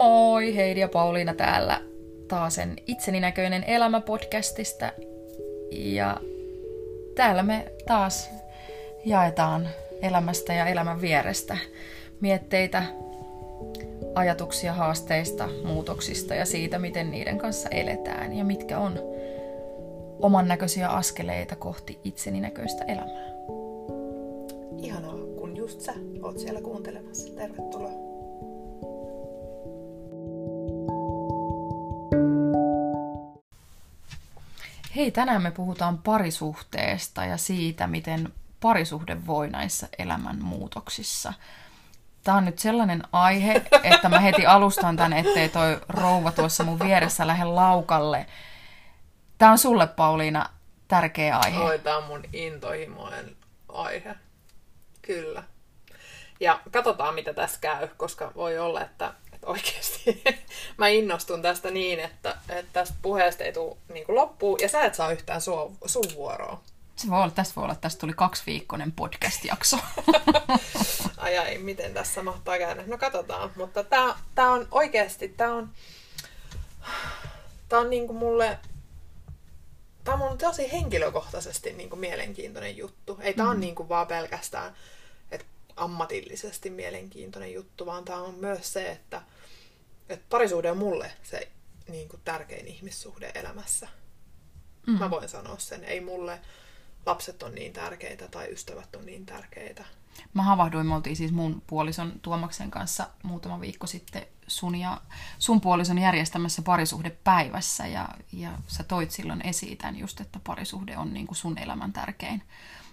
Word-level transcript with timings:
Moi, 0.00 0.56
Heidi 0.56 0.80
ja 0.80 0.88
Pauliina 0.88 1.34
täällä 1.34 1.80
taasen 2.28 2.76
itseni 2.86 3.20
näköinen 3.20 3.64
elämä 3.64 4.00
podcastista. 4.00 4.92
Ja 5.70 6.20
täällä 7.14 7.42
me 7.42 7.72
taas 7.86 8.30
jaetaan 9.04 9.68
elämästä 10.02 10.52
ja 10.52 10.66
elämän 10.66 11.00
vierestä 11.00 11.58
mietteitä, 12.20 12.82
ajatuksia 14.14 14.72
haasteista, 14.72 15.48
muutoksista 15.64 16.34
ja 16.34 16.44
siitä, 16.44 16.78
miten 16.78 17.10
niiden 17.10 17.38
kanssa 17.38 17.68
eletään 17.68 18.32
ja 18.32 18.44
mitkä 18.44 18.78
on 18.78 18.98
oman 20.20 20.48
näköisiä 20.48 20.88
askeleita 20.88 21.56
kohti 21.56 21.98
itseni 22.04 22.40
näköistä 22.40 22.84
elämää. 22.84 23.30
Ihanaa, 24.82 25.18
kun 25.38 25.56
just 25.56 25.80
sä 25.80 25.92
oot 26.22 26.38
siellä 26.38 26.60
kuuntelemassa. 26.60 27.36
Tervetuloa. 27.36 27.99
Hei, 35.00 35.10
tänään 35.10 35.42
me 35.42 35.50
puhutaan 35.50 35.98
parisuhteesta 35.98 37.24
ja 37.24 37.36
siitä, 37.36 37.86
miten 37.86 38.32
parisuhde 38.60 39.26
voi 39.26 39.50
näissä 39.50 39.88
elämänmuutoksissa. 39.98 41.32
Tämä 42.24 42.36
on 42.36 42.44
nyt 42.44 42.58
sellainen 42.58 43.02
aihe, 43.12 43.62
että 43.82 44.08
mä 44.08 44.20
heti 44.20 44.46
alustan 44.46 44.96
tän, 44.96 45.12
ettei 45.12 45.48
toi 45.48 45.80
rouva 45.88 46.32
tuossa 46.32 46.64
mun 46.64 46.78
vieressä 46.78 47.26
lähde 47.26 47.44
laukalle. 47.44 48.26
Tämä 49.38 49.52
on 49.52 49.58
sulle, 49.58 49.86
Pauliina, 49.86 50.50
tärkeä 50.88 51.38
aihe. 51.38 51.60
Oi, 51.60 51.78
tämä 51.78 51.96
on 51.96 52.04
mun 52.04 52.22
intohimoinen 52.32 53.36
aihe. 53.68 54.16
Kyllä. 55.02 55.42
Ja 56.40 56.60
katsotaan, 56.70 57.14
mitä 57.14 57.34
tässä 57.34 57.60
käy, 57.60 57.88
koska 57.96 58.32
voi 58.34 58.58
olla, 58.58 58.80
että 58.80 59.14
oikeasti 59.46 60.22
mä 60.78 60.88
innostun 60.88 61.42
tästä 61.42 61.70
niin, 61.70 62.00
että, 62.00 62.36
että 62.48 62.72
tästä 62.72 62.94
puheesta 63.02 63.44
ei 63.44 63.52
tule 63.52 63.76
niin 63.92 64.04
loppuun 64.08 64.58
ja 64.62 64.68
sä 64.68 64.84
et 64.84 64.94
saa 64.94 65.12
yhtään 65.12 65.40
su, 65.40 65.76
sun 65.86 66.04
vuoroa. 66.14 66.60
Se 66.96 67.10
voi 67.10 67.22
olla, 67.22 67.30
tästä 67.30 67.54
voi 67.56 67.62
olla, 67.62 67.72
että 67.72 67.82
tästä 67.82 68.00
tuli 68.00 68.12
kaksiviikkoinen 68.12 68.92
podcast-jakso. 68.92 69.78
ai 71.16 71.38
ai, 71.38 71.58
miten 71.58 71.94
tässä 71.94 72.22
mahtaa 72.22 72.58
käydä? 72.58 72.82
No 72.86 72.98
katsotaan, 72.98 73.52
mutta 73.56 73.84
tää, 73.84 74.14
tää 74.34 74.50
on 74.50 74.68
oikeasti, 74.70 75.28
tää 75.28 75.54
on, 75.54 75.70
tää 77.68 77.78
on 77.78 77.90
niinku 77.90 78.12
mulle, 78.12 78.58
tää 80.04 80.14
on 80.14 80.20
mun 80.20 80.38
tosi 80.38 80.72
henkilökohtaisesti 80.72 81.72
niinku 81.72 81.96
mielenkiintoinen 81.96 82.76
juttu. 82.76 83.18
Ei 83.20 83.34
tää 83.34 83.46
mm. 83.46 83.50
on 83.50 83.60
niinku 83.60 83.88
vaan 83.88 84.06
pelkästään 84.06 84.76
ammatillisesti 85.76 86.70
mielenkiintoinen 86.70 87.52
juttu, 87.52 87.86
vaan 87.86 88.04
tämä 88.04 88.22
on 88.22 88.34
myös 88.34 88.72
se, 88.72 88.90
että, 88.90 89.22
että 90.08 90.26
parisuhde 90.30 90.70
on 90.70 90.78
mulle 90.78 91.12
se 91.22 91.48
niin 91.88 92.08
kuin 92.08 92.20
tärkein 92.24 92.66
ihmissuhde 92.66 93.32
elämässä. 93.34 93.88
Mm. 94.86 94.98
Mä 94.98 95.10
voin 95.10 95.28
sanoa 95.28 95.58
sen. 95.58 95.84
Ei 95.84 96.00
mulle 96.00 96.40
lapset 97.06 97.42
on 97.42 97.54
niin 97.54 97.72
tärkeitä 97.72 98.28
tai 98.28 98.52
ystävät 98.52 98.96
on 98.96 99.06
niin 99.06 99.26
tärkeitä. 99.26 99.84
Mä 100.34 100.42
havahduin, 100.42 100.86
me 100.86 100.94
oltiin 100.94 101.16
siis 101.16 101.32
mun 101.32 101.62
puolison 101.66 102.12
Tuomaksen 102.22 102.70
kanssa 102.70 103.10
muutama 103.22 103.60
viikko 103.60 103.86
sitten 103.86 104.26
sun 104.46 104.74
ja 104.74 105.00
sun 105.38 105.60
puolison 105.60 105.98
järjestämässä 105.98 106.62
parisuhdepäivässä 106.62 107.86
ja, 107.86 108.08
ja 108.32 108.50
sä 108.66 108.84
toit 108.84 109.10
silloin 109.10 109.46
esiin 109.46 109.78
tämän 109.78 109.96
just, 109.96 110.20
että 110.20 110.40
parisuhde 110.46 110.98
on 110.98 111.14
niin 111.14 111.26
kuin 111.26 111.36
sun 111.36 111.58
elämän 111.58 111.92
tärkein, 111.92 112.42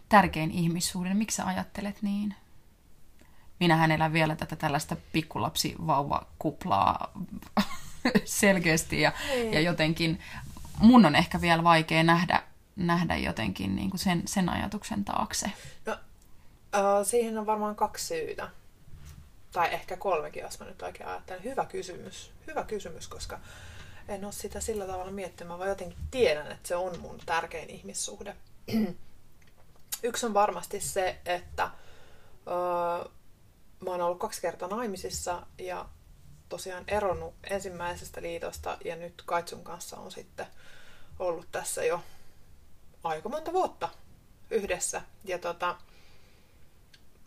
tärkein 0.10 0.52
ihmissuhde. 0.52 1.14
Miksi 1.14 1.36
sä 1.36 1.46
ajattelet 1.46 2.02
niin? 2.02 2.36
Minähän 3.60 3.92
elän 3.92 4.14
vielä 4.14 4.36
tätä 4.36 4.56
tällaista 4.56 4.96
pikkulapsi-vauva-kuplaa 5.14 7.12
selkeästi 8.26 9.02
ja, 9.02 9.12
niin. 9.30 9.54
ja 9.54 9.62
jotenkin 9.62 10.20
mun 10.80 11.06
on 11.06 11.16
ehkä 11.16 11.42
vielä 11.42 11.64
vaikea 11.64 12.04
nähdä, 12.04 12.44
nähdä 12.76 13.16
jotenkin 13.16 13.76
niin 13.76 13.90
kuin 13.90 14.00
sen, 14.00 14.24
sen 14.26 14.50
ajatuksen 14.50 15.06
taakse. 15.06 15.52
No, 15.86 15.94
uh, 15.94 17.06
siihen 17.06 17.38
on 17.38 17.46
varmaan 17.46 17.76
kaksi 17.76 18.06
syytä. 18.06 18.50
Tai 19.52 19.74
ehkä 19.74 19.98
kolmekin, 19.98 20.44
jos 20.44 20.60
mä 20.60 20.66
nyt 20.66 20.82
oikein 20.82 21.10
ajattelen. 21.10 21.44
Hyvä 21.44 21.66
kysymys. 21.66 22.32
Hyvä 22.48 22.64
kysymys, 22.64 23.08
koska 23.08 23.40
en 24.08 24.26
ole 24.26 24.34
sitä 24.34 24.60
sillä 24.60 24.86
tavalla 24.86 25.12
miettimään, 25.12 25.60
vaan 25.60 25.70
jotenkin 25.70 25.98
tiedän, 26.12 26.52
että 26.52 26.68
se 26.68 26.76
on 26.76 27.00
mun 27.00 27.20
tärkein 27.26 27.70
ihmissuhde. 27.70 28.36
Yksi 30.04 30.26
on 30.26 30.34
varmasti 30.34 30.80
se, 30.80 31.20
että 31.26 31.70
mä 33.80 33.92
oon 33.92 34.02
ollut 34.02 34.20
kaksi 34.20 34.42
kertaa 34.42 34.68
naimisissa 34.70 35.46
ja 35.58 35.86
tosiaan 36.50 36.84
eronnut 36.88 37.34
ensimmäisestä 37.44 38.22
liitosta 38.22 38.78
ja 38.86 38.96
nyt 38.96 39.24
Kaitsun 39.26 39.64
kanssa 39.64 39.98
on 39.98 40.12
sitten 40.12 40.48
ollut 41.20 41.48
tässä 41.52 41.86
jo 41.86 42.04
aika 43.04 43.30
monta 43.30 43.54
vuotta 43.54 43.90
yhdessä. 44.52 45.02
Ja 45.26 45.40
tota, 45.40 45.76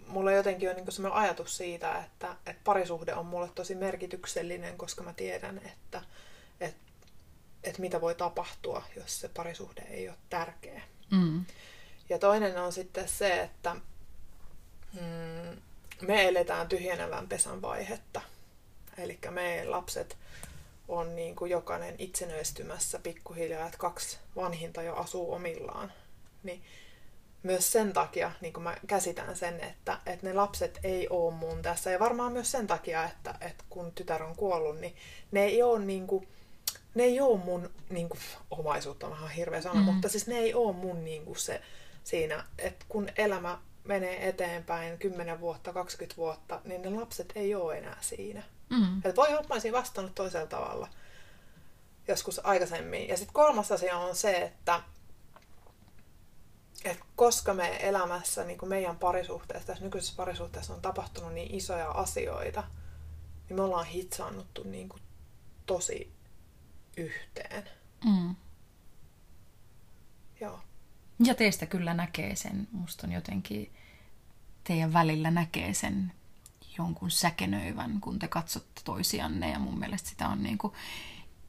mulla 0.06 0.32
jotenkin 0.32 0.70
on 0.70 0.76
niin 0.76 0.92
sellainen 0.92 1.22
ajatus 1.22 1.56
siitä, 1.56 1.98
että, 1.98 2.36
että 2.46 2.62
parisuhde 2.64 3.14
on 3.14 3.26
mulle 3.26 3.48
tosi 3.54 3.74
merkityksellinen, 3.74 4.78
koska 4.78 5.02
mä 5.02 5.12
tiedän, 5.12 5.58
että, 5.58 6.02
että, 6.60 6.80
että 7.64 7.80
mitä 7.80 8.00
voi 8.00 8.14
tapahtua, 8.14 8.82
jos 8.96 9.20
se 9.20 9.28
parisuhde 9.28 9.82
ei 9.90 10.08
ole 10.08 10.16
tärkeä. 10.30 10.82
Mm. 11.10 11.44
Ja 12.08 12.18
toinen 12.18 12.58
on 12.58 12.72
sitten 12.72 13.08
se, 13.08 13.42
että 13.42 13.76
mm, 14.92 15.62
me 16.00 16.28
eletään 16.28 16.68
tyhjenevän 16.68 17.28
pesän 17.28 17.62
vaihetta. 17.62 18.20
Eli 18.98 19.18
me 19.30 19.64
lapset 19.64 20.16
on 20.88 21.16
niin 21.16 21.36
kuin 21.36 21.50
jokainen 21.50 21.94
itsenäistymässä 21.98 22.98
pikkuhiljaa, 22.98 23.66
että 23.66 23.78
kaksi 23.78 24.18
vanhinta 24.36 24.82
jo 24.82 24.94
asuu 24.94 25.32
omillaan. 25.32 25.92
Niin 26.42 26.62
myös 27.42 27.72
sen 27.72 27.92
takia 27.92 28.32
niin 28.40 28.52
kuin 28.52 28.64
mä 28.64 28.76
käsitän 28.86 29.36
sen, 29.36 29.60
että, 29.60 29.98
että 30.06 30.26
ne 30.26 30.32
lapset 30.32 30.80
ei 30.84 31.08
ole 31.08 31.34
mun 31.34 31.62
tässä. 31.62 31.90
Ja 31.90 31.98
varmaan 31.98 32.32
myös 32.32 32.50
sen 32.50 32.66
takia, 32.66 33.04
että, 33.04 33.34
että 33.40 33.64
kun 33.70 33.92
tytär 33.92 34.22
on 34.22 34.36
kuollut, 34.36 34.78
niin 34.80 34.96
ne 35.30 35.44
ei 35.44 35.62
ole, 35.62 35.78
niin 35.78 36.06
kuin, 36.06 36.28
ne 36.94 37.02
ei 37.02 37.20
ole 37.20 37.38
mun 37.38 37.70
niin 37.90 38.08
kuin, 38.08 38.20
omaisuutta, 38.50 39.10
vähän 39.10 39.30
hirveä 39.30 39.60
sana, 39.60 39.80
mm. 39.80 39.86
mutta 39.86 40.08
siis 40.08 40.26
ne 40.26 40.38
ei 40.38 40.54
ole 40.54 40.72
mun 40.72 41.04
niin 41.04 41.24
kuin 41.24 41.38
se 41.38 41.60
siinä, 42.04 42.44
että 42.58 42.86
kun 42.88 43.08
elämä 43.16 43.58
menee 43.90 44.28
eteenpäin 44.28 44.98
10 44.98 45.40
vuotta, 45.40 45.72
20 45.72 46.16
vuotta, 46.16 46.60
niin 46.64 46.82
ne 46.82 46.90
lapset 46.90 47.32
ei 47.34 47.54
ole 47.54 47.78
enää 47.78 47.96
siinä. 48.00 48.42
Mm. 48.70 48.96
Että 48.96 49.16
voi 49.16 49.28
olla, 49.28 49.56
että 49.56 49.72
vastannut 49.72 50.14
toisella 50.14 50.46
tavalla 50.46 50.88
joskus 52.08 52.46
aikaisemmin. 52.46 53.08
Ja 53.08 53.16
sitten 53.16 53.34
kolmas 53.34 53.72
asia 53.72 53.96
on 53.96 54.16
se, 54.16 54.36
että, 54.36 54.82
että 56.84 57.04
koska 57.16 57.54
me 57.54 57.88
elämässä, 57.88 58.44
niin 58.44 58.58
kuin 58.58 58.68
meidän 58.68 58.96
parisuhteessa, 58.96 59.66
tässä 59.66 59.84
nykyisessä 59.84 60.16
parisuhteessa 60.16 60.74
on 60.74 60.82
tapahtunut 60.82 61.32
niin 61.32 61.54
isoja 61.54 61.90
asioita, 61.90 62.64
niin 63.48 63.56
me 63.56 63.62
ollaan 63.62 63.86
hitsaannuttu 63.86 64.62
niin 64.62 64.88
kuin 64.88 65.02
tosi 65.66 66.12
yhteen. 66.96 67.70
Mm. 68.04 68.36
Joo. 70.40 70.60
Ja 71.24 71.34
teistä 71.34 71.66
kyllä 71.66 71.94
näkee 71.94 72.36
sen. 72.36 72.68
Musta 72.72 73.06
on 73.06 73.12
jotenkin 73.12 73.72
teidän 74.64 74.92
välillä 74.92 75.30
näkee 75.30 75.74
sen 75.74 76.12
jonkun 76.78 77.10
säkenöivän, 77.10 78.00
kun 78.00 78.18
te 78.18 78.28
katsotte 78.28 78.80
toisianne. 78.84 79.50
Ja 79.50 79.58
mun 79.58 79.78
mielestä 79.78 80.08
sitä 80.08 80.28
on 80.28 80.42
niin 80.42 80.58
kuin 80.58 80.72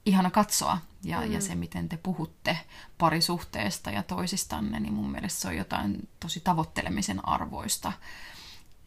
ihana 0.06 0.32
katsoa. 0.32 0.78
Ja, 1.04 1.22
mm. 1.22 1.32
ja 1.32 1.42
se, 1.42 1.56
miten 1.56 1.90
te 1.90 1.98
puhutte 1.98 2.58
parisuhteesta 2.98 3.92
ja 3.92 4.04
toisistanne, 4.04 4.80
niin 4.80 4.94
mun 4.94 5.12
mielestä 5.12 5.42
se 5.42 5.48
on 5.48 5.58
jotain 5.58 6.10
tosi 6.20 6.40
tavoittelemisen 6.40 7.28
arvoista. 7.28 7.94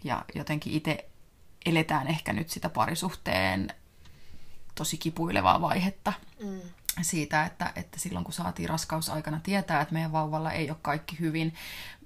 Ja 0.05 0.25
jotenkin 0.35 0.73
itse 0.73 1.09
eletään 1.67 2.07
ehkä 2.07 2.33
nyt 2.33 2.51
sitä 2.51 2.69
parisuhteen 2.69 3.75
tosi 4.75 4.97
kipuilevaa 4.97 5.61
vaihetta. 5.61 6.13
Mm 6.43 6.61
siitä, 7.03 7.45
että, 7.45 7.73
että 7.77 7.99
silloin 7.99 8.25
kun 8.25 8.35
saatiin 8.35 8.69
raskausaikana 8.69 9.41
tietää, 9.43 9.81
että 9.81 9.95
meidän 9.95 10.13
vauvalla 10.13 10.53
ei 10.53 10.71
ole 10.71 10.79
kaikki 10.83 11.19
hyvin, 11.21 11.55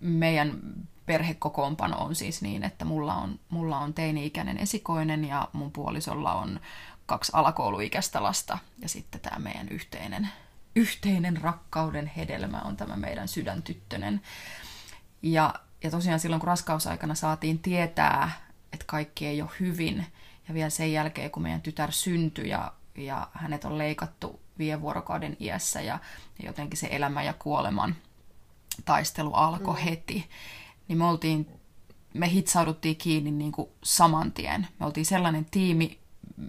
meidän 0.00 0.60
perhekokoonpano 1.08 1.96
on 1.98 2.14
siis 2.14 2.42
niin, 2.42 2.64
että 2.64 2.84
mulla 2.84 3.14
on, 3.14 3.40
mulla 3.48 3.78
on 3.78 3.94
teini-ikäinen 3.94 4.58
esikoinen 4.58 5.24
ja 5.24 5.48
mun 5.52 5.72
puolisolla 5.72 6.34
on 6.34 6.60
kaksi 7.06 7.32
alakouluikäistä 7.34 8.22
lasta 8.22 8.58
ja 8.78 8.88
sitten 8.88 9.20
tämä 9.20 9.38
meidän 9.38 9.68
yhteinen, 9.68 10.28
yhteinen 10.76 11.36
rakkauden 11.36 12.06
hedelmä 12.06 12.60
on 12.60 12.76
tämä 12.76 12.96
meidän 12.96 13.28
sydäntyttönen. 13.28 14.20
Ja, 15.22 15.54
ja 15.84 15.90
tosiaan 15.90 16.20
silloin, 16.20 16.40
kun 16.40 16.46
raskausaikana 16.46 17.14
saatiin 17.14 17.58
tietää, 17.58 18.30
että 18.72 18.84
kaikki 18.86 19.26
ei 19.26 19.42
ole 19.42 19.50
hyvin, 19.60 20.06
ja 20.48 20.54
vielä 20.54 20.70
sen 20.70 20.92
jälkeen, 20.92 21.30
kun 21.30 21.42
meidän 21.42 21.62
tytär 21.62 21.92
syntyi 21.92 22.48
ja, 22.48 22.72
ja 22.94 23.28
hänet 23.32 23.64
on 23.64 23.78
leikattu 23.78 24.40
vie 24.58 24.80
vuorokauden 24.80 25.36
iässä 25.40 25.80
ja, 25.80 25.98
ja 26.38 26.46
jotenkin 26.46 26.78
se 26.78 26.88
elämä 26.90 27.22
ja 27.22 27.32
kuoleman 27.32 27.96
taistelu 28.84 29.32
alkoi 29.32 29.74
mm. 29.74 29.80
heti, 29.80 30.28
niin 30.88 30.98
me 30.98 31.04
oltiin, 31.04 31.48
me 32.14 32.30
hitsauduttiin 32.30 32.96
kiinni 32.96 33.30
niin 33.30 33.52
kuin 33.52 33.68
saman 33.84 34.32
tien. 34.32 34.66
Me 34.80 34.86
oltiin 34.86 35.06
sellainen 35.06 35.44
tiimi, 35.44 35.98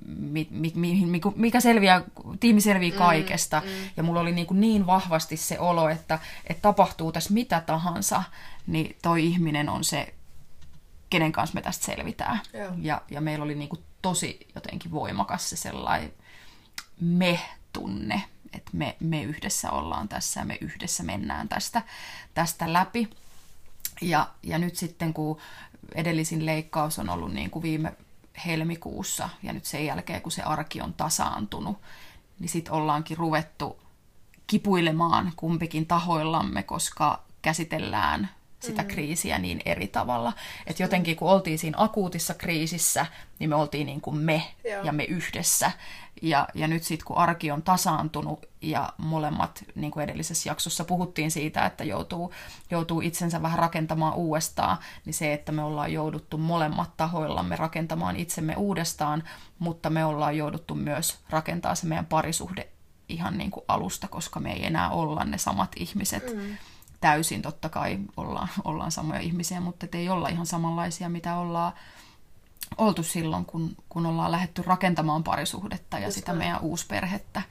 mi, 0.06 0.48
mi, 0.52 0.72
mi, 0.76 1.22
mikä 1.36 1.60
selviää, 1.60 2.02
tiimi 2.40 2.62
selviää 2.62 2.92
mm, 2.92 2.98
kaikesta. 2.98 3.62
Mm, 3.66 3.72
mm. 3.72 3.90
Ja 3.98 4.04
mulla 4.04 4.20
oli 4.20 4.32
niin, 4.32 4.48
kuin 4.48 4.62
niin 4.62 4.86
vahvasti 4.86 5.38
se 5.38 5.60
olo, 5.60 5.90
että, 5.90 6.20
että 6.50 6.62
tapahtuu 6.62 7.12
tässä 7.12 7.34
mitä 7.34 7.62
tahansa, 7.62 8.24
niin 8.68 8.96
toi 9.02 9.26
ihminen 9.26 9.70
on 9.70 9.84
se, 9.84 10.14
kenen 11.10 11.32
kanssa 11.32 11.56
me 11.56 11.62
tästä 11.62 11.86
selvitään. 11.86 12.40
Ja, 12.78 13.02
ja 13.12 13.22
meillä 13.22 13.46
oli 13.46 13.56
niin 13.56 13.70
kuin 13.70 13.84
tosi 14.02 14.48
jotenkin 14.56 14.92
voimakas 14.92 15.50
se 15.50 15.56
sellainen 15.56 16.14
me-tunne, 17.02 18.24
että 18.54 18.72
me, 18.74 18.96
me 19.00 19.24
yhdessä 19.24 19.72
ollaan 19.72 20.10
tässä 20.10 20.40
ja 20.40 20.46
me 20.46 20.58
yhdessä 20.62 21.04
mennään 21.04 21.50
tästä, 21.50 21.82
tästä 22.34 22.74
läpi. 22.74 23.10
Ja, 24.02 24.28
ja 24.44 24.58
nyt 24.58 24.76
sitten 24.76 25.14
kun 25.14 25.38
edellisin 25.96 26.46
leikkaus 26.46 27.00
on 27.00 27.10
ollut 27.10 27.34
niin 27.34 27.50
kuin 27.50 27.64
viime 27.64 27.94
helmikuussa 28.46 29.30
ja 29.44 29.54
nyt 29.54 29.66
sen 29.66 29.86
jälkeen 29.86 30.22
kun 30.22 30.32
se 30.32 30.42
arki 30.42 30.82
on 30.82 30.94
tasaantunut, 30.94 31.78
niin 32.40 32.50
sitten 32.50 32.74
ollaankin 32.74 33.18
ruvettu 33.18 33.82
kipuilemaan 34.48 35.34
kumpikin 35.36 35.86
tahoillamme, 35.86 36.64
koska 36.64 37.24
käsitellään 37.42 38.30
sitä 38.60 38.82
mm. 38.82 38.88
kriisiä 38.88 39.40
niin 39.40 39.62
eri 39.66 39.88
tavalla. 39.88 40.34
Että 40.68 40.84
jotenkin 40.84 41.16
kun 41.16 41.30
oltiin 41.30 41.60
siinä 41.60 41.78
akuutissa 41.80 42.34
kriisissä, 42.34 43.06
niin 43.40 43.50
me 43.50 43.56
oltiin 43.56 43.86
niin 43.86 44.02
kuin 44.02 44.18
me 44.18 44.44
Joo. 44.64 44.84
ja 44.84 44.92
me 44.92 45.04
yhdessä. 45.04 45.72
Ja, 46.22 46.48
ja 46.54 46.68
nyt 46.68 46.84
sitten 46.84 47.06
kun 47.06 47.18
arki 47.18 47.52
on 47.52 47.62
tasaantunut 47.62 48.46
ja 48.62 48.94
molemmat, 48.98 49.64
niin 49.76 49.92
kuin 49.92 50.04
edellisessä 50.04 50.50
jaksossa 50.50 50.84
puhuttiin 50.84 51.32
siitä, 51.32 51.66
että 51.66 51.84
joutuu, 51.84 52.34
joutuu 52.72 53.02
itsensä 53.02 53.42
vähän 53.42 53.60
rakentamaan 53.60 54.14
uudestaan, 54.14 54.78
niin 55.06 55.14
se, 55.14 55.34
että 55.34 55.52
me 55.52 55.64
ollaan 55.64 55.94
jouduttu 55.94 56.38
molemmat 56.38 56.98
tahoillamme 56.98 57.56
rakentamaan 57.56 58.16
itsemme 58.16 58.56
uudestaan, 58.56 59.24
mutta 59.60 59.90
me 59.90 60.06
ollaan 60.06 60.38
jouduttu 60.38 60.76
myös 60.76 61.20
rakentaa 61.30 61.76
se 61.76 61.88
meidän 61.88 62.06
parisuhde 62.06 62.68
ihan 63.10 63.38
niin 63.38 63.52
kuin 63.52 63.66
alusta, 63.68 64.08
koska 64.08 64.40
me 64.40 64.54
ei 64.54 64.66
enää 64.66 64.90
olla 64.90 65.24
ne 65.24 65.38
samat 65.38 65.72
ihmiset. 65.76 66.36
Mm 66.36 66.58
täysin, 67.02 67.42
totta 67.42 67.70
kai 67.70 68.00
ollaan, 68.18 68.50
ollaan 68.64 68.92
samoja 68.92 69.20
ihmisiä, 69.20 69.60
mutta 69.60 69.88
ei 69.94 70.10
olla 70.10 70.30
ihan 70.30 70.46
samanlaisia, 70.46 71.10
mitä 71.10 71.36
ollaan 71.36 71.74
oltu 72.78 73.04
silloin, 73.04 73.46
kun, 73.46 73.76
kun 73.90 74.06
ollaan 74.06 74.32
lähdetty 74.32 74.64
rakentamaan 74.66 75.24
parisuhdetta 75.24 76.00
ja 76.00 76.06
Just 76.06 76.16
sitä 76.16 76.34
meidän 76.34 76.62
uusperhettä. 76.62 77.42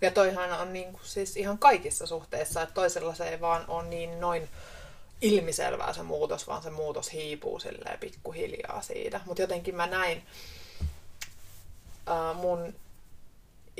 Ja 0.00 0.10
toihan 0.10 0.60
on 0.60 0.72
niin 0.72 0.92
kuin, 0.92 1.02
siis 1.04 1.36
ihan 1.36 1.58
kaikissa 1.58 2.06
suhteissa, 2.06 2.62
että 2.62 2.74
toisella 2.74 3.14
se 3.14 3.28
ei 3.28 3.40
vaan 3.40 3.64
ole 3.68 3.88
niin 3.88 4.20
noin 4.20 4.48
ilmiselvää 5.20 5.92
se 5.92 6.02
muutos, 6.02 6.46
vaan 6.46 6.62
se 6.62 6.70
muutos 6.70 7.12
hiipuu 7.12 7.60
silleen 7.60 7.98
pikkuhiljaa 7.98 8.82
siitä. 8.82 9.20
Mutta 9.26 9.42
jotenkin 9.42 9.74
mä 9.74 9.86
näin 9.86 10.22
äh, 12.08 12.36
mun 12.36 12.74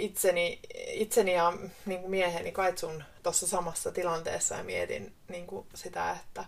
itseni, 0.00 0.61
itseni 0.93 1.35
ja 1.35 1.52
niin 1.87 2.00
kuin 2.00 2.11
mieheni 2.11 2.52
kaitsun 2.52 3.05
tuossa 3.23 3.47
samassa 3.47 3.93
tilanteessa 3.93 4.55
ja 4.55 4.64
mietin 4.64 5.14
niin 5.29 5.47
kuin 5.47 5.67
sitä, 5.75 6.11
että 6.11 6.44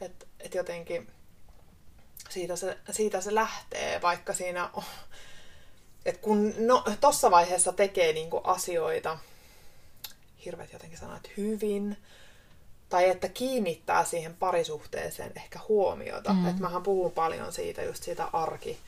et, 0.00 0.26
et 0.40 0.54
jotenkin 0.54 1.08
siitä 2.28 2.56
se, 2.56 2.78
siitä 2.90 3.20
se 3.20 3.34
lähtee, 3.34 4.02
vaikka 4.02 4.34
siinä 4.34 4.70
on, 4.72 4.82
että 6.04 6.22
kun 6.22 6.54
no, 6.58 6.84
tuossa 7.00 7.30
vaiheessa 7.30 7.72
tekee 7.72 8.12
niin 8.12 8.30
kuin 8.30 8.46
asioita, 8.46 9.18
hirveät 10.44 10.72
jotenkin 10.72 10.98
sanat, 10.98 11.30
hyvin, 11.36 11.96
tai 12.88 13.10
että 13.10 13.28
kiinnittää 13.28 14.04
siihen 14.04 14.36
parisuhteeseen 14.36 15.32
ehkä 15.36 15.60
huomiota. 15.68 16.32
Mm. 16.32 16.48
Että 16.48 16.62
mähän 16.62 16.82
puhun 16.82 17.12
paljon 17.12 17.52
siitä, 17.52 17.82
just 17.82 18.02
siitä 18.02 18.28
arki, 18.32 18.78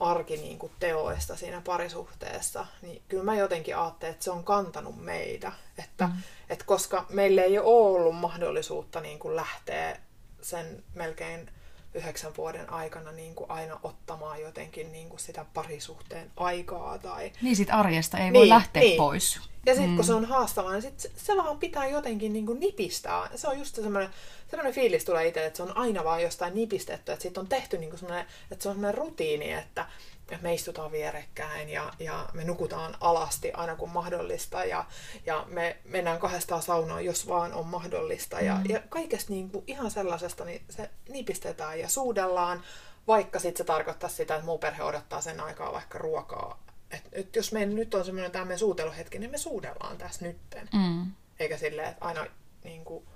arki 0.00 0.36
niin 0.36 0.58
kuin 0.58 0.72
teoista 0.80 1.36
siinä 1.36 1.60
parisuhteessa, 1.60 2.66
niin 2.82 3.02
kyllä 3.08 3.24
mä 3.24 3.36
jotenkin 3.36 3.76
ajattelen, 3.76 4.12
että 4.12 4.24
se 4.24 4.30
on 4.30 4.44
kantanut 4.44 5.04
meitä. 5.04 5.52
Että, 5.78 6.06
mm. 6.06 6.12
että 6.48 6.64
koska 6.64 7.06
meille 7.08 7.40
ei 7.40 7.58
ole 7.58 7.66
ollut 7.66 8.16
mahdollisuutta 8.16 9.00
niin 9.00 9.18
kuin 9.18 9.36
lähteä 9.36 9.98
sen 10.40 10.84
melkein 10.94 11.50
yhdeksän 11.98 12.32
vuoden 12.36 12.72
aikana 12.72 13.12
niin 13.12 13.34
kuin 13.34 13.50
aina 13.50 13.80
ottamaan 13.82 14.40
jotenkin 14.40 14.92
niin 14.92 15.08
kuin 15.08 15.20
sitä 15.20 15.44
parisuhteen 15.54 16.30
aikaa. 16.36 16.98
Tai... 16.98 17.32
Niin 17.42 17.56
sit 17.56 17.68
arjesta 17.70 18.18
ei 18.18 18.24
niin, 18.24 18.34
voi 18.34 18.48
lähteä 18.48 18.82
niin. 18.82 18.96
pois. 18.96 19.40
Ja 19.66 19.74
sitten 19.74 19.90
mm. 19.90 19.96
kun 19.96 20.04
se 20.04 20.14
on 20.14 20.24
haastavaa, 20.24 20.72
niin 20.72 20.82
sit 20.82 21.12
se, 21.16 21.36
vaan 21.36 21.58
pitää 21.58 21.86
jotenkin 21.86 22.32
niin 22.32 22.46
kuin 22.46 22.60
nipistää. 22.60 23.30
Se 23.34 23.48
on 23.48 23.58
just 23.58 23.74
semmoinen, 23.74 24.10
semmoinen 24.50 24.74
fiilis 24.74 25.04
tulee 25.04 25.26
itselle, 25.26 25.46
että 25.46 25.56
se 25.56 25.62
on 25.62 25.76
aina 25.76 26.04
vaan 26.04 26.22
jostain 26.22 26.54
nipistetty. 26.54 27.12
Että 27.12 27.22
siitä 27.22 27.40
on 27.40 27.48
tehty 27.48 27.78
niin 27.78 27.90
kuin 27.90 28.00
semmoinen, 28.00 28.26
että 28.50 28.62
se 28.62 28.68
on 28.68 28.74
semmoinen 28.74 28.98
rutiini, 28.98 29.52
että, 29.52 29.86
että 30.30 30.42
me 30.42 30.54
istutaan 30.54 30.92
vierekkäin 30.92 31.68
ja, 31.68 31.92
ja 31.98 32.28
me 32.32 32.44
nukutaan 32.44 32.96
alasti 33.00 33.52
aina 33.52 33.76
kun 33.76 33.90
mahdollista 33.90 34.64
ja, 34.64 34.84
ja 35.26 35.46
me 35.48 35.76
mennään 35.84 36.18
kahdestaan 36.18 36.62
saunaan, 36.62 37.04
jos 37.04 37.28
vaan 37.28 37.52
on 37.54 37.66
mahdollista. 37.66 38.40
Ja, 38.40 38.54
mm. 38.54 38.64
ja 38.68 38.82
kaikesta 38.88 39.32
niin 39.32 39.50
kuin 39.50 39.64
ihan 39.66 39.90
sellaisesta 39.90 40.44
niin 40.44 40.62
se 40.70 40.90
nipistetään 41.08 41.80
ja 41.80 41.88
suudellaan, 41.88 42.62
vaikka 43.06 43.38
sitten 43.38 43.58
se 43.58 43.64
tarkoittaa 43.64 44.08
sitä, 44.08 44.34
että 44.34 44.46
muu 44.46 44.58
perhe 44.58 44.82
odottaa 44.82 45.20
sen 45.20 45.40
aikaa 45.40 45.72
vaikka 45.72 45.98
ruokaa. 45.98 46.62
Et, 46.90 47.02
et 47.12 47.36
jos 47.36 47.52
meillä 47.52 47.74
nyt 47.74 47.94
on 47.94 48.04
semmoinen 48.04 48.32
tämmöinen 48.32 48.58
suuteluhetki, 48.58 49.18
niin 49.18 49.30
me 49.30 49.38
suudellaan 49.38 49.98
tässä 49.98 50.24
nytten. 50.24 50.68
Mm. 50.72 51.12
Eikä 51.38 51.56
silleen, 51.56 51.88
että 51.88 52.04
aina 52.04 52.26
niin 52.64 52.84
kuin, 52.84 53.06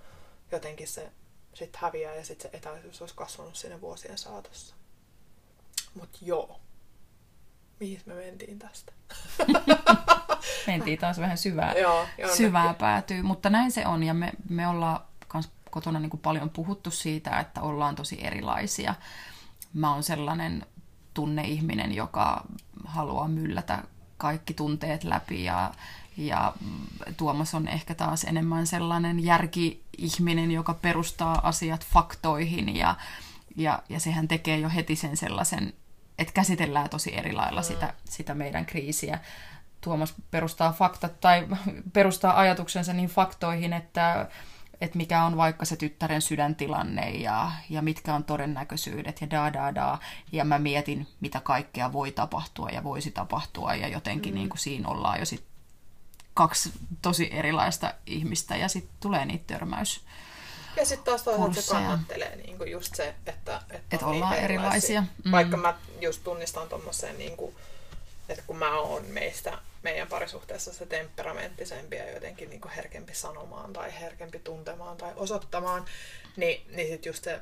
jotenkin 0.52 0.88
se 0.88 1.10
sitten 1.54 1.80
häviää 1.80 2.14
ja 2.14 2.24
sitten 2.24 2.50
se 2.50 2.56
etäisyys 2.56 3.00
olisi 3.00 3.14
kasvanut 3.14 3.56
sinne 3.56 3.80
vuosien 3.80 4.18
saatossa. 4.18 4.74
Mutta 5.94 6.18
joo 6.22 6.60
mihin 7.82 8.00
me 8.06 8.14
mentiin 8.14 8.58
tästä? 8.58 8.92
mentiin 10.66 10.98
taas 10.98 11.18
vähän 11.18 11.38
syvää, 11.38 11.74
Joo, 11.74 12.06
syvää 12.36 12.74
päätyy, 12.74 13.22
mutta 13.22 13.50
näin 13.50 13.70
se 13.70 13.86
on 13.86 14.02
ja 14.02 14.14
me, 14.14 14.32
me 14.48 14.68
ollaan 14.68 15.00
kans 15.28 15.50
kotona 15.70 16.00
niin 16.00 16.10
kuin 16.10 16.20
paljon 16.20 16.50
puhuttu 16.50 16.90
siitä, 16.90 17.40
että 17.40 17.60
ollaan 17.60 17.94
tosi 17.94 18.24
erilaisia. 18.24 18.94
Mä 19.74 19.92
oon 19.94 20.02
sellainen 20.02 20.66
tunneihminen, 21.14 21.94
joka 21.94 22.44
haluaa 22.84 23.28
myllätä 23.28 23.82
kaikki 24.16 24.54
tunteet 24.54 25.04
läpi 25.04 25.44
ja, 25.44 25.74
ja 26.16 26.52
Tuomas 27.16 27.54
on 27.54 27.68
ehkä 27.68 27.94
taas 27.94 28.24
enemmän 28.24 28.66
sellainen 28.66 29.24
järki-ihminen, 29.24 30.50
joka 30.50 30.74
perustaa 30.74 31.48
asiat 31.48 31.86
faktoihin 31.86 32.76
ja, 32.76 32.94
ja, 33.56 33.82
ja 33.88 34.00
sehän 34.00 34.28
tekee 34.28 34.58
jo 34.58 34.70
heti 34.74 34.96
sen 34.96 35.16
sellaisen 35.16 35.72
että 36.18 36.32
käsitellään 36.32 36.90
tosi 36.90 37.16
eri 37.16 37.32
lailla 37.32 37.60
mm. 37.60 37.64
sitä, 37.64 37.94
sitä 38.04 38.34
meidän 38.34 38.66
kriisiä. 38.66 39.18
Tuomas 39.80 40.14
perustaa 40.30 40.72
faktat 40.72 41.20
tai 41.20 41.48
perustaa 41.92 42.40
ajatuksensa 42.40 42.92
niin 42.92 43.08
faktoihin, 43.08 43.72
että, 43.72 44.28
että 44.80 44.96
mikä 44.96 45.24
on 45.24 45.36
vaikka 45.36 45.64
se 45.64 45.76
tyttären 45.76 46.22
sydäntilanne 46.22 47.10
ja, 47.10 47.52
ja 47.70 47.82
mitkä 47.82 48.14
on 48.14 48.24
todennäköisyydet 48.24 49.20
ja 49.20 49.30
da 49.30 49.52
da 49.52 49.74
da. 49.74 49.98
Ja 50.32 50.44
mä 50.44 50.58
mietin, 50.58 51.08
mitä 51.20 51.40
kaikkea 51.40 51.92
voi 51.92 52.12
tapahtua 52.12 52.68
ja 52.68 52.84
voisi 52.84 53.10
tapahtua 53.10 53.74
ja 53.74 53.88
jotenkin 53.88 54.34
mm. 54.34 54.38
niin 54.38 54.48
kuin 54.48 54.58
siinä 54.58 54.88
ollaan 54.88 55.18
jo 55.18 55.24
sit 55.24 55.44
kaksi 56.34 56.72
tosi 57.02 57.28
erilaista 57.32 57.94
ihmistä 58.06 58.56
ja 58.56 58.68
sitten 58.68 58.96
tulee 59.00 59.24
niitä 59.24 59.44
törmäys 59.46 60.04
ja 60.76 60.86
sitten 60.86 61.04
taas 61.04 61.22
toisaalta 61.22 61.62
se 61.62 61.70
kannattelee 61.72 62.36
niin 62.36 62.58
kuin 62.58 62.70
just 62.70 62.94
se, 62.94 63.14
että, 63.26 63.60
että 63.70 63.96
et 63.96 64.02
on 64.02 64.08
ollaan 64.08 64.36
erilaisia. 64.36 64.98
erilaisia. 64.98 65.04
Mm. 65.24 65.32
Vaikka 65.32 65.56
mä 65.56 65.78
just 66.00 66.24
tunnistan 66.24 66.68
tuommoiseen, 66.68 67.18
niin 67.18 67.36
kuin, 67.36 67.54
että 68.28 68.44
kun 68.46 68.56
mä 68.56 68.78
oon 68.78 69.04
meistä, 69.06 69.58
meidän 69.82 70.08
parisuhteessa 70.08 70.72
se 70.72 70.86
temperamenttisempi 70.86 71.96
ja 71.96 72.10
jotenkin 72.10 72.50
niin 72.50 72.60
kuin 72.60 72.72
herkempi 72.72 73.14
sanomaan 73.14 73.72
tai 73.72 74.00
herkempi 74.00 74.38
tuntemaan 74.38 74.96
tai 74.96 75.12
osoittamaan, 75.16 75.84
niin, 76.36 76.62
niin 76.76 76.88
sitten 76.88 77.10
just 77.10 77.24
se 77.24 77.40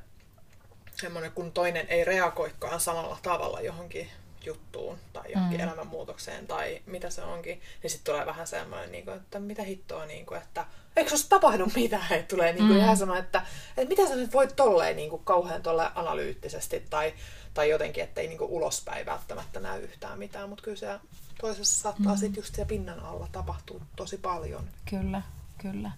semmoinen, 1.01 1.33
kun 1.33 1.53
toinen 1.53 1.87
ei 1.89 2.05
reagoikaan 2.05 2.81
samalla 2.81 3.19
tavalla 3.23 3.61
johonkin 3.61 4.11
juttuun 4.47 4.99
tai 5.13 5.33
johonkin 5.33 5.61
mm. 5.61 5.65
elämänmuutokseen 5.65 6.47
tai 6.47 6.83
mitä 6.87 7.11
se 7.11 7.23
onkin, 7.23 7.61
niin 7.83 7.91
sitten 7.91 8.15
tulee 8.15 8.27
vähän 8.27 8.47
semmoinen, 8.47 8.93
niin 8.93 9.05
kuin, 9.05 9.17
että 9.17 9.41
mitä 9.41 9.63
hittoa, 9.63 10.07
niin 10.07 10.27
kuin, 10.27 10.43
että 10.43 10.67
eikö 10.97 11.17
se 11.17 11.29
tapahdu 11.29 11.67
mitään, 11.75 12.13
että 12.13 12.37
tulee 12.37 12.53
niin 12.53 12.67
kuin 12.67 12.77
mm. 12.77 12.83
ihan 12.83 12.97
semmoinen, 12.97 13.25
että, 13.25 13.43
että 13.77 13.89
mitä 13.89 14.09
sä 14.09 14.15
nyt 14.15 14.33
voit 14.33 14.57
tolleen 14.57 14.97
niin 14.97 15.11
kuin 15.11 15.25
kauhean 15.25 15.63
tolle 15.63 15.91
analyyttisesti 15.95 16.87
tai, 16.91 17.15
tai 17.55 17.71
jotenkin, 17.71 18.05
ettei 18.05 18.29
niin 18.29 18.39
kuin 18.39 18.51
ulospäin 18.51 19.07
välttämättä 19.07 19.61
näy 19.61 19.83
yhtään 19.83 20.19
mitään, 20.19 20.49
mutta 20.49 20.65
kyllä 20.65 20.77
se 20.77 20.99
toisessa 21.41 21.83
saattaa 21.83 22.15
mm. 22.15 22.19
sitten 22.19 22.41
just 22.41 22.55
siellä 22.55 22.69
pinnan 22.69 23.01
alla 23.01 23.29
tapahtuu 23.33 23.83
tosi 23.97 24.17
paljon. 24.17 24.69
Kyllä, 24.91 25.23
kyllä. 25.59 25.91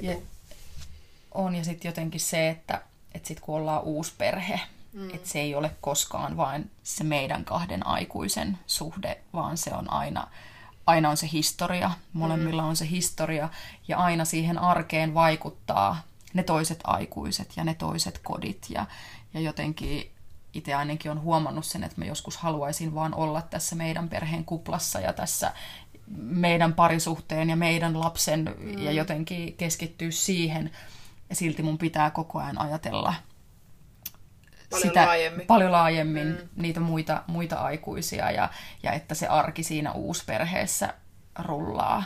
ja, 0.00 0.16
on 1.32 1.54
ja 1.54 1.64
sitten 1.64 1.88
jotenkin 1.88 2.20
se, 2.20 2.48
että, 2.48 2.82
että 3.14 3.28
sitten 3.28 3.44
kun 3.44 3.54
ollaan 3.54 3.82
uusi 3.82 4.12
perhe, 4.18 4.60
Mm. 4.94 5.10
Että 5.10 5.28
se 5.28 5.40
ei 5.40 5.54
ole 5.54 5.70
koskaan 5.80 6.36
vain 6.36 6.70
se 6.82 7.04
meidän 7.04 7.44
kahden 7.44 7.86
aikuisen 7.86 8.58
suhde, 8.66 9.20
vaan 9.32 9.56
se 9.58 9.74
on 9.74 9.90
aina, 9.90 10.26
aina 10.86 11.10
on 11.10 11.16
se 11.16 11.28
historia. 11.32 11.90
Molemmilla 12.12 12.62
mm. 12.62 12.68
on 12.68 12.76
se 12.76 12.90
historia 12.90 13.48
ja 13.88 13.98
aina 13.98 14.24
siihen 14.24 14.58
arkeen 14.58 15.14
vaikuttaa 15.14 16.02
ne 16.34 16.42
toiset 16.42 16.80
aikuiset 16.84 17.52
ja 17.56 17.64
ne 17.64 17.74
toiset 17.74 18.18
kodit. 18.18 18.66
Ja, 18.68 18.86
ja 19.34 19.40
jotenkin 19.40 20.10
itse 20.52 20.74
ainakin 20.74 21.10
on 21.10 21.22
huomannut 21.22 21.66
sen, 21.66 21.84
että 21.84 22.00
mä 22.00 22.04
joskus 22.04 22.36
haluaisin 22.36 22.94
vaan 22.94 23.14
olla 23.14 23.42
tässä 23.42 23.76
meidän 23.76 24.08
perheen 24.08 24.44
kuplassa 24.44 25.00
ja 25.00 25.12
tässä 25.12 25.52
meidän 26.16 26.74
parisuhteen 26.74 27.50
ja 27.50 27.56
meidän 27.56 28.00
lapsen 28.00 28.54
mm. 28.58 28.78
ja 28.78 28.92
jotenkin 28.92 29.56
keskittyä 29.56 30.10
siihen. 30.10 30.70
Ja 31.28 31.36
silti 31.36 31.62
mun 31.62 31.78
pitää 31.78 32.10
koko 32.10 32.38
ajan 32.38 32.60
ajatella 32.60 33.14
paljon 34.74 34.90
sitä, 34.90 35.06
laajemmin, 35.06 35.46
paljon 35.46 35.72
laajemmin 35.72 36.26
mm. 36.26 36.48
niitä 36.62 36.80
muita, 36.80 37.22
muita 37.26 37.56
aikuisia 37.56 38.30
ja, 38.30 38.48
ja 38.82 38.92
että 38.92 39.14
se 39.14 39.26
arki 39.26 39.62
siinä 39.62 39.92
uusperheessä 39.92 40.94
rullaa. 41.44 42.04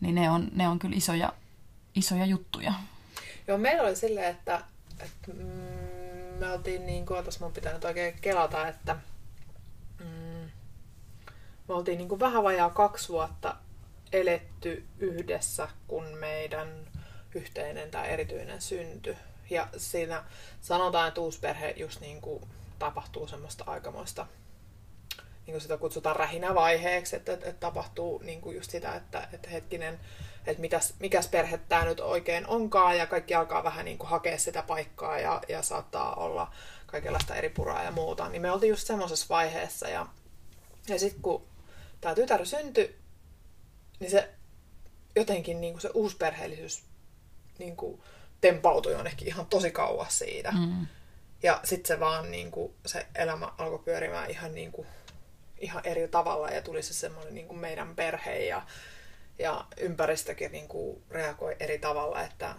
Niin 0.00 0.14
ne 0.14 0.30
on, 0.30 0.48
ne 0.52 0.68
on 0.68 0.78
kyllä 0.78 0.96
isoja, 0.96 1.32
isoja 1.94 2.26
juttuja. 2.26 2.72
Joo, 3.48 3.58
meillä 3.58 3.82
oli 3.82 3.96
silleen, 3.96 4.30
että, 4.30 4.60
että 5.00 5.32
mm, 5.32 5.44
me 6.38 6.52
oltiin 6.52 6.86
niin 6.86 7.06
kuin, 7.06 7.24
tässä 7.24 7.44
mun 7.44 7.52
pitää 7.52 7.72
nyt 7.72 7.84
oikein 7.84 8.14
kelata, 8.20 8.68
että 8.68 8.96
mm, 10.00 10.50
me 11.68 11.74
oltiin 11.74 11.98
niin 11.98 12.08
kuin 12.08 12.20
vähän 12.20 12.42
vajaa 12.42 12.70
kaksi 12.70 13.08
vuotta 13.08 13.56
eletty 14.12 14.86
yhdessä, 14.98 15.68
kun 15.88 16.04
meidän 16.04 16.68
yhteinen 17.34 17.90
tai 17.90 18.08
erityinen 18.08 18.60
synty. 18.60 19.16
Ja 19.50 19.68
siinä 19.76 20.24
sanotaan, 20.60 21.08
että 21.08 21.20
uusperhe 21.20 21.74
just 21.76 22.00
niin 22.00 22.20
kuin 22.20 22.42
tapahtuu 22.78 23.26
semmoista 23.26 23.64
aikamoista, 23.66 24.26
niin 25.16 25.52
kuin 25.52 25.60
sitä 25.60 25.76
kutsutaan 25.76 26.16
rähinävaiheeksi, 26.16 27.16
että, 27.16 27.32
että, 27.32 27.48
että 27.48 27.60
tapahtuu 27.60 28.18
niin 28.18 28.40
kuin 28.40 28.56
just 28.56 28.70
sitä, 28.70 28.94
että, 28.94 29.28
että 29.32 29.50
hetkinen, 29.50 30.00
että 30.46 30.60
mitäs, 30.60 30.94
mikäs 30.98 31.28
perhe 31.28 31.58
tämä 31.58 31.84
nyt 31.84 32.00
oikein 32.00 32.46
onkaan, 32.46 32.98
ja 32.98 33.06
kaikki 33.06 33.34
alkaa 33.34 33.64
vähän 33.64 33.84
niin 33.84 33.98
kuin 33.98 34.10
hakea 34.10 34.38
sitä 34.38 34.62
paikkaa, 34.62 35.18
ja, 35.18 35.42
ja 35.48 35.62
saattaa 35.62 36.14
olla 36.14 36.52
kaikenlaista 36.86 37.34
eri 37.34 37.48
puraa 37.48 37.82
ja 37.82 37.90
muuta. 37.90 38.28
Niin 38.28 38.42
me 38.42 38.50
oltiin 38.50 38.70
just 38.70 38.86
semmoisessa 38.86 39.26
vaiheessa, 39.28 39.88
ja, 39.88 40.06
ja 40.88 40.98
sitten 40.98 41.22
kun 41.22 41.46
tämä 42.00 42.14
tytär 42.14 42.46
syntyi, 42.46 42.96
niin 44.00 44.10
se 44.10 44.30
jotenkin 45.16 45.60
niin 45.60 45.72
kuin 45.72 45.80
se 45.80 45.90
uusperheellisyys 45.94 46.84
niin 47.58 47.76
kuin 47.76 48.02
tempautui 48.40 48.92
jonnekin 48.92 49.28
ihan 49.28 49.46
tosi 49.46 49.70
kauas 49.70 50.18
siitä. 50.18 50.52
Mm. 50.52 50.86
Ja 51.42 51.60
sitten 51.64 51.88
se 51.96 52.00
vaan 52.00 52.30
niin 52.30 52.50
kuin, 52.50 52.74
se 52.86 53.06
elämä 53.14 53.48
alkoi 53.58 53.78
pyörimään 53.78 54.30
ihan, 54.30 54.54
niin 54.54 54.72
kuin, 54.72 54.86
ihan 55.58 55.86
eri 55.86 56.08
tavalla 56.08 56.48
ja 56.48 56.62
tuli 56.62 56.82
se 56.82 56.94
semmoinen 56.94 57.34
niin 57.34 57.46
kuin 57.46 57.58
meidän 57.58 57.96
perhe 57.96 58.44
ja, 58.44 58.62
ja 59.38 59.64
ympäristökin 59.76 60.52
niin 60.52 60.68
kuin, 60.68 61.02
reagoi 61.10 61.56
eri 61.60 61.78
tavalla, 61.78 62.22
että, 62.22 62.54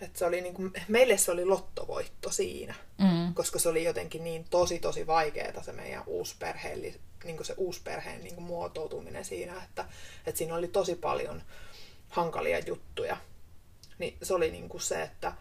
että 0.00 0.18
se 0.18 0.24
oli 0.24 0.40
niin 0.40 0.54
kuin, 0.54 0.72
meille 0.88 1.16
se 1.18 1.30
oli 1.30 1.44
lottovoitto 1.44 2.30
siinä, 2.30 2.74
mm. 2.98 3.34
koska 3.34 3.58
se 3.58 3.68
oli 3.68 3.84
jotenkin 3.84 4.24
niin 4.24 4.44
tosi 4.44 4.78
tosi 4.78 5.06
vaikeaa 5.06 5.62
se 5.62 5.72
meidän 5.72 6.02
uusperheelli, 6.06 7.00
niin 7.24 7.36
kuin 7.36 7.46
se 7.46 7.54
uusperheen 7.56 8.24
niin 8.24 8.34
kuin 8.34 8.44
muotoutuminen 8.44 9.24
siinä, 9.24 9.62
että, 9.64 9.84
että 10.26 10.38
siinä 10.38 10.54
oli 10.54 10.68
tosi 10.68 10.94
paljon 10.94 11.42
hankalia 12.08 12.58
juttuja. 12.58 13.16
Niin 13.98 14.16
se 14.22 14.34
oli 14.34 14.50
niin 14.50 14.68
kuin 14.68 14.80
se, 14.80 15.02
että, 15.02 15.32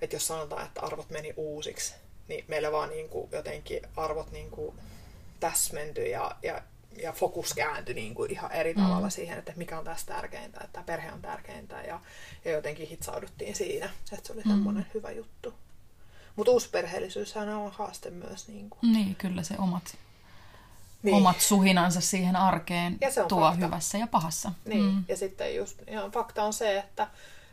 että 0.00 0.16
jos 0.16 0.26
sanotaan, 0.26 0.66
että 0.66 0.80
arvot 0.80 1.10
meni 1.10 1.34
uusiksi, 1.36 1.94
niin 2.28 2.44
meillä 2.48 2.72
vaan 2.72 2.90
niin 2.90 3.08
kuin 3.08 3.28
jotenkin 3.32 3.82
arvot 3.96 4.32
niin 4.32 4.50
kuin 4.50 4.78
täsmentyi 5.40 6.10
ja, 6.10 6.36
ja, 6.42 6.62
ja 6.96 7.12
fokus 7.12 7.54
kääntyi 7.54 7.94
niin 7.94 8.14
kuin 8.14 8.32
ihan 8.32 8.52
eri 8.52 8.74
mm. 8.74 8.82
tavalla 8.82 9.06
mm. 9.06 9.10
siihen, 9.10 9.38
että 9.38 9.52
mikä 9.56 9.78
on 9.78 9.84
tässä 9.84 10.06
tärkeintä, 10.06 10.60
että 10.64 10.82
perhe 10.86 11.12
on 11.12 11.22
tärkeintä 11.22 11.82
ja, 11.82 12.00
ja 12.44 12.52
jotenkin 12.52 12.88
hitsauduttiin 12.88 13.54
siinä, 13.54 13.90
että 14.12 14.26
se 14.26 14.32
oli 14.32 14.42
semmoinen 14.42 14.82
mm. 14.82 14.90
hyvä 14.94 15.10
juttu. 15.10 15.54
Mutta 16.36 16.52
uusperheellisyyshän 16.52 17.48
on 17.48 17.72
haaste 17.72 18.10
myös. 18.10 18.48
Niin, 18.48 18.70
kuin. 18.70 18.92
niin 18.92 19.16
kyllä 19.16 19.42
se 19.42 19.54
omat, 19.58 19.96
niin. 21.02 21.16
omat 21.16 21.40
suhinansa 21.40 22.00
siihen 22.00 22.36
arkeen 22.36 22.98
ja 23.00 23.10
se 23.10 23.22
on 23.22 23.28
tuo 23.28 23.40
fakta. 23.40 23.66
hyvässä 23.66 23.98
ja 23.98 24.06
pahassa. 24.06 24.52
Niin, 24.64 24.84
mm. 24.84 25.04
ja 25.08 25.16
sitten 25.16 25.56
just 25.56 25.78
ihan 25.88 26.10
fakta 26.10 26.42
on 26.42 26.52
se, 26.52 26.78
että 26.78 27.08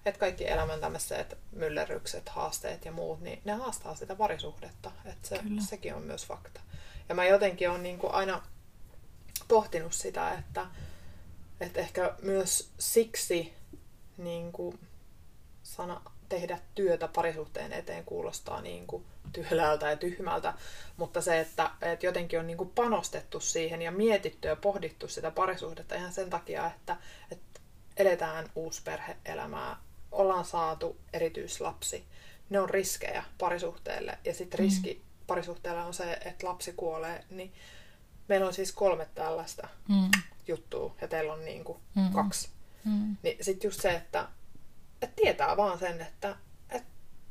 että 0.10 0.20
kaikki 0.20 0.50
elämän 0.50 0.80
tämmöiset 0.80 1.38
myllerrykset, 1.52 2.30
haasteet 2.30 2.86
ja 2.86 2.92
muut, 2.92 3.22
niin 3.22 3.42
ne 3.46 3.54
haastaa 3.54 3.96
sitä 3.96 4.16
parisuhdetta. 4.16 4.92
Että 5.06 5.28
se, 5.28 5.40
sekin 5.70 5.96
on 5.96 6.02
myös 6.02 6.26
fakta. 6.26 6.62
Ja 7.10 7.16
mä 7.16 7.26
jotenkin 7.26 7.70
olen 7.70 7.84
niin 7.84 8.00
kuin 8.00 8.14
aina 8.14 8.42
pohtinut 9.48 9.94
sitä, 9.94 10.32
että, 10.32 10.66
että 11.60 11.80
ehkä 11.80 12.16
myös 12.22 12.72
siksi 12.80 13.54
niin 14.18 14.52
kuin 14.52 14.80
sana 15.64 16.02
tehdä 16.30 16.60
työtä 16.76 17.08
parisuhteen 17.08 17.74
eteen 17.74 18.06
kuulostaa 18.06 18.62
niin 18.62 18.88
kuin 18.88 19.06
tyhjältä 19.34 19.90
ja 19.90 19.98
tyhmältä, 19.98 20.54
mutta 20.98 21.22
se, 21.22 21.40
että, 21.40 21.72
että 21.82 22.06
jotenkin 22.06 22.40
on 22.40 22.48
niin 22.48 22.58
kuin 22.58 22.70
panostettu 22.70 23.40
siihen 23.40 23.82
ja 23.82 23.92
mietitty 23.92 24.48
ja 24.48 24.56
pohdittu 24.56 25.08
sitä 25.08 25.32
parisuhdetta 25.32 25.96
ihan 25.96 26.14
sen 26.14 26.30
takia, 26.30 26.68
että, 26.68 26.98
että 27.32 27.60
eletään 27.98 28.50
uusperhe-elämää 28.56 29.78
ollaan 30.12 30.46
saatu 30.46 30.98
erityislapsi, 31.14 32.06
ne 32.50 32.60
on 32.60 32.70
riskejä 32.70 33.24
parisuhteelle. 33.38 34.18
Ja 34.26 34.34
sitten 34.34 34.60
mm. 34.60 34.64
riski 34.64 34.94
mm. 34.94 35.26
parisuhteelle 35.28 35.82
on 35.82 35.94
se, 35.94 36.14
että 36.14 36.48
lapsi 36.48 36.74
kuolee. 36.74 37.24
Niin 37.30 37.54
meillä 38.28 38.48
on 38.48 38.54
siis 38.54 38.72
kolme 38.72 39.08
tällaista 39.16 39.68
mm. 39.88 40.10
juttua 40.48 40.96
ja 41.02 41.08
teillä 41.08 41.34
on 41.34 41.46
niin 41.46 41.64
kuin 41.64 41.78
mm. 41.96 42.12
kaksi. 42.12 42.50
Mm. 42.86 43.18
Niin 43.24 43.38
sitten 43.42 43.68
just 43.68 43.82
se, 43.82 43.90
että, 43.90 44.28
että 45.02 45.16
tietää 45.16 45.58
vaan 45.58 45.80
sen, 45.80 46.02
että, 46.02 46.36
että 46.70 46.90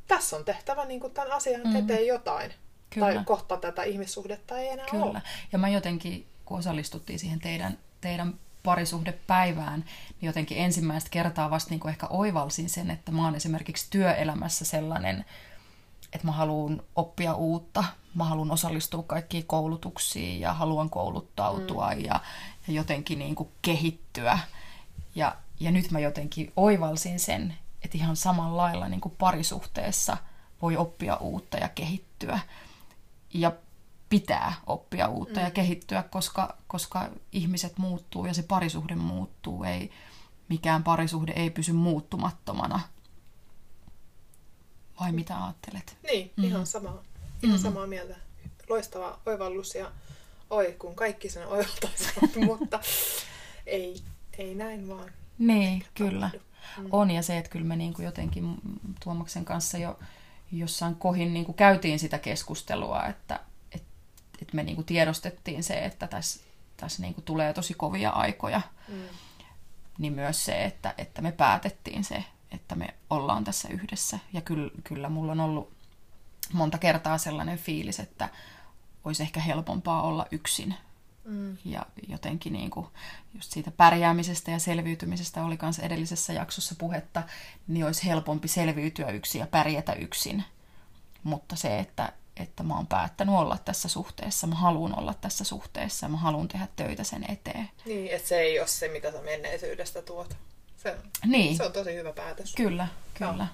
tässä 0.08 0.36
on 0.36 0.44
tehtävä 0.44 0.84
niin 0.84 1.00
kuin 1.00 1.14
tämän 1.14 1.32
asian 1.32 1.60
mm. 1.64 1.76
eteen 1.76 2.06
jotain. 2.06 2.54
Kyllä. 2.90 3.14
Tai 3.14 3.24
kohta 3.24 3.56
tätä 3.56 3.82
ihmissuhdetta 3.82 4.58
ei 4.58 4.68
enää 4.68 4.86
Kyllä. 4.90 5.04
ole. 5.04 5.22
Ja 5.52 5.58
mä 5.58 5.68
jotenkin, 5.68 6.26
kun 6.44 6.58
osallistuttiin 6.58 7.18
siihen 7.18 7.40
teidän, 7.40 7.78
teidän 8.00 8.34
parisuhdepäivään, 8.68 9.80
niin 10.20 10.26
jotenkin 10.26 10.58
ensimmäistä 10.58 11.10
kertaa 11.10 11.50
vasta 11.50 11.70
niin 11.70 11.80
kuin 11.80 11.90
ehkä 11.90 12.06
oivalsin 12.06 12.68
sen, 12.68 12.90
että 12.90 13.12
mä 13.12 13.24
oon 13.24 13.34
esimerkiksi 13.34 13.86
työelämässä 13.90 14.64
sellainen, 14.64 15.24
että 16.12 16.26
mä 16.26 16.32
haluan 16.32 16.82
oppia 16.96 17.34
uutta, 17.34 17.84
mä 18.14 18.24
haluan 18.24 18.50
osallistua 18.50 19.02
kaikkiin 19.02 19.46
koulutuksiin 19.46 20.40
ja 20.40 20.52
haluan 20.52 20.90
kouluttautua 20.90 21.90
mm. 21.94 22.00
ja, 22.04 22.20
ja 22.66 22.74
jotenkin 22.74 23.18
niin 23.18 23.34
kuin 23.34 23.48
kehittyä. 23.62 24.38
Ja, 25.14 25.36
ja 25.60 25.70
nyt 25.70 25.90
mä 25.90 25.98
jotenkin 26.00 26.52
oivalsin 26.56 27.20
sen, 27.20 27.54
että 27.82 27.98
ihan 27.98 28.16
samalla 28.16 28.62
lailla 28.62 28.88
niin 28.88 29.00
kuin 29.00 29.14
parisuhteessa 29.18 30.16
voi 30.62 30.76
oppia 30.76 31.16
uutta 31.16 31.58
ja 31.58 31.68
kehittyä. 31.68 32.38
Ja 33.34 33.52
pitää 34.08 34.54
oppia 34.66 35.08
uutta 35.08 35.40
mm. 35.40 35.44
ja 35.44 35.50
kehittyä, 35.50 36.02
koska, 36.02 36.56
koska 36.66 37.10
ihmiset 37.32 37.78
muuttuu 37.78 38.26
ja 38.26 38.34
se 38.34 38.42
parisuhde 38.42 38.94
muuttuu. 38.94 39.64
Ei, 39.64 39.90
mikään 40.48 40.84
parisuhde 40.84 41.32
ei 41.36 41.50
pysy 41.50 41.72
muuttumattomana. 41.72 42.80
Vai 45.00 45.12
mitä 45.12 45.44
ajattelet? 45.44 45.96
Niin, 46.02 46.32
mm. 46.36 46.44
ihan 46.44 46.66
samaa. 46.66 47.02
Ihan 47.42 47.58
mm. 47.58 47.62
samaa 47.62 47.86
mieltä. 47.86 48.16
Loistava 48.68 49.18
oivallus 49.26 49.74
ja 49.74 49.92
oi, 50.50 50.76
kun 50.78 50.94
kaikki 50.94 51.28
sen 51.28 51.46
oivaltaisivat, 51.46 52.36
mutta 52.46 52.80
ei, 53.66 54.02
ei 54.38 54.54
näin 54.54 54.88
vaan. 54.88 55.10
Niin, 55.38 55.84
kyllä. 55.94 56.30
Mm. 56.78 56.88
On 56.90 57.10
ja 57.10 57.22
se, 57.22 57.38
että 57.38 57.50
kyllä 57.50 57.66
me 57.66 57.76
niin 57.76 57.94
kuin 57.94 58.06
jotenkin 58.06 58.54
Tuomaksen 59.04 59.44
kanssa 59.44 59.78
jo 59.78 59.98
jossain 60.52 60.94
kohin 60.94 61.34
niin 61.34 61.44
kuin 61.44 61.56
käytiin 61.56 61.98
sitä 61.98 62.18
keskustelua, 62.18 63.06
että, 63.06 63.40
että 64.42 64.56
me 64.56 64.62
niinku 64.62 64.82
tiedostettiin 64.82 65.62
se, 65.62 65.84
että 65.84 66.06
tässä, 66.06 66.40
tässä 66.76 67.02
niinku 67.02 67.20
tulee 67.20 67.54
tosi 67.54 67.74
kovia 67.74 68.10
aikoja. 68.10 68.60
Mm. 68.88 69.02
Niin 69.98 70.12
myös 70.12 70.44
se, 70.44 70.64
että, 70.64 70.94
että 70.98 71.22
me 71.22 71.32
päätettiin 71.32 72.04
se, 72.04 72.24
että 72.50 72.74
me 72.74 72.94
ollaan 73.10 73.44
tässä 73.44 73.68
yhdessä. 73.68 74.18
Ja 74.32 74.40
kyllä, 74.40 74.70
kyllä 74.84 75.08
mulla 75.08 75.32
on 75.32 75.40
ollut 75.40 75.72
monta 76.52 76.78
kertaa 76.78 77.18
sellainen 77.18 77.58
fiilis, 77.58 78.00
että 78.00 78.28
olisi 79.04 79.22
ehkä 79.22 79.40
helpompaa 79.40 80.02
olla 80.02 80.26
yksin. 80.30 80.74
Mm. 81.24 81.56
Ja 81.64 81.86
jotenkin 82.08 82.52
niin 82.52 82.70
kuin 82.70 82.86
just 83.34 83.52
siitä 83.52 83.70
pärjäämisestä 83.70 84.50
ja 84.50 84.58
selviytymisestä 84.58 85.44
oli 85.44 85.58
myös 85.62 85.78
edellisessä 85.78 86.32
jaksossa 86.32 86.74
puhetta, 86.78 87.22
niin 87.68 87.86
olisi 87.86 88.06
helpompi 88.06 88.48
selviytyä 88.48 89.10
yksin 89.10 89.38
ja 89.38 89.46
pärjätä 89.46 89.92
yksin. 89.92 90.44
Mutta 91.22 91.56
se, 91.56 91.78
että, 91.78 92.12
että 92.40 92.62
mä 92.62 92.76
oon 92.76 92.86
päättänyt 92.86 93.34
olla 93.34 93.58
tässä 93.64 93.88
suhteessa, 93.88 94.46
mä 94.46 94.54
haluan 94.54 94.98
olla 94.98 95.14
tässä 95.14 95.44
suhteessa, 95.44 96.08
mä 96.08 96.16
haluan 96.16 96.48
tehdä 96.48 96.68
töitä 96.76 97.04
sen 97.04 97.24
eteen. 97.30 97.70
Niin, 97.84 98.10
että 98.12 98.28
se 98.28 98.38
ei 98.38 98.58
ole 98.58 98.68
se, 98.68 98.88
mitä 98.88 99.12
sä 99.12 99.22
menneisyydestä 99.22 100.02
tuot. 100.02 100.36
Se, 100.76 100.96
niin. 101.26 101.56
se 101.56 101.64
on 101.64 101.72
tosi 101.72 101.94
hyvä 101.94 102.12
päätös. 102.12 102.54
Kyllä, 102.54 102.88
kyllä. 103.14 103.32
No. 103.32 103.46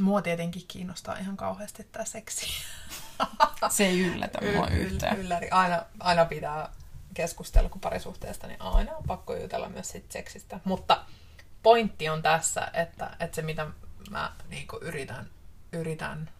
Mua 0.00 0.22
tietenkin 0.22 0.64
kiinnostaa 0.68 1.18
ihan 1.18 1.36
kauheasti 1.36 1.84
tämä 1.84 2.04
seksi. 2.04 2.46
se 3.70 3.86
ei 3.86 4.00
yllätä 4.00 4.38
mua 4.54 4.66
yl- 4.66 4.72
yhtään. 4.72 5.18
Ylläri. 5.18 5.50
Aina, 5.50 5.82
aina 6.00 6.24
pitää 6.24 6.72
keskustella, 7.14 7.68
kun 7.68 7.80
parisuhteesta, 7.80 8.46
niin 8.46 8.62
aina 8.62 8.96
on 8.96 9.04
pakko 9.06 9.36
jutella 9.36 9.68
myös 9.68 9.88
sit 9.88 10.12
seksistä. 10.12 10.60
Mutta 10.64 11.04
pointti 11.62 12.08
on 12.08 12.22
tässä, 12.22 12.70
että, 12.74 13.16
että 13.20 13.34
se 13.34 13.42
mitä 13.42 13.66
mä 14.12 14.32
niin 14.48 14.66
yritän, 14.80 15.30
yritän 15.72 16.30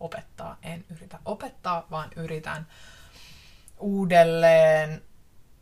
opettaa, 0.00 0.58
en 0.62 0.84
yritä 0.90 1.18
opettaa, 1.24 1.86
vaan 1.90 2.10
yritän 2.16 2.66
uudelleen 3.78 5.02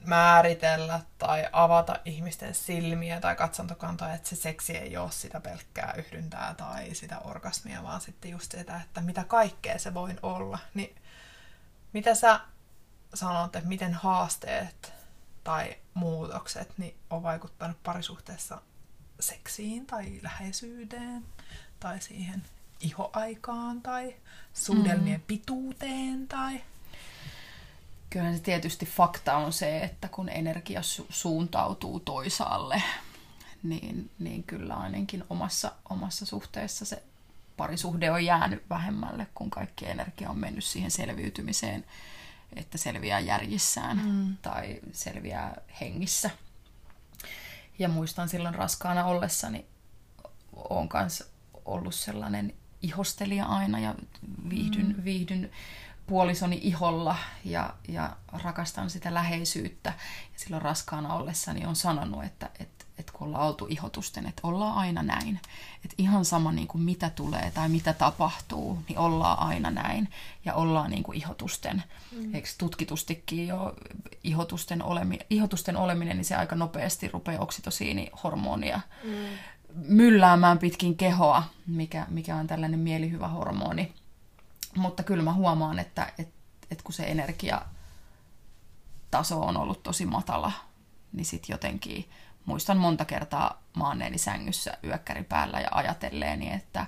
määritellä 0.05 1.01
tai 1.19 1.49
avata 1.53 2.01
ihmisten 2.05 2.55
silmiä 2.55 3.21
tai 3.21 3.37
katsontokantaa, 3.37 4.15
että 4.15 4.29
se 4.29 4.37
seksi 4.37 4.77
ei 4.77 4.97
ole 4.97 5.11
sitä 5.11 5.41
pelkkää 5.41 5.95
yhdyntää 5.97 6.55
tai 6.55 6.95
sitä 6.95 7.19
orgasmia, 7.19 7.83
vaan 7.83 8.01
sitten 8.01 8.31
just 8.31 8.53
sitä, 8.53 8.81
että 8.85 9.01
mitä 9.01 9.25
kaikkea 9.25 9.79
se 9.79 9.95
voi 9.95 10.17
olla. 10.23 10.59
Niin 10.75 10.97
mitä 11.93 12.15
sä 12.15 12.41
sanot, 13.15 13.57
että 13.57 13.69
miten 13.69 13.95
haasteet 13.95 14.93
tai 15.45 15.77
muutokset 15.95 16.79
niin 16.79 16.97
on 17.11 17.23
vaikuttanut 17.23 17.83
parisuhteessa 17.83 18.63
seksiin 19.21 19.87
tai 19.87 20.21
läheisyyteen 20.23 21.25
tai 21.81 22.01
siihen 22.01 22.43
ihoaikaan 22.81 23.83
tai 23.83 24.15
suudelmien 24.55 25.21
mm. 25.21 25.27
pituuteen 25.27 26.29
tai... 26.29 26.61
Kyllähän 28.11 28.37
se 28.37 28.43
tietysti 28.43 28.87
fakta 28.87 29.37
on 29.37 29.53
se, 29.53 29.79
että 29.79 30.09
kun 30.09 30.29
energia 30.29 30.81
su- 30.81 31.07
suuntautuu 31.11 32.01
toisaalle, 32.01 32.83
niin, 33.63 34.11
niin 34.19 34.43
kyllä 34.43 34.75
ainakin 34.75 35.25
omassa, 35.31 35.73
omassa 35.91 36.27
suhteessa 36.27 36.85
se 36.85 37.03
parisuhde 37.57 38.11
on 38.11 38.25
jäänyt 38.25 38.63
vähemmälle, 38.71 39.27
kun 39.35 39.51
kaikki 39.51 39.87
energia 39.87 40.31
on 40.31 40.39
mennyt 40.39 40.65
siihen 40.65 40.91
selviytymiseen, 40.91 41.85
että 42.57 42.79
selviää 42.79 43.21
järjissään 43.21 44.01
mm. 44.05 44.37
tai 44.43 44.81
selviää 44.93 45.61
hengissä. 45.81 46.31
Ja 47.79 47.89
muistan 47.89 48.29
silloin 48.29 48.55
raskaana 48.55 49.05
ollessani, 49.05 49.67
on 50.53 50.89
kanssa 50.89 51.25
ollut 51.65 51.95
sellainen 51.95 52.55
ihostelija 52.83 53.47
aina 53.47 53.79
ja 53.79 53.95
viihdyn, 54.51 54.95
mm. 54.97 55.05
viihdyn 55.05 55.51
puolisoni 56.07 56.61
iholla 56.63 57.17
ja, 57.45 57.75
ja 57.89 58.17
rakastan 58.43 58.91
sitä 58.91 59.15
läheisyyttä. 59.15 59.93
Ja 60.33 60.39
silloin 60.39 60.63
raskaana 60.63 61.15
ollessani 61.15 61.67
on 61.67 61.77
sanonut, 61.77 62.25
että, 62.25 62.51
että, 62.61 62.85
että 62.99 63.13
kun 63.13 63.27
ollaan 63.27 63.47
oltu 63.47 63.67
ihotusten, 63.69 64.27
että 64.27 64.41
ollaan 64.45 64.77
aina 64.77 65.03
näin. 65.03 65.41
Että 65.85 65.95
ihan 65.99 66.25
sama 66.25 66.53
niin 66.53 66.69
kuin 66.69 66.83
mitä 66.83 67.11
tulee 67.11 67.51
tai 67.55 67.69
mitä 67.69 67.93
tapahtuu, 67.93 68.79
niin 68.89 68.99
ollaan 68.99 69.39
aina 69.39 69.71
näin. 69.71 70.09
Ja 70.45 70.55
ollaan 70.55 70.91
niin 70.91 71.03
kuin 71.03 71.19
ihotusten. 71.19 71.83
Mm. 72.13 72.35
Eikö 72.35 72.49
tutkitustikin 72.59 73.49
jo 73.49 73.75
ihotusten, 74.25 74.83
olemi, 74.83 75.19
ihotusten 75.31 75.77
oleminen, 75.77 76.17
niin 76.17 76.25
se 76.25 76.37
aika 76.37 76.57
nopeasti 76.57 77.09
rupeaa 77.09 77.43
oksitosiinihormonia 77.43 78.81
mm. 79.05 79.11
mylläämään 79.75 80.59
pitkin 80.59 80.97
kehoa, 80.97 81.43
mikä, 81.67 82.07
mikä 82.09 82.37
on 82.37 82.47
tällainen 82.47 82.81
mielihyvä 82.81 83.29
hormoni 83.29 83.95
mutta 84.77 85.03
kyllä 85.03 85.23
mä 85.23 85.33
huomaan, 85.33 85.79
että, 85.79 86.13
että, 86.19 86.35
että 86.71 86.85
kun 86.85 86.93
se 86.93 87.03
energia 87.03 87.63
taso 89.11 89.41
on 89.41 89.57
ollut 89.57 89.83
tosi 89.83 90.07
matala, 90.07 90.53
niin 91.13 91.27
sitten 91.27 91.55
jotenkin 91.55 92.09
muistan 92.49 92.77
monta 92.77 93.05
kertaa 93.05 93.63
maanneeni 93.75 94.19
sängyssä 94.19 94.79
yökkäri 94.85 95.25
päällä 95.25 95.61
ja 95.61 95.69
ajatelleeni, 95.71 96.53
että 96.53 96.87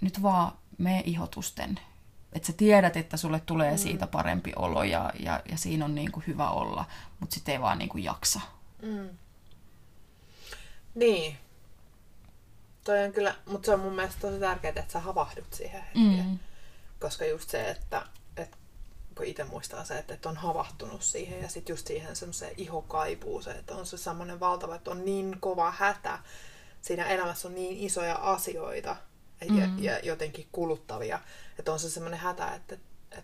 nyt 0.00 0.22
vaan 0.22 0.52
me 0.78 1.02
ihotusten. 1.04 1.80
Että 2.32 2.46
sä 2.46 2.52
tiedät, 2.52 2.96
että 2.96 3.16
sulle 3.16 3.40
tulee 3.40 3.70
mm. 3.70 3.78
siitä 3.78 4.06
parempi 4.06 4.52
olo 4.56 4.82
ja, 4.82 5.12
ja, 5.20 5.42
ja 5.50 5.56
siinä 5.56 5.84
on 5.84 5.94
niin 5.94 6.12
kuin 6.12 6.24
hyvä 6.26 6.50
olla, 6.50 6.84
mutta 7.20 7.34
sitten 7.34 7.52
ei 7.52 7.60
vaan 7.60 7.78
niin 7.78 7.88
kuin 7.88 8.04
jaksa. 8.04 8.40
Mm. 8.82 9.08
Niin. 10.94 11.38
Toi 12.84 13.04
on 13.04 13.12
kyllä, 13.12 13.34
mutta 13.46 13.66
se 13.66 13.74
on 13.74 13.80
mun 13.80 13.94
mielestä 13.94 14.20
tosi 14.20 14.40
tärkeää, 14.40 14.72
että 14.76 14.92
sä 14.92 15.00
havahdut 15.00 15.52
siihen 15.54 15.82
hetkeen. 15.82 16.26
Mm. 16.26 16.38
Koska 17.00 17.24
just 17.24 17.50
se, 17.50 17.70
että 17.70 18.06
kun 19.14 19.26
itse 19.26 19.44
muistaa 19.44 19.84
se, 19.84 19.98
että, 19.98 20.14
että 20.14 20.28
on 20.28 20.36
havahtunut 20.36 21.02
siihen 21.02 21.42
ja 21.42 21.48
sitten 21.48 21.72
just 21.72 21.86
siihen 21.86 22.16
semmoiseen 22.16 22.54
se, 23.42 23.50
että 23.50 23.74
on 23.74 23.86
se 23.86 23.96
semmoinen 23.96 24.40
valtava, 24.40 24.74
että 24.74 24.90
on 24.90 25.04
niin 25.04 25.36
kova 25.40 25.70
hätä. 25.70 26.18
Siinä 26.80 27.04
elämässä 27.04 27.48
on 27.48 27.54
niin 27.54 27.76
isoja 27.76 28.14
asioita 28.14 28.96
ja, 29.40 29.66
mm. 29.66 29.82
ja 29.82 29.98
jotenkin 29.98 30.48
kuluttavia, 30.52 31.20
että 31.58 31.72
on 31.72 31.78
se 31.78 31.90
semmoinen 31.90 32.20
hätä, 32.20 32.54
että, 32.54 32.74
että, 33.10 33.22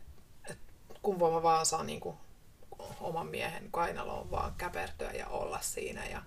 että 0.51 0.65
kun 1.03 1.19
voi 1.19 1.31
mä 1.31 1.43
vaan 1.43 1.67
saa 1.67 1.83
niin 1.83 2.01
kuin 2.01 2.17
oman 3.01 3.27
miehen 3.27 3.69
kainaloon 3.71 4.31
vaan 4.31 4.55
käpertyä 4.55 5.11
ja 5.11 5.27
olla 5.27 5.59
siinä 5.61 6.07
ja, 6.07 6.23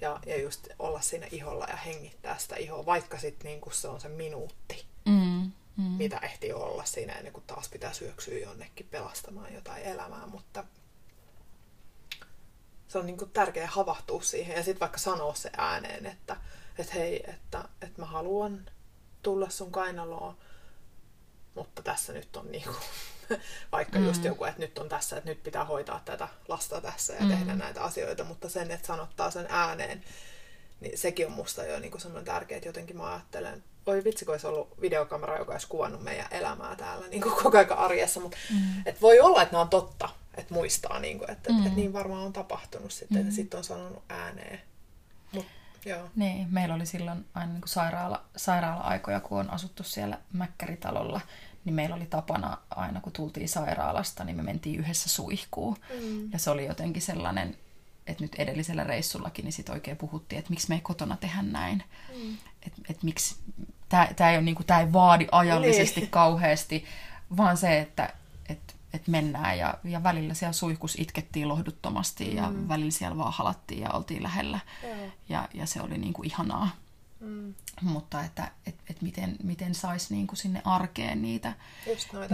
ja, 0.00 0.20
ja 0.26 0.40
just 0.40 0.68
olla 0.78 1.00
siinä 1.00 1.26
iholla 1.30 1.66
ja 1.70 1.76
hengittää 1.76 2.38
sitä 2.38 2.56
ihoa, 2.56 2.86
vaikka 2.86 3.18
sitten 3.18 3.50
niin 3.50 3.72
se 3.72 3.88
on 3.88 4.00
se 4.00 4.08
minuutti. 4.08 4.84
Mm 5.04 5.52
mm. 5.80 5.96
mitä 5.96 6.18
ehti 6.22 6.52
olla 6.52 6.84
siinä 6.84 7.12
ennen 7.12 7.32
kuin 7.32 7.44
taas 7.46 7.68
pitää 7.68 7.92
syöksyä 7.92 8.38
jonnekin 8.38 8.88
pelastamaan 8.90 9.54
jotain 9.54 9.82
elämää, 9.82 10.26
mutta 10.26 10.64
se 12.88 12.98
on 12.98 13.06
niin 13.06 13.16
kuin 13.16 13.30
tärkeää 13.30 13.66
havahtua 13.66 14.22
siihen 14.22 14.56
ja 14.56 14.62
sitten 14.62 14.80
vaikka 14.80 14.98
sanoa 14.98 15.34
se 15.34 15.50
ääneen, 15.56 16.06
että, 16.06 16.36
että 16.78 16.92
hei, 16.94 17.30
että, 17.30 17.64
että 17.82 18.00
mä 18.00 18.06
haluan 18.06 18.70
tulla 19.22 19.50
sun 19.50 19.72
kainaloon, 19.72 20.36
mutta 21.54 21.82
tässä 21.82 22.12
nyt 22.12 22.36
on 22.36 22.52
niin 22.52 22.64
kuin, 22.64 22.76
vaikka 23.72 23.98
mm. 23.98 24.06
just 24.06 24.24
joku, 24.24 24.44
että 24.44 24.60
nyt 24.60 24.78
on 24.78 24.88
tässä, 24.88 25.16
että 25.16 25.30
nyt 25.30 25.42
pitää 25.42 25.64
hoitaa 25.64 26.02
tätä 26.04 26.28
lasta 26.48 26.80
tässä 26.80 27.12
ja 27.12 27.20
mm. 27.20 27.28
tehdä 27.28 27.54
näitä 27.54 27.82
asioita, 27.82 28.24
mutta 28.24 28.48
sen, 28.48 28.70
että 28.70 28.86
sanottaa 28.86 29.30
sen 29.30 29.46
ääneen, 29.48 30.04
niin 30.80 30.98
sekin 30.98 31.26
on 31.26 31.32
musta 31.32 31.64
jo 31.64 31.80
niin 31.80 32.00
semmoinen 32.00 32.32
tärkeä, 32.34 32.56
että 32.56 32.68
jotenkin 32.68 32.96
mä 32.96 33.12
ajattelen, 33.12 33.64
oi 33.90 34.04
vitsi, 34.04 34.24
kun 34.24 34.34
olisi 34.34 34.46
ollut 34.46 34.80
videokamera, 34.80 35.38
joka 35.38 35.52
olisi 35.52 35.68
kuvannut 35.68 36.02
meidän 36.02 36.26
elämää 36.30 36.76
täällä 36.76 37.08
niin 37.08 37.22
kuin 37.22 37.34
koko 37.42 37.58
ajan 37.58 37.78
arjessa, 37.78 38.20
mutta 38.20 38.36
mm. 38.50 38.82
et 38.86 39.02
voi 39.02 39.20
olla, 39.20 39.42
että 39.42 39.56
ne 39.56 39.60
on 39.60 39.68
totta, 39.68 40.08
että 40.34 40.54
muistaa, 40.54 40.98
niin 40.98 41.18
kuin, 41.18 41.30
että, 41.30 41.52
mm. 41.52 41.60
et, 41.60 41.66
et 41.66 41.76
niin 41.76 41.92
varmaan 41.92 42.22
on 42.22 42.32
tapahtunut 42.32 42.92
sitten, 42.92 43.16
mm. 43.16 43.22
että 43.22 43.34
sitten 43.34 43.58
on 43.58 43.64
sanonut 43.64 44.02
ääneen. 44.08 44.60
Mut, 45.32 45.46
joo. 45.84 46.08
Niin, 46.16 46.46
meillä 46.50 46.74
oli 46.74 46.86
silloin 46.86 47.24
aina 47.34 47.52
niin 47.52 47.60
kuin 47.60 47.68
sairaala, 47.68 48.24
sairaala-aikoja, 48.36 49.20
kun 49.20 49.40
on 49.40 49.50
asuttu 49.50 49.82
siellä 49.82 50.18
Mäkkäritalolla, 50.32 51.20
niin 51.64 51.74
meillä 51.74 51.96
oli 51.96 52.06
tapana 52.06 52.58
aina, 52.70 53.00
kun 53.00 53.12
tultiin 53.12 53.48
sairaalasta, 53.48 54.24
niin 54.24 54.36
me 54.36 54.42
mentiin 54.42 54.80
yhdessä 54.80 55.08
suihkuun. 55.08 55.76
Mm. 56.00 56.32
Ja 56.32 56.38
se 56.38 56.50
oli 56.50 56.66
jotenkin 56.66 57.02
sellainen 57.02 57.56
että 58.10 58.24
nyt 58.24 58.34
edellisellä 58.34 58.84
reissullakin 58.84 59.44
niin 59.44 59.52
sit 59.52 59.68
oikein 59.68 59.96
puhuttiin, 59.96 60.38
että 60.38 60.50
miksi 60.50 60.68
me 60.68 60.74
ei 60.74 60.80
kotona 60.80 61.16
tehdä 61.16 61.42
näin. 61.42 61.82
Mm. 62.16 62.36
Että 62.62 62.82
et 62.90 63.02
miksi, 63.02 63.36
tämä 64.16 64.30
ei, 64.30 64.42
niinku, 64.42 64.62
ei 64.80 64.92
vaadi 64.92 65.26
ajallisesti 65.32 66.00
niin. 66.00 66.10
kauheasti, 66.10 66.84
vaan 67.36 67.56
se, 67.56 67.78
että 67.78 68.12
et, 68.48 68.76
et 68.94 69.08
mennään 69.08 69.58
ja, 69.58 69.74
ja 69.84 70.02
välillä 70.02 70.34
siellä 70.34 70.52
suihkus 70.52 70.98
itkettiin 70.98 71.48
lohduttomasti 71.48 72.30
mm. 72.30 72.36
ja 72.36 72.52
välillä 72.68 72.90
siellä 72.90 73.16
vaan 73.16 73.32
halattiin 73.32 73.80
ja 73.80 73.90
oltiin 73.90 74.22
lähellä. 74.22 74.60
Ja, 75.28 75.48
ja 75.54 75.66
se 75.66 75.82
oli 75.82 75.98
niinku 75.98 76.22
ihanaa. 76.22 76.70
Mm. 77.20 77.54
Mutta 77.82 78.24
että 78.24 78.50
et, 78.66 78.74
et 78.90 79.02
miten, 79.02 79.36
miten 79.42 79.74
saisi 79.74 80.14
niinku 80.14 80.36
sinne 80.36 80.62
arkeen 80.64 81.22
niitä, 81.22 81.52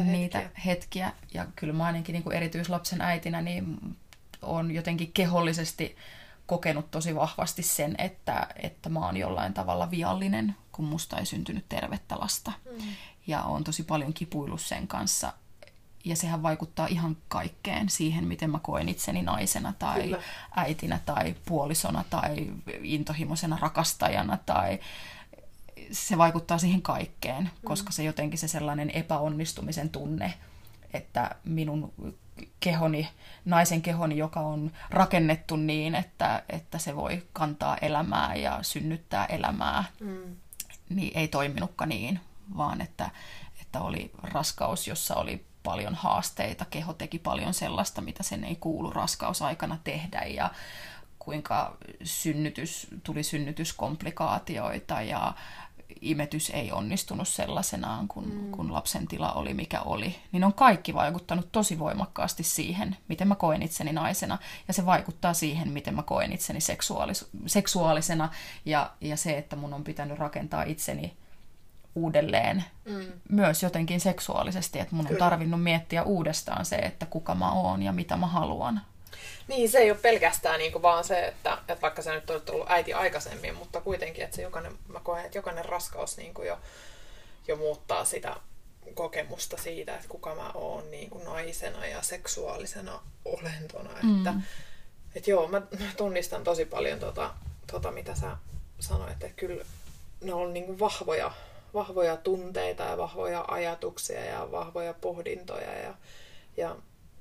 niitä 0.04 0.38
hetkiä. 0.38 0.62
hetkiä. 0.64 1.12
Ja 1.34 1.46
kyllä 1.56 1.72
mä 1.72 1.84
ainakin 1.84 2.12
niinku 2.12 2.30
erityislapsen 2.30 3.00
äitinä 3.00 3.42
niin 3.42 3.96
on 4.42 4.70
jotenkin 4.70 5.12
kehollisesti 5.12 5.96
kokenut 6.46 6.90
tosi 6.90 7.14
vahvasti 7.14 7.62
sen, 7.62 7.94
että, 7.98 8.46
että 8.62 8.88
mä 8.88 9.00
oon 9.00 9.16
jollain 9.16 9.54
tavalla 9.54 9.90
viallinen, 9.90 10.56
kun 10.72 10.84
musta 10.84 11.18
ei 11.18 11.26
syntynyt 11.26 11.64
tervettä 11.68 12.16
lasta. 12.18 12.52
Mm. 12.64 12.86
Ja 13.26 13.42
on 13.42 13.64
tosi 13.64 13.82
paljon 13.82 14.12
kipuillut 14.12 14.60
sen 14.60 14.88
kanssa. 14.88 15.32
Ja 16.04 16.16
sehän 16.16 16.42
vaikuttaa 16.42 16.86
ihan 16.86 17.16
kaikkeen 17.28 17.88
siihen, 17.88 18.26
miten 18.28 18.50
mä 18.50 18.58
koen 18.58 18.88
itseni 18.88 19.22
naisena 19.22 19.74
tai 19.78 20.02
Kyllä. 20.02 20.22
äitinä 20.56 21.00
tai 21.06 21.34
puolisona 21.44 22.04
tai 22.10 22.52
intohimoisena 22.82 23.58
rakastajana 23.60 24.38
tai 24.46 24.78
se 25.90 26.18
vaikuttaa 26.18 26.58
siihen 26.58 26.82
kaikkeen, 26.82 27.44
mm. 27.44 27.50
koska 27.64 27.92
se 27.92 28.04
jotenkin 28.04 28.38
se 28.38 28.48
sellainen 28.48 28.90
epäonnistumisen 28.90 29.88
tunne, 29.88 30.34
että 30.92 31.34
minun 31.44 31.92
kehoni, 32.60 33.08
naisen 33.44 33.82
kehoni, 33.82 34.18
joka 34.18 34.40
on 34.40 34.72
rakennettu 34.90 35.56
niin, 35.56 35.94
että, 35.94 36.42
että 36.48 36.78
se 36.78 36.96
voi 36.96 37.22
kantaa 37.32 37.76
elämää 37.76 38.34
ja 38.34 38.58
synnyttää 38.62 39.26
elämää, 39.26 39.84
mm. 40.00 40.36
niin 40.88 41.18
ei 41.18 41.28
toiminutkaan 41.28 41.88
niin, 41.88 42.20
vaan 42.56 42.80
että, 42.80 43.10
että 43.60 43.80
oli 43.80 44.10
raskaus, 44.22 44.88
jossa 44.88 45.14
oli 45.14 45.44
paljon 45.62 45.94
haasteita, 45.94 46.64
keho 46.64 46.92
teki 46.92 47.18
paljon 47.18 47.54
sellaista, 47.54 48.00
mitä 48.00 48.22
sen 48.22 48.44
ei 48.44 48.56
kuulu 48.56 48.90
raskausaikana 48.90 49.78
tehdä. 49.84 50.22
Ja 50.22 50.50
kuinka 51.18 51.76
synnytys, 52.04 52.86
tuli 53.02 53.22
synnytyskomplikaatioita 53.22 55.02
ja 55.02 55.34
imetys 56.00 56.50
ei 56.50 56.72
onnistunut 56.72 57.28
sellaisenaan, 57.28 58.08
kun, 58.08 58.24
mm. 58.24 58.50
kun 58.50 58.72
lapsen 58.72 59.08
tila 59.08 59.32
oli 59.32 59.54
mikä 59.54 59.80
oli, 59.80 60.16
niin 60.32 60.44
on 60.44 60.54
kaikki 60.54 60.94
vaikuttanut 60.94 61.52
tosi 61.52 61.78
voimakkaasti 61.78 62.42
siihen, 62.42 62.96
miten 63.08 63.28
mä 63.28 63.34
koen 63.34 63.62
itseni 63.62 63.92
naisena. 63.92 64.38
Ja 64.68 64.74
se 64.74 64.86
vaikuttaa 64.86 65.34
siihen, 65.34 65.68
miten 65.68 65.94
mä 65.94 66.02
koen 66.02 66.32
itseni 66.32 66.60
seksuaalis- 66.60 67.28
seksuaalisena. 67.46 68.28
Ja, 68.64 68.90
ja 69.00 69.16
se, 69.16 69.38
että 69.38 69.56
mun 69.56 69.74
on 69.74 69.84
pitänyt 69.84 70.18
rakentaa 70.18 70.62
itseni 70.62 71.16
uudelleen 71.94 72.64
mm. 72.84 73.06
myös 73.28 73.62
jotenkin 73.62 74.00
seksuaalisesti. 74.00 74.78
Että 74.78 74.96
mun 74.96 75.06
Kyllä. 75.06 75.16
on 75.16 75.30
tarvinnut 75.30 75.62
miettiä 75.62 76.02
uudestaan 76.02 76.64
se, 76.64 76.76
että 76.76 77.06
kuka 77.06 77.34
mä 77.34 77.52
oon 77.52 77.82
ja 77.82 77.92
mitä 77.92 78.16
mä 78.16 78.26
haluan. 78.26 78.80
Niin, 79.48 79.70
se 79.70 79.78
ei 79.78 79.90
ole 79.90 79.98
pelkästään 80.02 80.58
niin 80.58 80.82
vaan 80.82 81.04
se, 81.04 81.26
että, 81.26 81.58
että 81.58 81.82
vaikka 81.82 82.02
sä 82.02 82.14
nyt 82.14 82.30
olet 82.30 82.50
ollut 82.50 82.70
äiti 82.70 82.92
aikaisemmin, 82.92 83.54
mutta 83.54 83.80
kuitenkin, 83.80 84.24
että 84.24 84.36
se 84.36 84.42
jokainen, 84.42 84.78
mä 84.88 85.00
koen, 85.00 85.24
että 85.24 85.38
jokainen 85.38 85.64
raskaus 85.64 86.16
niin 86.16 86.34
jo, 86.46 86.58
jo 87.48 87.56
muuttaa 87.56 88.04
sitä 88.04 88.36
kokemusta 88.94 89.56
siitä, 89.56 89.94
että 89.94 90.08
kuka 90.08 90.34
mä 90.34 90.50
oon 90.54 90.90
niin 90.90 91.10
kuin 91.10 91.24
naisena 91.24 91.86
ja 91.86 92.02
seksuaalisena 92.02 93.00
olentona. 93.24 93.90
Mm. 94.02 94.18
Että, 94.18 94.34
että 95.14 95.30
joo, 95.30 95.48
mä 95.48 95.62
tunnistan 95.96 96.44
tosi 96.44 96.64
paljon 96.64 96.98
tota, 96.98 97.34
tota 97.72 97.90
mitä 97.90 98.14
sä 98.14 98.36
sanoit, 98.80 99.12
että 99.12 99.28
kyllä 99.28 99.64
ne 100.20 100.34
on 100.34 100.54
niin 100.54 100.66
kuin 100.66 100.78
vahvoja, 100.78 101.32
vahvoja 101.74 102.16
tunteita 102.16 102.82
ja 102.82 102.98
vahvoja 102.98 103.44
ajatuksia 103.48 104.24
ja 104.24 104.50
vahvoja 104.50 104.94
pohdintoja 104.94 105.78
ja, 105.78 105.94
ja 106.56 106.76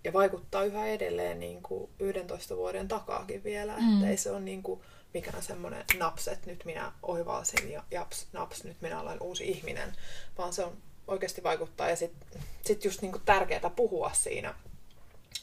ja 0.05 0.13
vaikuttaa 0.13 0.63
yhä 0.63 0.87
edelleen 0.87 1.39
niin 1.39 1.63
kuin 1.63 1.89
11 1.99 2.55
vuoden 2.55 2.87
takaakin 2.87 3.43
vielä, 3.43 3.77
mm. 3.77 3.93
että 3.93 4.09
ei 4.09 4.17
se 4.17 4.31
ole 4.31 4.39
niin 4.39 4.63
kuin 4.63 4.81
mikään 5.13 5.43
semmoinen 5.43 5.85
naps, 5.97 6.27
että 6.27 6.47
nyt 6.49 6.65
minä 6.65 6.91
oivalsin 7.03 7.71
ja 7.71 7.83
japs, 7.91 8.27
naps, 8.33 8.63
nyt 8.63 8.81
minä 8.81 9.01
olen 9.01 9.21
uusi 9.21 9.49
ihminen, 9.49 9.95
vaan 10.37 10.53
se 10.53 10.63
on 10.63 10.77
oikeasti 11.07 11.43
vaikuttaa 11.43 11.89
ja 11.89 11.95
sitten 11.95 12.41
sit 12.65 12.85
just 12.85 13.01
niin 13.01 13.11
kuin 13.11 13.21
tärkeää 13.25 13.69
puhua 13.75 14.11
siinä, 14.13 14.53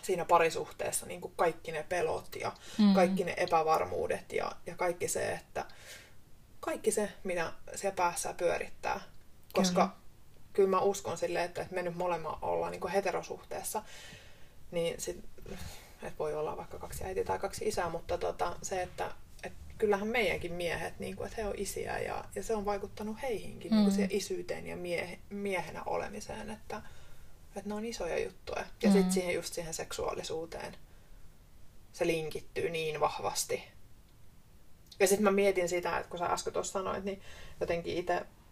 siinä 0.03 0.25
parisuhteessa 0.25 1.07
niin 1.07 1.21
kuin 1.21 1.33
kaikki 1.37 1.73
ne 1.73 1.87
pelot 1.89 2.37
ja 2.37 2.53
mm. 2.79 2.95
kaikki 2.95 3.25
ne 3.25 3.35
epävarmuudet 3.37 4.33
ja, 4.33 4.53
ja 4.67 4.77
kaikki 4.77 5.09
se, 5.09 5.33
että 5.33 5.65
kaikki 6.61 6.91
se, 6.91 7.13
mitä 7.25 7.53
siellä 7.75 7.97
päässä 7.97 8.35
pyörittää. 8.35 9.01
Koska 9.53 9.87
kyllä, 9.87 10.03
kyllä 10.53 10.69
mä 10.69 10.81
uskon 10.81 11.19
silleen, 11.19 11.45
että 11.45 11.67
me 11.71 11.83
nyt 11.83 11.97
molemmat 11.97 12.39
ollaan 12.43 12.73
niin 12.73 12.81
kuin 12.81 12.93
heterosuhteessa, 12.93 13.83
niin 14.73 15.01
sit, 15.01 15.25
et 16.03 16.19
voi 16.19 16.35
olla 16.35 16.57
vaikka 16.57 16.79
kaksi 16.79 17.05
äitiä 17.05 17.25
tai 17.25 17.39
kaksi 17.39 17.69
isää, 17.69 17.89
mutta 17.89 18.19
tota, 18.19 18.57
se, 18.63 18.83
että 18.83 19.13
et 19.43 19.53
kyllähän 19.79 20.09
meidänkin 20.09 20.53
miehet, 20.53 20.99
niin 20.99 21.17
kuin, 21.17 21.27
että 21.27 21.43
he 21.43 21.49
on 21.49 21.55
isiä 21.57 21.99
ja, 21.99 22.25
ja 22.35 22.43
se 22.43 22.55
on 22.55 22.65
vaikuttanut 22.65 23.23
heihinkin 23.23 23.71
mm. 23.71 23.75
niin 23.75 23.85
kuin 23.85 23.95
siihen 23.95 24.13
isyyteen 24.13 24.67
ja 24.67 24.77
miehe, 24.77 25.19
miehenä 25.31 25.83
olemiseen, 25.87 26.51
että, 26.51 26.83
että 27.57 27.69
ne 27.69 27.75
on 27.75 27.85
isoja 27.85 28.25
juttuja. 28.25 28.65
Ja 28.83 28.89
mm. 28.89 28.93
sitten 28.93 29.13
siihen 29.13 29.35
just 29.35 29.55
siihen 29.55 29.75
seksuaalisuuteen 29.75 30.77
se 31.93 32.07
linkittyy 32.07 32.71
niin 32.71 33.01
vahvasti. 33.01 33.65
Ja 35.01 35.07
sitten 35.07 35.25
mä 35.25 35.31
mietin 35.31 35.69
sitä, 35.69 35.99
että 35.99 36.11
kun 36.11 36.19
sä 36.19 36.27
äsken 36.27 36.53
tuossa 36.53 36.73
sanoit, 36.73 37.05
niin 37.05 37.21
jotenkin 37.61 38.07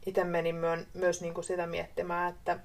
itse 0.06 0.24
menin 0.24 0.54
myön, 0.54 0.86
myös 0.94 1.20
niin 1.20 1.34
kuin 1.34 1.44
sitä 1.44 1.66
miettimään, 1.66 2.34
että 2.34 2.58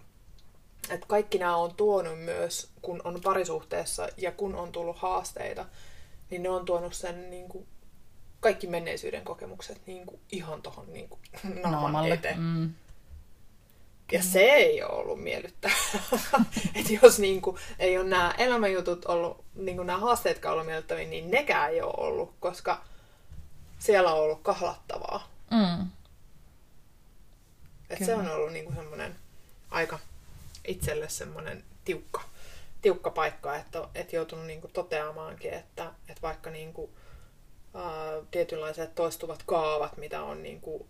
että 0.89 1.05
kaikki 1.07 1.37
nämä 1.37 1.55
on 1.55 1.75
tuonut 1.75 2.19
myös, 2.19 2.69
kun 2.81 3.01
on 3.03 3.21
parisuhteessa 3.23 4.09
ja 4.17 4.31
kun 4.31 4.55
on 4.55 4.71
tullut 4.71 4.97
haasteita, 4.97 5.65
niin 6.29 6.43
ne 6.43 6.49
on 6.49 6.65
tuonut 6.65 6.93
sen 6.93 7.29
niin 7.29 7.49
kuin, 7.49 7.67
kaikki 8.39 8.67
menneisyyden 8.67 9.23
kokemukset 9.23 9.81
niin 9.87 10.05
kuin, 10.05 10.19
ihan 10.31 10.61
tuohon 10.61 10.93
niin 10.93 11.09
naaman 11.63 12.11
eteen. 12.11 12.39
Mm. 12.39 12.73
Ja 14.11 14.23
se 14.23 14.39
ei 14.39 14.83
ole 14.83 14.91
ollut 14.91 15.23
miellyttävää. 15.23 15.77
että 16.75 16.93
jos 17.01 17.19
niin 17.19 17.41
kuin, 17.41 17.57
ei 17.79 17.97
ole 17.97 18.07
nämä 18.07 18.33
elämänjutut 18.37 19.05
ollut, 19.05 19.45
niin 19.55 19.77
kuin 19.77 19.87
nämä 19.87 19.99
haasteet 19.99 20.45
ollut 20.45 20.65
miellyttäviä, 20.65 21.07
niin 21.07 21.31
nekään 21.31 21.71
ei 21.71 21.81
ole 21.81 21.93
ollut, 21.97 22.33
koska 22.39 22.81
siellä 23.79 24.13
on 24.13 24.19
ollut 24.19 24.39
kahlattavaa. 24.41 25.27
Mm. 25.51 25.87
Et 27.89 28.05
se 28.05 28.15
on 28.15 28.31
ollut 28.31 28.53
niin 28.53 28.65
kuin 28.65 28.75
semmoinen 28.75 29.15
aika 29.71 29.99
itselle 30.67 31.09
semmoinen 31.09 31.63
tiukka, 31.85 32.21
tiukka 32.81 33.11
paikka, 33.11 33.55
että, 33.55 33.87
että 33.95 34.15
joutunut 34.15 34.45
niin 34.45 34.61
kuin 34.61 34.73
toteamaankin, 34.73 35.53
että, 35.53 35.91
että 36.09 36.21
vaikka 36.21 36.49
niin 36.49 36.73
kuin, 36.73 36.91
ää, 37.73 38.21
tietynlaiset 38.31 38.95
toistuvat 38.95 39.43
kaavat, 39.45 39.97
mitä 39.97 40.23
on 40.23 40.43
niin 40.43 40.61
kuin 40.61 40.87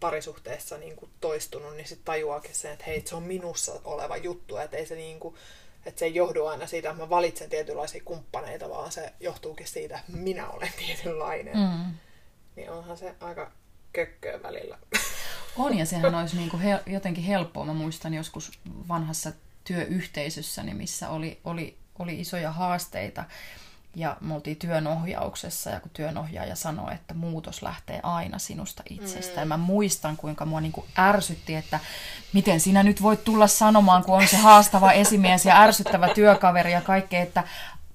parisuhteessa 0.00 0.78
niin 0.78 0.96
kuin 0.96 1.10
toistunut, 1.20 1.76
niin 1.76 1.88
sitten 1.88 2.04
tajuakin 2.04 2.54
sen, 2.54 2.72
että 2.72 2.84
hei, 2.84 3.02
se 3.06 3.16
on 3.16 3.22
minussa 3.22 3.80
oleva 3.84 4.16
juttu, 4.16 4.56
että 4.56 4.76
ei 4.76 4.86
se 4.86 4.94
niin 4.94 5.20
kuin, 5.20 5.34
että 5.86 5.98
se 5.98 6.04
ei 6.04 6.14
johdu 6.14 6.46
aina 6.46 6.66
siitä, 6.66 6.90
että 6.90 7.02
mä 7.02 7.10
valitsen 7.10 7.50
tietynlaisia 7.50 8.02
kumppaneita, 8.04 8.70
vaan 8.70 8.92
se 8.92 9.12
johtuukin 9.20 9.66
siitä, 9.66 9.98
että 9.98 10.12
minä 10.12 10.50
olen 10.50 10.72
tietynlainen. 10.86 11.56
Mm. 11.56 11.94
Niin 12.56 12.70
onhan 12.70 12.96
se 12.96 13.14
aika 13.20 13.52
kökköä 13.92 14.42
välillä. 14.42 14.78
On, 15.58 15.78
ja 15.78 15.86
sehän 15.86 16.14
olisi 16.14 16.36
niin 16.36 16.50
kuin 16.50 16.62
he, 16.62 16.82
jotenkin 16.86 17.24
helppoa. 17.24 17.64
Mä 17.64 17.74
muistan 17.74 18.14
joskus 18.14 18.52
vanhassa 18.88 19.32
työyhteisössäni, 19.64 20.74
missä 20.74 21.08
oli, 21.08 21.40
oli, 21.44 21.76
oli 21.98 22.20
isoja 22.20 22.52
haasteita, 22.52 23.24
ja 23.96 24.16
me 24.20 24.34
oltiin 24.34 24.56
työnohjauksessa, 24.56 25.70
ja 25.70 25.80
kun 25.80 25.90
työnohjaaja 25.94 26.56
sanoi, 26.56 26.94
että 26.94 27.14
muutos 27.14 27.62
lähtee 27.62 28.00
aina 28.02 28.38
sinusta 28.38 28.82
itsestä. 28.90 29.34
Mm. 29.34 29.40
Ja 29.40 29.46
mä 29.46 29.56
muistan, 29.56 30.16
kuinka 30.16 30.44
mua 30.44 30.60
niin 30.60 30.72
kuin 30.72 30.86
ärsytti, 30.98 31.54
että 31.54 31.80
miten 32.32 32.60
sinä 32.60 32.82
nyt 32.82 33.02
voit 33.02 33.24
tulla 33.24 33.46
sanomaan, 33.46 34.04
kun 34.04 34.14
on 34.14 34.28
se 34.28 34.36
haastava 34.36 34.92
esimies 34.92 35.44
ja 35.44 35.60
ärsyttävä 35.60 36.08
työkaveri 36.14 36.72
ja 36.72 36.80
kaikkea, 36.80 37.22
että 37.22 37.44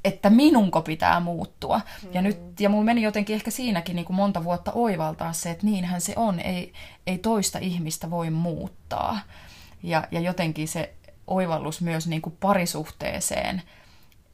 että 0.06 0.30
minunko 0.30 0.82
pitää 0.82 1.20
muuttua. 1.20 1.82
Mm. 2.04 2.10
Ja, 2.14 2.22
nyt, 2.22 2.60
ja 2.60 2.70
mulla 2.70 2.84
meni 2.84 3.02
jotenkin 3.02 3.36
ehkä 3.36 3.52
siinäkin 3.52 3.96
niin 3.96 4.06
kuin 4.06 4.16
monta 4.16 4.44
vuotta 4.44 4.72
oivaltaa 4.76 5.34
se, 5.34 5.52
että 5.52 5.66
niinhän 5.66 6.02
se 6.02 6.14
on, 6.16 6.40
ei, 6.40 6.74
ei 7.08 7.18
toista 7.18 7.60
ihmistä 7.60 8.10
voi 8.10 8.30
muuttaa. 8.30 9.20
Ja, 9.84 10.08
ja 10.12 10.20
jotenkin 10.20 10.68
se 10.68 10.94
oivallus 11.28 11.82
myös 11.82 12.08
niin 12.08 12.22
kuin 12.22 12.38
parisuhteeseen, 12.40 13.62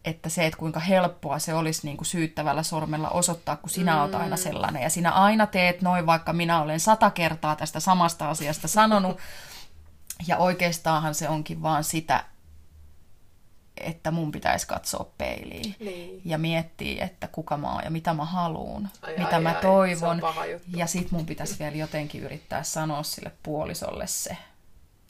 että 0.05 0.29
se, 0.29 0.45
että 0.45 0.59
kuinka 0.59 0.79
helppoa 0.79 1.39
se 1.39 1.53
olisi 1.53 1.87
niin 1.87 1.97
kuin 1.97 2.07
syyttävällä 2.07 2.63
sormella 2.63 3.09
osoittaa, 3.09 3.55
kun 3.55 3.69
sinä 3.69 3.95
mm. 3.95 4.01
olet 4.01 4.15
aina 4.15 4.37
sellainen. 4.37 4.83
Ja 4.83 4.89
sinä 4.89 5.11
aina 5.11 5.47
teet 5.47 5.81
noin, 5.81 6.05
vaikka 6.05 6.33
minä 6.33 6.61
olen 6.61 6.79
sata 6.79 7.11
kertaa 7.11 7.55
tästä 7.55 7.79
samasta 7.79 8.29
asiasta 8.29 8.67
sanonut. 8.67 9.17
Ja 10.27 10.37
oikeastaanhan 10.37 11.15
se 11.15 11.29
onkin 11.29 11.61
vaan 11.61 11.83
sitä, 11.83 12.23
että 13.81 14.11
mun 14.11 14.31
pitäisi 14.31 14.67
katsoa 14.67 15.11
peiliin 15.17 15.75
niin. 15.79 16.21
ja 16.25 16.37
miettiä, 16.37 17.05
että 17.05 17.27
kuka 17.27 17.57
mä 17.57 17.73
oon 17.73 17.83
ja 17.83 17.91
mitä 17.91 18.13
mä 18.13 18.25
haluun, 18.25 18.87
ai, 19.01 19.17
mitä 19.17 19.35
ai, 19.35 19.41
mä 19.41 19.49
ai, 19.49 19.61
toivon. 19.61 20.21
Ja 20.75 20.87
sit 20.87 21.11
mun 21.11 21.25
pitäisi 21.25 21.59
vielä 21.59 21.75
jotenkin 21.75 22.23
yrittää 22.23 22.63
sanoa 22.63 23.03
sille 23.03 23.31
puolisolle 23.43 24.07
se, 24.07 24.37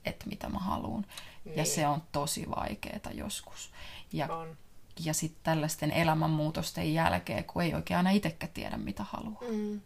että 0.06 0.25
mitä 0.27 0.49
mä 0.49 0.60
haluun. 0.60 1.06
Niin. 1.45 1.58
Ja 1.58 1.65
se 1.65 1.88
on 1.88 2.01
tosi 2.12 2.49
vaikeeta 2.49 3.12
joskus. 3.12 3.71
Ja, 4.13 4.36
on. 4.36 4.58
ja 5.03 5.13
sitten 5.13 5.43
tällaisten 5.43 5.91
elämänmuutosten 5.91 6.93
jälkeen, 6.93 7.43
kun 7.43 7.63
ei 7.63 7.73
oikein 7.73 7.97
aina 7.97 8.10
itsekään 8.10 8.53
tiedä, 8.53 8.77
mitä 8.77 9.03
haluaa. 9.03 9.41
Mm. 9.51 9.82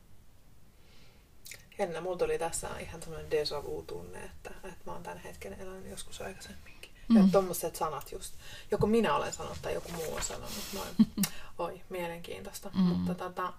Jännä, 1.79 2.01
mulla 2.01 2.17
tuli 2.17 2.39
tässä 2.39 2.69
ihan 2.79 3.01
tämmöinen 3.01 3.31
déjà 3.31 3.63
vu-tunne, 3.63 4.23
että, 4.23 4.49
että 4.63 4.85
mä 4.85 4.91
oon 4.91 5.03
tämän 5.03 5.17
hetken 5.17 5.53
elänyt 5.53 5.89
joskus 5.89 6.21
aikaisemmin. 6.21 6.80
Mm. 7.11 7.17
Ja 7.17 7.23
tuommoiset 7.31 7.75
sanat 7.75 8.11
just. 8.11 8.33
Joko 8.71 8.87
minä 8.87 9.15
olen 9.15 9.33
sanonut 9.33 9.57
tai 9.61 9.73
joku 9.73 9.91
muu 9.91 10.15
on 10.15 10.21
sanonut. 10.21 10.63
Noin. 10.73 10.95
Oi, 11.57 11.81
mielenkiintoista. 11.89 12.69
Mm. 12.73 12.81
Mutta 12.81 13.15
tota, 13.15 13.53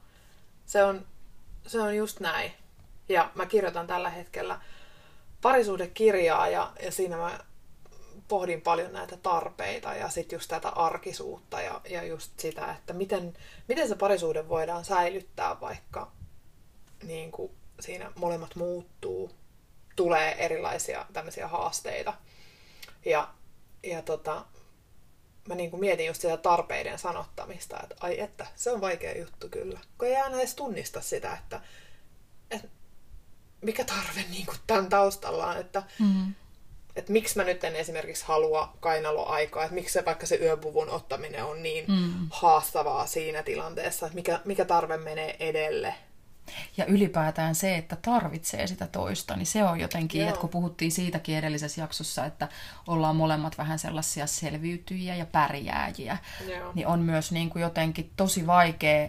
se, 0.66 0.84
on, 0.84 1.06
se 1.66 1.80
on 1.80 1.96
just 1.96 2.20
näin. 2.20 2.52
Ja 3.08 3.30
mä 3.34 3.46
kirjoitan 3.46 3.86
tällä 3.86 4.10
hetkellä 4.10 4.60
parisuudekirjaa 5.42 6.48
ja, 6.48 6.72
ja 6.82 6.92
siinä 6.92 7.16
mä 7.16 7.38
pohdin 8.28 8.60
paljon 8.60 8.92
näitä 8.92 9.16
tarpeita 9.16 9.94
ja 9.94 10.08
sitten 10.08 10.36
just 10.36 10.48
tätä 10.48 10.68
arkisuutta 10.68 11.60
ja, 11.60 11.80
ja 11.88 12.02
just 12.04 12.40
sitä, 12.40 12.72
että 12.72 12.92
miten, 12.92 13.34
miten 13.68 13.88
se 13.88 13.94
parisuuden 13.94 14.48
voidaan 14.48 14.84
säilyttää, 14.84 15.60
vaikka 15.60 16.12
niin 17.02 17.32
kuin 17.32 17.52
siinä 17.80 18.12
molemmat 18.14 18.56
muuttuu, 18.56 19.30
tulee 19.96 20.44
erilaisia 20.44 21.06
tämmöisiä 21.12 21.48
haasteita. 21.48 22.14
Ja, 23.04 23.28
ja 23.82 24.02
tota, 24.02 24.44
mä 25.48 25.54
niin 25.54 25.70
kuin 25.70 25.80
mietin 25.80 26.06
just 26.06 26.20
sitä 26.20 26.36
tarpeiden 26.36 26.98
sanottamista, 26.98 27.80
että 27.82 27.96
ai 28.00 28.20
että, 28.20 28.46
se 28.56 28.70
on 28.70 28.80
vaikea 28.80 29.18
juttu 29.18 29.48
kyllä. 29.48 29.80
Kun 29.98 30.08
ei 30.08 30.16
aina 30.16 30.38
edes 30.38 30.54
tunnista 30.54 31.00
sitä, 31.00 31.32
että, 31.32 31.60
että 32.50 32.68
mikä 33.62 33.84
tarve 33.84 34.24
niin 34.30 34.46
kuin 34.46 34.58
tämän 34.66 34.88
taustalla 34.88 35.46
on, 35.46 35.56
että, 35.56 35.82
mm-hmm. 35.98 36.34
että 36.96 37.12
miksi 37.12 37.36
mä 37.36 37.44
nyt 37.44 37.64
en 37.64 37.76
esimerkiksi 37.76 38.24
halua 38.26 38.76
kainaloaikaa, 38.80 39.64
että 39.64 39.74
miksi 39.74 39.92
se, 39.92 40.04
vaikka 40.04 40.26
se 40.26 40.36
yöpuvun 40.36 40.90
ottaminen 40.90 41.44
on 41.44 41.62
niin 41.62 41.84
mm. 41.88 42.28
haastavaa 42.30 43.06
siinä 43.06 43.42
tilanteessa, 43.42 44.06
että 44.06 44.16
mikä, 44.16 44.40
mikä 44.44 44.64
tarve 44.64 44.96
menee 44.96 45.36
edelle. 45.40 45.94
Ja 46.76 46.84
ylipäätään 46.84 47.54
se, 47.54 47.76
että 47.76 47.96
tarvitsee 47.96 48.66
sitä 48.66 48.86
toista, 48.86 49.36
niin 49.36 49.46
se 49.46 49.64
on 49.64 49.80
jotenkin, 49.80 50.20
Joo. 50.20 50.28
että 50.28 50.40
kun 50.40 50.50
puhuttiin 50.50 50.92
siitäkin 50.92 51.36
edellisessä 51.38 51.80
jaksossa, 51.80 52.24
että 52.24 52.48
ollaan 52.86 53.16
molemmat 53.16 53.58
vähän 53.58 53.78
sellaisia 53.78 54.26
selviytyjiä 54.26 55.16
ja 55.16 55.26
pärjääjiä, 55.26 56.18
Joo. 56.48 56.72
niin 56.74 56.86
on 56.86 57.00
myös 57.00 57.32
niin 57.32 57.50
kuin 57.50 57.62
jotenkin 57.62 58.10
tosi 58.16 58.46
vaikea 58.46 59.08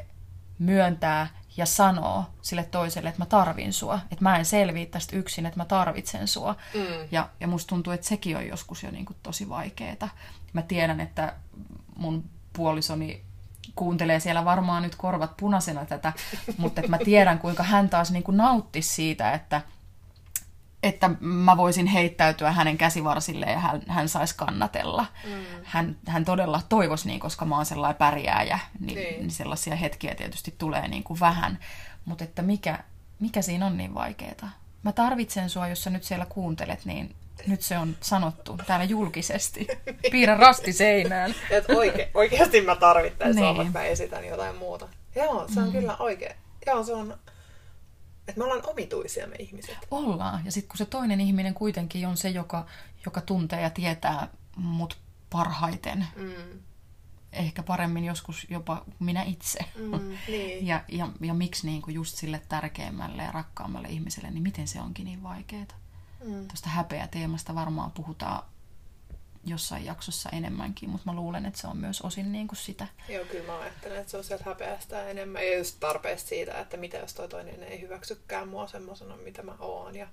myöntää 0.60 1.28
ja 1.58 1.65
sanoa 1.65 2.30
sille 2.41 2.63
toiselle, 2.63 3.10
että 3.10 3.22
mä 3.22 3.26
tarvin 3.26 3.74
sua. 3.74 4.00
Että 4.12 4.24
mä 4.24 4.38
en 4.38 4.46
selviä 4.46 4.86
tästä 4.86 5.15
yksin, 5.15 5.46
että 5.46 5.60
mä 5.60 5.65
tarvitsen 5.65 6.28
sua. 6.28 6.56
Mm. 6.74 7.08
Ja, 7.12 7.30
ja 7.39 7.48
musta 7.48 7.69
tuntuu, 7.69 7.93
että 7.93 8.08
sekin 8.08 8.38
on 8.38 8.48
joskus 8.48 8.84
jo 8.84 8.91
niin 8.91 9.06
kuin 9.06 9.17
tosi 9.24 9.50
vaikeeta. 9.50 10.10
Mä 10.54 10.62
tiedän, 10.62 11.00
että 11.00 11.34
mun 11.96 12.30
puolisoni 12.54 13.24
kuuntelee 13.76 14.19
siellä 14.19 14.45
varmaan 14.45 14.84
nyt 14.84 14.95
korvat 14.95 15.38
punaisena 15.38 15.86
tätä, 15.86 16.13
mutta 16.58 16.82
että 16.82 16.91
mä 16.91 16.97
tiedän, 16.97 17.39
kuinka 17.39 17.63
hän 17.63 17.89
taas 17.89 18.12
niin 18.12 18.23
kuin 18.23 18.38
nauttisi 18.38 18.89
siitä, 18.89 19.32
että, 19.32 19.62
että 20.84 21.10
mä 21.19 21.58
voisin 21.58 21.88
heittäytyä 21.88 22.52
hänen 22.52 22.78
käsivarsille 22.78 23.45
ja 23.45 23.60
hän, 23.60 23.82
hän 23.88 24.10
saisi 24.10 24.36
kannatella. 24.38 25.06
Mm. 25.23 25.45
Hän, 25.63 25.95
hän 26.08 26.26
todella 26.26 26.62
toivoisi 26.69 27.08
niin, 27.08 27.19
koska 27.19 27.45
mä 27.45 27.56
oon 27.56 27.65
sellainen 27.65 27.97
pärjääjä, 27.97 28.60
niin, 28.80 28.95
Niin. 28.95 29.19
niin 29.19 29.32
sellaisia 29.32 29.76
hetkiä 29.76 30.15
tietysti 30.15 30.56
tulee 30.58 30.88
niin 30.88 31.04
kuin 31.04 31.19
vähän. 31.19 31.60
Mutta 32.06 32.23
että 32.23 32.41
mikä, 32.41 32.80
mikä 33.19 33.41
siinä 33.41 33.65
on 33.65 33.78
niin 33.78 33.93
vaikeeta? 33.93 34.47
Mä 34.84 34.91
tarvitsen 34.91 35.49
sua, 35.49 35.67
jos 35.67 35.84
sä 35.84 35.89
nyt 35.89 36.04
siellä 36.04 36.26
kuuntelet, 36.26 36.86
niin 36.86 37.15
nyt 37.48 37.62
se 37.62 37.78
on 37.78 37.96
sanottu 38.02 38.58
täällä 38.67 38.86
julkisesti. 38.86 39.67
Piirrä 40.12 40.38
rasti 40.38 40.74
seinään. 40.74 41.36
Että 41.50 41.74
oike, 41.74 42.12
oikeasti 42.13 42.62
mä 42.62 42.76
tarvittaisin 42.76 43.36
Niin. 43.36 43.46
niin. 43.46 43.58
vaikka 43.58 43.80
mä 43.80 43.86
esitän 43.86 44.26
jotain 44.26 44.56
muuta. 44.56 44.88
Joo, 45.15 45.48
se 45.54 45.60
on 45.60 45.65
mm. 45.65 45.72
kyllä 45.72 45.98
oikein. 45.98 46.36
Joo, 46.65 46.84
se 46.84 46.93
on... 46.93 47.17
Että 48.28 48.39
me 48.39 48.43
ollaan 48.43 48.62
omituisia 48.69 49.28
me 49.28 49.36
ihmiset. 49.39 49.78
Ollaan. 49.91 50.46
Ja 50.46 50.52
sitten 50.52 50.69
kun 50.69 50.78
se 50.78 50.86
toinen 50.86 51.22
ihminen 51.22 51.54
kuitenkin 51.54 52.08
on 52.08 52.17
se, 52.17 52.30
joka, 52.30 52.65
joka 53.06 53.22
tuntee 53.22 53.62
ja 53.62 53.69
tietää 53.69 54.28
mut 54.56 54.98
parhaiten, 55.30 56.08
Mm. 56.15 56.60
ehkä 57.34 57.63
paremmin 57.63 58.06
joskus 58.06 58.48
jopa 58.50 58.86
minä 59.00 59.24
itse. 59.24 59.60
Mm, 59.76 60.17
niin. 60.28 60.67
Ja, 60.67 60.82
ja, 60.88 61.08
ja 61.22 61.34
miksi 61.34 61.67
niin 61.67 61.82
kuin 61.82 61.96
just 61.96 62.17
sille 62.17 62.41
tärkeimmälle 62.50 63.24
ja 63.24 63.32
rakkaammalle 63.32 63.88
ihmiselle, 63.88 64.32
niin 64.32 64.43
miten 64.43 64.67
se 64.67 64.82
onkin 64.82 65.06
niin 65.06 65.24
vaikeaa? 65.24 65.65
Mm. 66.23 66.47
Tuosta 66.47 66.69
häpeä 66.69 67.07
teemasta 67.07 67.55
varmaan 67.55 67.91
puhutaan 67.91 68.43
jossain 69.45 69.86
jaksossa 69.86 70.29
enemmänkin, 70.29 70.89
mutta 70.89 71.12
mä 71.12 71.15
luulen, 71.15 71.45
että 71.45 71.62
se 71.62 71.67
on 71.67 71.77
myös 71.77 72.01
osin 72.01 72.31
niin 72.31 72.47
kuin 72.47 72.57
sitä. 72.57 72.88
Joo, 73.09 73.25
kyllä 73.25 73.45
mä 73.45 73.59
ajattelen, 73.59 73.99
että 73.99 74.12
se 74.12 74.17
on 74.17 74.23
sieltä 74.23 74.43
häpeästä 74.43 75.09
enemmän. 75.09 75.45
Ja 75.45 75.57
just 75.57 75.77
tarpeesta 75.79 76.29
siitä, 76.29 76.59
että 76.59 76.77
mitä 76.77 76.97
jos 76.97 77.13
toi 77.13 77.29
toinen 77.29 77.63
ei 77.63 77.81
hyväksykään 77.81 78.47
mua 78.47 78.67
semmoisena, 78.67 79.17
mitä 79.17 79.43
mä 79.43 79.55
oon. 79.59 79.95
Ja 79.95 80.07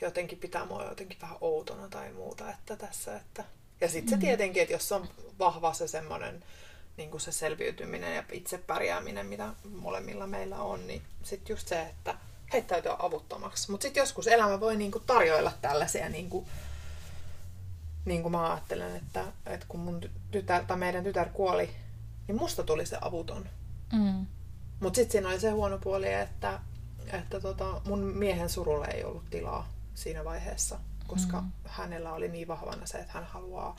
jotenkin 0.00 0.38
pitää 0.38 0.64
mua 0.64 0.84
jotenkin 0.84 1.20
vähän 1.20 1.36
outona 1.40 1.88
tai 1.88 2.12
muuta. 2.12 2.50
Että 2.50 2.76
tässä, 2.76 3.16
että... 3.16 3.44
Ja 3.80 3.88
sitten 3.88 4.20
se 4.20 4.26
tietenkin, 4.26 4.62
että 4.62 4.74
jos 4.74 4.92
on 4.92 5.08
vahva 5.38 5.72
se 5.74 5.88
semmoinen 5.88 6.44
niin 6.96 7.10
kuin 7.10 7.20
se 7.20 7.32
selviytyminen 7.32 8.16
ja 8.16 8.24
itse 8.32 8.58
pärjääminen, 8.58 9.26
mitä 9.26 9.54
molemmilla 9.74 10.26
meillä 10.26 10.58
on, 10.58 10.86
niin 10.86 11.02
sitten 11.22 11.54
just 11.54 11.68
se, 11.68 11.82
että 11.82 12.14
heittäytyä 12.54 12.96
avuttomaksi. 12.98 13.70
Mutta 13.70 13.82
sitten 13.82 14.00
joskus 14.00 14.26
elämä 14.26 14.60
voi 14.60 14.76
niin 14.76 14.92
kuin 14.92 15.04
tarjoilla 15.06 15.52
tällaisia, 15.62 16.08
niin 16.08 16.30
kuin, 16.30 16.46
niin 18.04 18.22
kuin 18.22 18.32
mä 18.32 18.50
ajattelen, 18.50 18.96
että, 18.96 19.24
että 19.46 19.66
kun 19.68 19.80
mun 19.80 20.00
tytär, 20.30 20.64
tai 20.64 20.76
meidän 20.76 21.04
tytär 21.04 21.28
kuoli, 21.28 21.70
niin 22.28 22.36
musta 22.36 22.62
tuli 22.62 22.86
se 22.86 22.98
avuton. 23.00 23.48
Mm. 23.92 24.26
Mutta 24.80 24.96
sitten 24.96 25.12
siinä 25.12 25.28
oli 25.28 25.40
se 25.40 25.50
huono 25.50 25.78
puoli, 25.78 26.12
että, 26.12 26.60
että 27.12 27.40
tota, 27.40 27.80
mun 27.84 28.00
miehen 28.00 28.50
surulle 28.50 28.86
ei 28.86 29.04
ollut 29.04 29.30
tilaa 29.30 29.68
siinä 29.94 30.24
vaiheessa, 30.24 30.78
koska 31.06 31.40
mm. 31.40 31.50
hänellä 31.64 32.12
oli 32.12 32.28
niin 32.28 32.48
vahvana 32.48 32.86
se, 32.86 32.98
että 32.98 33.12
hän 33.12 33.24
haluaa 33.24 33.76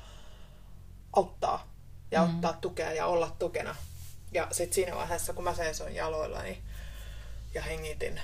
auttaa 1.13 1.67
ja 2.11 2.25
mm. 2.25 2.35
ottaa 2.35 2.53
tukea 2.53 2.93
ja 2.93 3.05
olla 3.05 3.35
tukena. 3.39 3.75
Ja 4.31 4.47
sitten 4.51 4.75
siinä 4.75 4.95
vaiheessa, 4.95 5.33
kun 5.33 5.43
mä 5.43 5.53
seisoin 5.53 5.95
jaloillani 5.95 6.61
ja 7.53 7.61
hengitin 7.61 8.19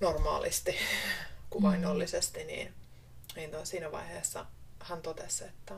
normaalisti, 0.00 0.76
kuvainnollisesti, 1.50 2.44
niin, 2.44 2.74
niin 3.36 3.50
to, 3.50 3.64
siinä 3.64 3.92
vaiheessa 3.92 4.46
hän 4.80 5.02
totesi, 5.02 5.44
että, 5.44 5.74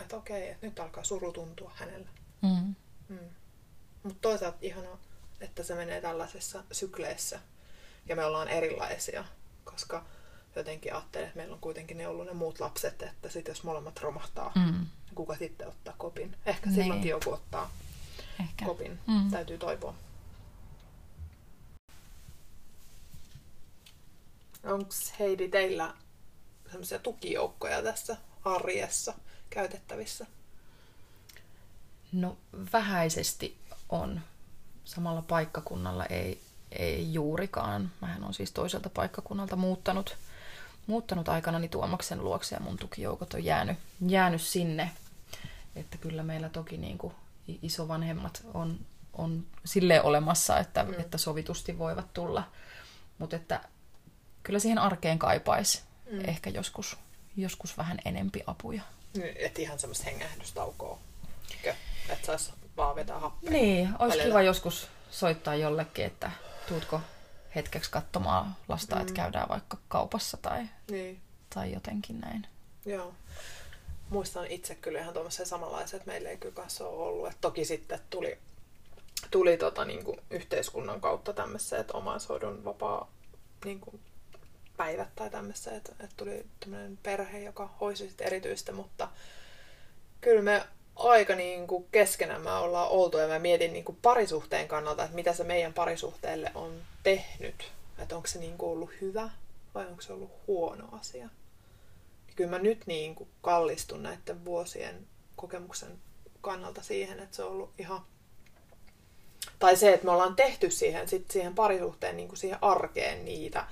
että 0.00 0.16
okei, 0.16 0.48
että 0.48 0.66
nyt 0.66 0.78
alkaa 0.80 1.04
suru 1.04 1.32
tuntua 1.32 1.72
hänellä. 1.74 2.08
Mm. 2.42 2.74
Mm. 3.08 3.18
Mutta 4.02 4.18
toisaalta 4.20 4.58
ihanaa, 4.60 4.98
että 5.40 5.62
se 5.62 5.74
menee 5.74 6.00
tällaisessa 6.00 6.64
sykleissä 6.72 7.40
ja 8.06 8.16
me 8.16 8.24
ollaan 8.24 8.48
erilaisia, 8.48 9.24
koska 9.64 10.04
jotenkin 10.56 10.94
ajattelen, 10.94 11.26
että 11.26 11.36
meillä 11.36 11.54
on 11.54 11.60
kuitenkin 11.60 11.98
ne 11.98 12.06
ollut 12.08 12.26
ne 12.26 12.32
muut 12.32 12.60
lapset, 12.60 13.02
että 13.02 13.28
sit 13.28 13.48
jos 13.48 13.64
molemmat 13.64 14.00
romahtaa, 14.00 14.52
Mm. 14.54 14.86
kuka 15.14 15.36
sitten 15.36 15.68
ottaa 15.68 15.94
kopin. 15.98 16.36
Ehkä 16.46 16.66
Niin. 16.70 16.74
silloinkin 16.82 17.10
joku 17.10 17.32
ottaa 17.32 17.70
Ehkä. 18.40 18.64
kopin. 18.64 18.98
Mm. 19.06 19.30
Täytyy 19.30 19.58
toivoa. 19.58 19.94
Onko 24.64 24.90
Heidi 25.18 25.48
teillä 25.48 25.94
sellaisia 26.70 26.98
tukijoukkoja 26.98 27.82
tässä 27.82 28.16
arjessa 28.44 29.14
käytettävissä? 29.50 30.26
No 32.12 32.36
vähäisesti 32.72 33.58
on. 33.88 34.20
Samalla 34.84 35.22
paikkakunnalla 35.22 36.06
ei, 36.06 36.40
ei 36.72 37.12
juurikaan. 37.12 37.90
Mähän 38.00 38.24
on 38.24 38.34
siis 38.34 38.52
toiselta 38.52 38.90
paikkakunnalta 38.90 39.56
muuttanut, 39.56 40.16
muuttanut 40.86 41.28
aikanani 41.28 41.68
Tuomaksen 41.68 42.24
luokse 42.24 42.54
ja 42.54 42.60
mun 42.60 42.76
tukijoukot 42.76 43.34
on 43.34 43.44
jäänyt, 43.44 43.78
jäänyt 44.06 44.42
sinne. 44.42 44.90
Että 45.76 45.98
kyllä 45.98 46.22
meillä 46.22 46.48
toki 46.48 46.76
niin 46.76 46.98
kuin 46.98 47.14
isovanhemmat 47.62 48.46
on, 48.54 48.78
on 49.12 49.46
silleen 49.64 50.02
olemassa, 50.02 50.58
että, 50.58 50.82
mm. 50.82 51.00
että 51.00 51.18
sovitusti 51.18 51.78
voivat 51.78 52.14
tulla. 52.14 52.44
Mutta 53.18 53.36
että 53.36 53.60
kyllä 54.42 54.58
siihen 54.58 54.78
arkeen 54.78 55.18
kaipaisi 55.18 55.82
mm. 56.10 56.24
ehkä 56.24 56.50
joskus, 56.50 56.96
joskus 57.36 57.78
vähän 57.78 57.98
enempi 58.04 58.42
apuja. 58.46 58.82
Että 59.36 59.62
ihan 59.62 59.78
semmoista 59.78 60.04
hengähdystaukoa. 60.04 60.98
Että 62.08 62.26
sais 62.26 62.52
vaan 62.76 62.96
vetää 62.96 63.18
happea. 63.18 63.50
Niin, 63.50 63.88
olisi 63.98 64.18
välillä. 64.18 64.24
kiva 64.24 64.42
joskus 64.42 64.88
soittaa 65.10 65.54
jollekin, 65.54 66.04
että 66.04 66.30
tuutko 66.68 67.00
hetkeksi 67.54 67.90
katsomaan 67.90 68.56
lasta, 68.68 68.96
mm. 68.96 69.00
että 69.00 69.14
käydään 69.14 69.48
vaikka 69.48 69.78
kaupassa 69.88 70.36
tai, 70.36 70.66
Niin, 70.90 71.20
tai 71.54 71.72
jotenkin 71.72 72.20
näin. 72.20 72.46
joo. 72.86 73.14
Muistan 74.10 74.46
itse 74.46 74.74
kyllä 74.74 75.00
ihan 75.00 75.12
tuommoisen 75.12 75.46
samanlaisen, 75.46 75.96
että 75.96 76.10
meillä 76.10 76.28
ei 76.30 76.36
kyllä 76.36 76.54
kanssa 76.54 76.88
ole 76.88 77.02
ollut. 77.02 77.28
Et 77.30 77.36
toki 77.40 77.64
sitten 77.64 78.00
tuli, 78.10 78.38
tuli 79.30 79.56
tota, 79.56 79.84
niin 79.84 80.04
kuin 80.04 80.20
yhteiskunnan 80.30 81.00
kautta 81.00 81.32
tämmöistä, 81.32 81.78
että 81.78 81.96
omaishoidon 81.96 82.64
vapaa 82.64 83.10
niin 83.64 83.80
kuin 83.80 84.00
päivät 84.80 85.08
tai 85.16 85.30
tämmöistä, 85.30 85.76
että, 85.76 85.92
että 85.92 86.16
tuli 86.16 86.46
tämmöinen 86.60 86.98
perhe, 87.02 87.40
joka 87.40 87.70
hoisi 87.80 88.08
sitten 88.08 88.26
erityistä, 88.26 88.72
mutta 88.72 89.08
kyllä 90.20 90.42
me 90.42 90.66
aika 90.96 91.34
niin 91.34 91.66
kuin 91.66 91.86
keskenämme 91.92 92.52
ollaan 92.52 92.88
oltu 92.88 93.18
ja 93.18 93.28
mä 93.28 93.38
mietin 93.38 93.72
niin 93.72 93.84
kuin 93.84 93.98
parisuhteen 94.02 94.68
kannalta, 94.68 95.04
että 95.04 95.14
mitä 95.14 95.32
se 95.32 95.44
meidän 95.44 95.72
parisuhteelle 95.72 96.52
on 96.54 96.82
tehnyt. 97.02 97.72
Että 97.98 98.16
onko 98.16 98.28
se 98.28 98.38
niin 98.38 98.58
kuin 98.58 98.70
ollut 98.70 98.90
hyvä 99.00 99.30
vai 99.74 99.86
onko 99.86 100.02
se 100.02 100.12
ollut 100.12 100.30
huono 100.46 100.88
asia. 100.92 101.28
Ja 102.28 102.34
kyllä 102.36 102.50
mä 102.50 102.58
nyt 102.58 102.86
niin 102.86 103.14
kuin 103.14 103.28
kallistun 103.42 104.02
näiden 104.02 104.44
vuosien 104.44 105.06
kokemuksen 105.36 105.98
kannalta 106.40 106.82
siihen, 106.82 107.20
että 107.20 107.36
se 107.36 107.42
on 107.42 107.50
ollut 107.50 107.70
ihan... 107.78 108.00
Tai 109.58 109.76
se, 109.76 109.92
että 109.92 110.06
me 110.06 110.12
ollaan 110.12 110.36
tehty 110.36 110.70
siihen, 110.70 111.08
sit 111.08 111.30
siihen 111.30 111.54
parisuhteen, 111.54 112.16
niin 112.16 112.28
kuin 112.28 112.38
siihen 112.38 112.58
arkeen 112.62 113.24
niitä, 113.24 113.66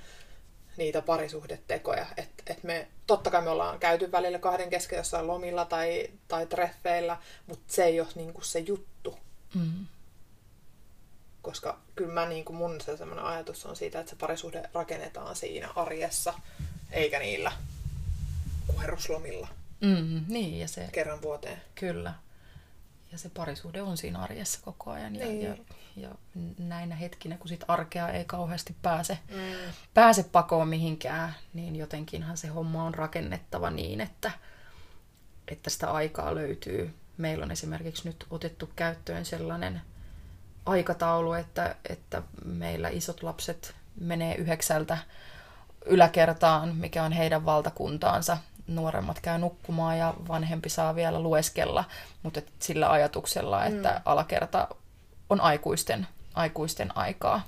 niitä 0.79 1.01
parisuhdetekoja. 1.01 2.05
Että 2.17 2.43
et 2.47 2.63
me, 2.63 2.87
totta 3.07 3.31
kai 3.31 3.41
me 3.41 3.49
ollaan 3.49 3.79
käyty 3.79 4.11
välillä 4.11 4.39
kahden 4.39 4.69
kesken 4.69 4.97
jossain 4.97 5.27
lomilla 5.27 5.65
tai, 5.65 6.07
tai 6.27 6.45
treffeillä, 6.45 7.17
mutta 7.47 7.73
se 7.73 7.83
ei 7.83 7.99
ole 7.99 8.07
niin 8.15 8.33
kuin 8.33 8.45
se 8.45 8.59
juttu. 8.59 9.17
Mm. 9.55 9.85
Koska 11.41 11.79
kyllä 11.95 12.13
mä, 12.13 12.25
niin 12.25 12.45
kuin 12.45 12.55
mun 12.57 12.81
se 12.81 12.97
semmoinen 12.97 13.25
ajatus 13.25 13.65
on 13.65 13.75
siitä, 13.75 13.99
että 13.99 14.09
se 14.09 14.15
parisuhde 14.15 14.69
rakennetaan 14.73 15.35
siinä 15.35 15.69
arjessa, 15.75 16.33
eikä 16.91 17.19
niillä 17.19 17.51
kuherruslomilla 18.67 19.47
Mm, 19.81 20.23
niin, 20.27 20.59
ja 20.59 20.67
se 20.67 20.89
kerran 20.91 21.21
vuoteen. 21.21 21.61
kyllä. 21.75 22.13
Ja 23.11 23.17
se 23.17 23.29
parisuhde 23.29 23.81
on 23.81 23.97
siinä 23.97 24.19
arjessa 24.19 24.59
koko 24.63 24.91
ajan. 24.91 25.15
Ja, 25.15 25.25
Niin. 25.25 25.41
ja, 25.43 25.55
ja 26.01 26.09
näinä 26.57 26.95
hetkinä, 26.95 27.37
kun 27.37 27.47
sit 27.49 27.63
arkea 27.67 28.09
ei 28.09 28.25
kauheasti 28.25 28.75
pääse, 28.81 29.17
Mm. 29.29 29.73
pääse 29.93 30.23
pakoon 30.23 30.67
mihinkään, 30.67 31.35
niin 31.53 31.75
jotenkinhan 31.75 32.37
se 32.37 32.47
homma 32.47 32.83
on 32.83 32.93
rakennettava 32.93 33.69
niin, 33.69 34.01
että, 34.01 34.31
että 35.47 35.69
sitä 35.69 35.91
aikaa 35.91 36.35
löytyy. 36.35 36.93
Meillä 37.17 37.43
on 37.43 37.51
esimerkiksi 37.51 38.07
nyt 38.07 38.25
otettu 38.29 38.69
käyttöön 38.75 39.25
sellainen 39.25 39.81
aikataulu, 40.65 41.33
että, 41.33 41.75
että 41.89 42.21
meillä 42.45 42.89
isot 42.89 43.23
lapset 43.23 43.75
menee 43.99 44.35
yhdeksältä 44.35 44.97
yläkertaan, 45.85 46.75
mikä 46.75 47.03
on 47.03 47.11
heidän 47.11 47.45
valtakuntaansa. 47.45 48.37
Nuoremmat 48.67 49.19
käy 49.19 49.37
nukkumaan 49.37 49.97
ja 49.97 50.13
vanhempi 50.27 50.69
saa 50.69 50.95
vielä 50.95 51.19
lueskella, 51.19 51.83
mutta 52.23 52.41
sillä 52.59 52.91
ajatuksella, 52.91 53.65
että 53.65 53.89
mm. 53.89 54.01
alakerta 54.05 54.67
on 55.29 55.41
aikuisten, 55.41 56.07
aikuisten 56.33 56.97
aikaa. 56.97 57.41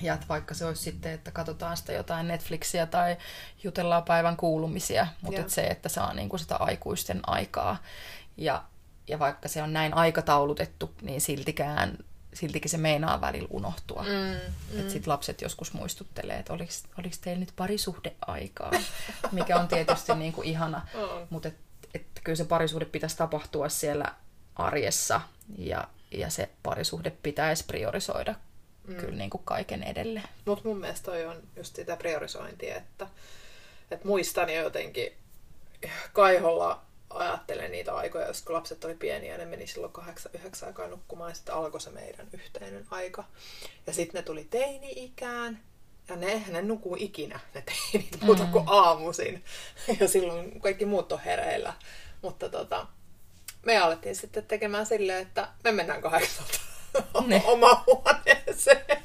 Ja 0.00 0.14
että 0.14 0.26
vaikka 0.28 0.54
se 0.54 0.64
olisi 0.64 0.82
sitten, 0.82 1.12
että 1.12 1.30
katsotaan 1.30 1.76
sitä 1.76 1.92
jotain 1.92 2.28
Netflixiä 2.28 2.86
tai 2.86 3.16
jutellaan 3.64 4.02
päivän 4.02 4.36
kuulumisia, 4.36 5.06
mutta 5.22 5.40
että 5.40 5.52
se, 5.52 5.66
että 5.66 5.88
saa 5.88 6.14
niinku 6.14 6.38
sitä 6.38 6.56
aikuisten 6.56 7.20
aikaa. 7.26 7.76
Ja, 8.36 8.64
ja 9.08 9.18
vaikka 9.18 9.48
se 9.48 9.62
on 9.62 9.72
näin 9.72 9.94
aikataulutettu, 9.94 10.94
niin 11.02 11.20
siltikään 11.20 11.98
siltikin 12.34 12.70
se 12.70 12.76
meinaa 12.76 13.20
välillä 13.20 13.48
unohtua. 13.50 14.02
Mm, 14.02 14.08
mm. 14.08 14.80
Että 14.80 14.92
sitten 14.92 15.12
lapset 15.12 15.42
joskus 15.42 15.72
muistuttelee, 15.72 16.38
että 16.38 16.52
oliko, 16.52 17.16
teillä 17.20 17.40
nyt 17.40 17.52
parisuhdeaikaa, 17.56 18.70
mikä 19.32 19.58
on 19.58 19.68
tietysti 19.68 20.14
niin 20.14 20.32
kuin 20.32 20.48
ihana. 20.48 20.86
Mm. 20.94 21.26
Mutta 21.30 21.48
et, 21.48 21.56
et, 21.94 22.06
kyllä 22.24 22.36
se 22.36 22.44
parisuhde 22.44 22.84
pitäisi 22.84 23.16
tapahtua 23.16 23.68
siellä 23.68 24.14
arjessa 24.56 25.20
ja, 25.58 25.88
ja 26.10 26.30
se 26.30 26.50
parisuhde 26.70 27.12
pitäisi 27.22 27.64
priorisoida 27.64 28.34
mm. 28.86 28.96
kyllä 28.96 29.16
niin 29.16 29.30
kuin 29.30 29.44
kaiken 29.44 29.82
edelle. 29.82 30.22
Mutta 30.44 30.68
mun 30.68 30.80
mielestä 30.80 31.04
toi 31.04 31.26
on 31.26 31.42
just 31.56 31.76
sitä 31.76 31.96
priorisointia, 31.96 32.76
että, 32.76 33.06
että 33.90 34.08
muistan 34.08 34.54
jo 34.54 34.62
jotenkin 34.62 35.12
Kaiholla 36.12 36.82
ajattelen 37.10 37.72
niitä 37.72 37.94
aikoja, 37.94 38.26
jos 38.26 38.42
kun 38.42 38.54
lapset 38.54 38.84
oli 38.84 38.94
pieniä, 38.94 39.38
ne 39.38 39.44
meni 39.44 39.66
silloin 39.66 39.92
kahdeksan, 39.92 40.32
yhdeksän 40.34 40.66
aikaa 40.66 40.86
nukkumaan 40.86 41.30
ja 41.30 41.34
sitten 41.34 41.54
alkoi 41.54 41.80
se 41.80 41.90
meidän 41.90 42.28
yhteinen 42.32 42.86
aika. 42.90 43.24
Ja 43.86 43.92
sitten 43.92 44.18
ne 44.18 44.22
tuli 44.22 44.46
teini-ikään 44.50 45.60
ja 46.08 46.16
ne, 46.16 46.44
ne 46.48 46.62
nukuu 46.62 46.96
ikinä, 46.98 47.40
ne 47.54 47.62
teinit, 47.62 48.20
muuta 48.20 48.44
mm. 48.44 48.50
kuin 48.50 48.64
aamuisin. 48.66 49.44
Ja 50.00 50.08
silloin 50.08 50.60
kaikki 50.60 50.84
muut 50.84 51.12
on 51.12 51.20
hereillä. 51.20 51.74
Mutta 52.22 52.48
tota, 52.48 52.86
me 53.66 53.78
alettiin 53.78 54.16
sitten 54.16 54.46
tekemään 54.46 54.86
silleen, 54.86 55.22
että 55.22 55.48
me 55.64 55.72
mennään 55.72 56.02
kahdeksalta 56.02 56.58
oma 57.44 57.84
huoneeseen 57.86 59.02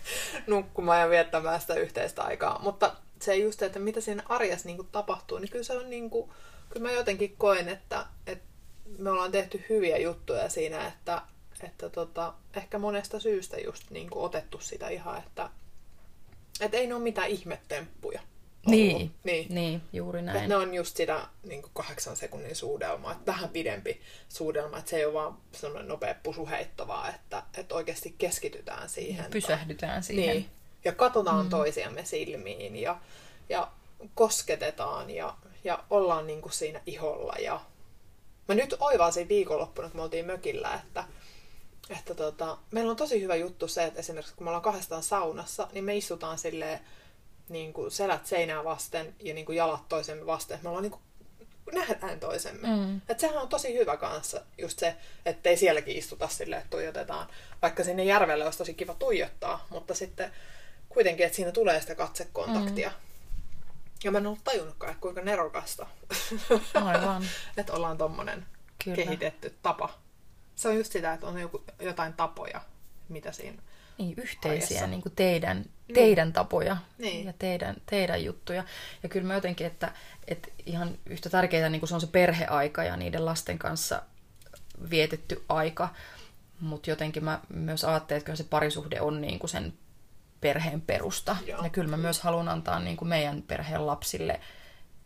nukkumaan 0.48 1.00
ja 1.02 1.10
viettämään 1.10 1.62
sitä 1.62 1.74
yhteistä 1.74 2.24
aikaa. 2.24 2.60
Mutta 2.64 2.96
se 3.22 3.36
just, 3.36 3.62
että 3.62 3.80
mitä 3.80 4.02
siinä 4.02 4.24
arjessa 4.30 4.68
niin 4.68 4.88
tapahtuu, 4.92 5.38
niin 5.38 5.52
kyllä 5.52 5.64
se 5.64 5.78
on 5.78 5.90
niin 5.90 6.10
kuin, 6.10 6.32
kyllä 6.70 6.88
mä 6.88 6.94
jotenkin 6.94 7.36
koen, 7.38 7.70
että, 7.70 8.06
että 8.28 8.46
me 8.98 9.10
ollaan 9.12 9.32
tehty 9.32 9.66
hyviä 9.70 9.98
juttuja 9.98 10.50
siinä, 10.50 10.88
että, 10.88 11.22
että 11.64 11.90
tota, 11.90 12.34
ehkä 12.56 12.80
monesta 12.80 13.20
syystä 13.20 13.58
just 13.58 13.90
niin 13.90 14.10
kuin 14.10 14.26
otettu 14.26 14.60
sitä 14.60 14.90
ihan, 14.90 15.18
että, 15.18 15.50
että 16.62 16.78
ei 16.78 16.88
ne 16.88 16.96
ole 16.96 17.04
mitään 17.04 17.30
ihmettemppuja. 17.30 18.22
Niin, 18.66 19.12
niin, 19.24 19.56
niin, 19.56 19.82
juuri 19.94 20.22
näin. 20.22 20.38
Että 20.38 20.48
ne 20.48 20.56
on 20.56 20.74
just 20.74 20.98
sitä 20.98 21.28
niin 21.44 21.62
kuin 21.62 21.72
kahdeksan 21.74 22.16
sekunnin 22.16 22.56
suudelmaa, 22.56 23.12
että 23.12 23.32
vähän 23.32 23.50
pidempi 23.50 24.02
suudelma, 24.30 24.78
että 24.78 24.90
se 24.90 24.98
ei 24.98 25.06
ole 25.06 25.14
vaan 25.14 25.38
sellainen 25.52 25.88
nopea 25.88 26.16
pusuheitto, 26.24 26.88
vaan 26.88 27.16
että, 27.16 27.44
että 27.58 27.76
oikeasti 27.76 28.16
keskitytään 28.18 28.90
siihen. 28.90 29.32
Pysähdytään 29.32 30.04
siihen. 30.04 30.36
Niin. 30.36 30.50
Ja 30.86 30.92
katsotaan 30.92 31.46
mm. 31.46 31.50
toisiamme 31.50 32.06
silmiin 32.06 32.76
ja, 32.76 33.00
ja 33.50 33.72
kosketetaan 34.16 35.10
ja 35.10 35.36
ja 35.66 35.84
ollaan 35.90 36.28
niin 36.28 36.42
kuin 36.42 36.54
siinä 36.54 36.82
iholla. 36.86 37.36
Ja... 37.40 37.62
Mä 38.48 38.56
nyt 38.56 38.76
oivasin 38.80 39.28
viikonloppuna, 39.28 39.90
kun 39.90 39.98
me 39.98 40.04
oltiin 40.04 40.26
mökillä, 40.26 40.74
että, 40.74 41.04
että 41.90 42.16
tota, 42.16 42.58
meillä 42.72 42.92
on 42.92 42.98
tosi 42.98 43.22
hyvä 43.22 43.36
juttu 43.36 43.68
se, 43.68 43.84
että 43.84 44.00
esimerkiksi 44.00 44.36
kun 44.36 44.46
me 44.46 44.50
ollaan 44.50 44.64
kahdestaan 44.64 45.04
saunassa, 45.04 45.68
niin 45.72 45.84
me 45.84 45.98
istutaan 45.98 46.38
silleen 46.38 46.80
niin 47.50 47.74
kuin 47.74 47.92
selät 47.92 48.26
seinää 48.26 48.64
vasten 48.64 49.16
ja 49.20 49.34
niin 49.34 49.46
kuin 49.46 49.56
jalat 49.56 49.90
toisemme 49.90 50.26
vasten. 50.26 50.60
Me 50.64 50.70
ollaan 50.70 50.84
niin 50.84 50.92
kuin 50.92 51.02
nähdään 51.74 52.20
toisemme. 52.20 52.68
Mm. 52.68 52.98
Että 52.98 53.22
sehän 53.22 53.42
on 53.42 53.50
tosi 53.50 53.74
hyvä 53.74 53.98
kanssa 53.98 54.42
just 54.58 54.80
se, 54.80 54.96
ettei 55.26 55.58
sielläkin 55.58 55.98
istuta 55.98 56.28
silleen, 56.28 56.62
että 56.62 56.70
tuijotetaan. 56.70 57.28
Vaikka 57.62 57.84
sinne 57.84 58.04
järvelle 58.04 58.46
olisi 58.46 58.58
tosi 58.58 58.74
kiva 58.74 58.94
tuijottaa, 58.94 59.68
mutta 59.70 59.94
sitten 59.94 60.32
kuitenkin, 60.90 61.26
että 61.26 61.36
siinä 61.36 61.52
tulee 61.52 61.82
sitä 61.82 61.96
katsekontaktia. 61.96 62.90
Mm. 62.90 62.96
Ja 64.04 64.12
mä 64.12 64.18
en 64.18 64.28
ollut 64.28 64.44
tajunnutkaan, 64.44 64.92
että 64.92 65.02
kuinka 65.02 65.22
nerokasta. 65.22 65.88
Aivan. 66.74 67.24
että 67.58 67.74
ollaan 67.74 67.98
tommonen 67.98 68.46
Kyllä. 68.84 68.96
kehitetty 68.96 69.56
tapa. 69.62 70.00
Se 70.56 70.70
on 70.70 70.78
just 70.78 70.92
sitä, 70.92 71.14
että 71.14 71.28
on 71.28 71.40
joku, 71.40 71.64
jotain 71.80 72.14
tapoja, 72.14 72.62
mitä 73.10 73.32
siinä 73.32 73.62
niin, 73.98 74.14
yhteisiä 74.18 74.88
niin 74.88 75.02
kuin 75.02 75.16
teidän, 75.16 75.58
niin. 75.58 75.96
teidän 75.96 76.34
tapoja 76.34 76.78
niin. 76.98 77.26
ja 77.26 77.34
teidän, 77.40 77.76
teidän 77.86 78.24
juttuja. 78.24 78.64
Ja 79.04 79.10
kyllä 79.10 79.28
mä 79.28 79.34
jotenkin, 79.34 79.68
että, 79.68 79.92
että 80.28 80.48
ihan 80.66 80.98
yhtä 81.06 81.30
tärkeää 81.30 81.70
niin 81.70 81.80
kuin 81.82 81.88
se 81.88 81.96
on 81.96 82.02
se 82.02 82.08
perheaika 82.08 82.84
ja 82.84 82.98
niiden 82.98 83.26
lasten 83.26 83.60
kanssa 83.60 84.02
vietetty 84.90 85.44
aika. 85.50 85.90
Mutta 86.60 86.90
jotenkin 86.90 87.24
mä 87.24 87.40
myös 87.50 87.84
ajattelen, 87.84 88.18
että 88.18 88.26
kyllä 88.26 88.38
se 88.38 88.44
parisuhde 88.44 89.02
on 89.02 89.22
niin 89.22 89.40
kuin 89.40 89.50
sen 89.50 89.74
perheen 90.42 90.82
perusta. 90.82 91.38
Joo. 91.46 91.64
Ja 91.64 91.70
kyllä 91.70 91.90
mä 91.90 91.98
myös 91.98 92.22
haluan 92.22 92.50
antaa 92.50 92.80
niin 92.80 92.98
kuin 92.98 93.10
meidän 93.10 93.42
perheen 93.42 93.88
lapsille 93.88 94.40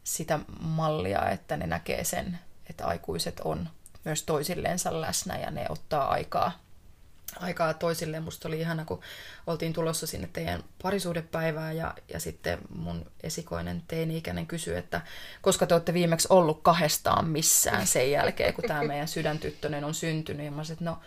sitä 0.04 0.40
mallia, 0.62 1.30
että 1.30 1.58
ne 1.58 1.68
näkee 1.68 2.04
sen, 2.04 2.40
että 2.70 2.88
aikuiset 2.88 3.40
on 3.44 3.70
myös 4.06 4.24
toisilleensa 4.24 5.02
läsnä 5.02 5.38
ja 5.38 5.52
ne 5.52 5.66
ottaa 5.70 6.10
aikaa, 6.10 6.52
aikaa 7.40 7.74
toisilleen. 7.74 8.24
Musta 8.24 8.48
oli 8.48 8.60
ihana, 8.60 8.86
kun 8.86 9.02
oltiin 9.48 9.74
tulossa 9.74 10.08
sinne 10.08 10.30
teidän 10.34 10.64
parisuudepäivään 10.82 11.78
ja, 11.78 11.94
ja 12.14 12.20
sitten 12.20 12.60
mun 12.76 13.12
esikoinen 13.24 13.84
teini-ikäinen 13.88 14.48
kysyi, 14.48 14.78
että 14.78 15.02
koska 15.42 15.66
te 15.66 15.74
olette 15.74 15.94
viimeksi 15.94 16.28
ollut 16.32 16.64
kahdestaan 16.64 17.28
missään 17.28 17.88
sen 17.88 18.12
jälkeen, 18.12 18.54
kun 18.54 18.64
tämä 18.68 18.84
meidän 18.84 19.08
sydäntyttönen 19.08 19.84
on 19.84 19.94
syntynyt. 19.94 20.46
Ja 20.46 20.52
mä 20.52 20.64
sanoin, 20.64 20.74
että 20.74 20.86
no 20.86 21.00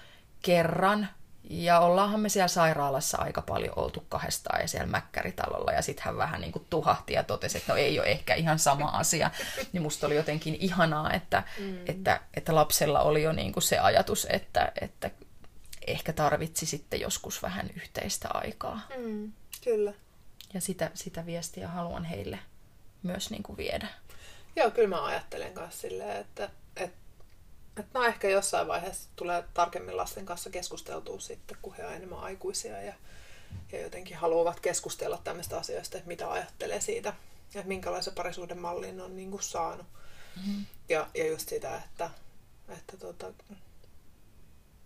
kerran, 0.42 1.08
ja 1.50 1.80
ollaanhan 1.80 2.20
me 2.20 2.28
siellä 2.28 2.48
sairaalassa 2.48 3.18
aika 3.18 3.42
paljon 3.42 3.78
oltu 3.78 4.04
kahdestaan 4.08 4.60
ja 4.60 4.68
siellä 4.68 4.86
Mäkkäritalolla. 4.86 5.72
Ja 5.72 5.82
sitten 5.82 6.04
hän 6.04 6.16
vähän 6.16 6.40
niin 6.40 6.52
kuin 6.52 6.66
tuhahti 6.70 7.12
ja 7.12 7.22
totesi, 7.22 7.58
että 7.58 7.72
no 7.72 7.78
ei 7.78 7.98
ole 7.98 8.06
ehkä 8.06 8.34
ihan 8.34 8.58
sama 8.58 8.84
asia. 8.84 9.30
Niin 9.72 9.82
musta 9.82 10.06
oli 10.06 10.16
jotenkin 10.16 10.54
ihanaa, 10.60 11.12
että, 11.12 11.42
mm. 11.58 11.78
että, 11.86 12.20
että 12.34 12.54
lapsella 12.54 13.00
oli 13.00 13.22
jo 13.22 13.32
niin 13.32 13.52
kuin 13.52 13.62
se 13.62 13.78
ajatus, 13.78 14.26
että, 14.30 14.72
että 14.80 15.10
ehkä 15.86 16.12
tarvitsi 16.12 16.66
sitten 16.66 17.00
joskus 17.00 17.42
vähän 17.42 17.70
yhteistä 17.76 18.28
aikaa. 18.34 18.80
Mm, 18.96 19.32
kyllä. 19.64 19.94
Ja 20.54 20.60
sitä, 20.60 20.90
sitä 20.94 21.26
viestiä 21.26 21.68
haluan 21.68 22.04
heille 22.04 22.38
myös 23.02 23.30
niin 23.30 23.42
kuin 23.42 23.56
viedä. 23.56 23.88
Joo, 24.56 24.70
kyllä 24.70 24.88
mä 24.88 25.04
ajattelen 25.04 25.52
myös 25.54 25.80
silleen, 25.80 26.16
että, 26.16 26.50
että 26.76 27.02
että 27.76 27.98
no 27.98 28.04
ehkä 28.04 28.28
jossain 28.28 28.68
vaiheessa 28.68 29.08
tulee 29.16 29.44
tarkemmin 29.54 29.96
lasten 29.96 30.26
kanssa 30.26 30.50
keskusteltua 30.50 31.20
sitten, 31.20 31.56
kun 31.62 31.74
he 31.74 31.84
ovat 31.84 31.96
enemmän 31.96 32.18
aikuisia 32.18 32.82
ja, 32.82 32.94
ja 33.72 33.80
jotenkin 33.80 34.16
haluavat 34.16 34.60
keskustella 34.60 35.18
tämmöistä 35.24 35.58
asioista, 35.58 35.98
että 35.98 36.08
mitä 36.08 36.30
ajattelee 36.30 36.80
siitä, 36.80 37.14
että 37.54 37.68
minkälaisen 37.68 38.14
parisuuden 38.14 38.58
mallin 38.58 39.00
on 39.00 39.16
niin 39.16 39.30
kuin 39.30 39.42
saanut. 39.42 39.86
Mm-hmm. 40.36 40.66
Ja, 40.88 41.08
ja 41.14 41.26
just 41.26 41.48
sitä, 41.48 41.76
että, 41.76 42.10
että 42.68 42.96
tota, 42.96 43.32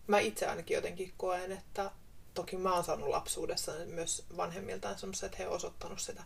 mä 0.06 0.18
itse 0.18 0.46
ainakin 0.46 0.74
jotenkin 0.74 1.14
koen, 1.16 1.52
että 1.52 1.90
toki 2.34 2.56
mä 2.56 2.74
oon 2.74 2.84
saanut 2.84 3.08
lapsuudessa 3.08 3.72
myös 3.86 4.24
vanhemmiltaan 4.36 4.98
semmoista, 4.98 5.26
että 5.26 5.38
he 5.38 5.46
ovat 5.46 5.56
osoittanut 5.56 6.00
sitä 6.00 6.24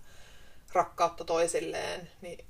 rakkautta 0.72 1.24
toisilleen, 1.24 2.10
niin 2.20 2.44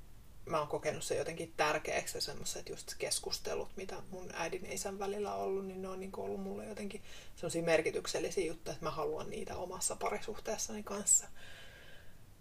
mä 0.46 0.58
oon 0.58 0.68
kokenut 0.68 1.04
se 1.04 1.16
jotenkin 1.16 1.52
tärkeäksi 1.56 2.16
ja 2.16 2.20
semmoiset 2.20 2.68
just 2.68 2.94
keskustelut, 2.98 3.76
mitä 3.76 3.96
mun 4.10 4.30
äidin 4.34 4.64
ja 4.64 4.72
isän 4.72 4.98
välillä 4.98 5.34
on 5.34 5.42
ollut, 5.42 5.66
niin 5.66 5.82
ne 5.82 5.88
on 5.88 6.00
niin 6.00 6.10
ollut 6.16 6.40
mulle 6.40 6.66
jotenkin 6.66 7.02
semmoisia 7.36 7.62
merkityksellisiä 7.62 8.46
juttuja, 8.46 8.72
että 8.72 8.84
mä 8.84 8.90
haluan 8.90 9.30
niitä 9.30 9.56
omassa 9.56 9.96
parisuhteessani 9.96 10.82
kanssa. 10.82 11.28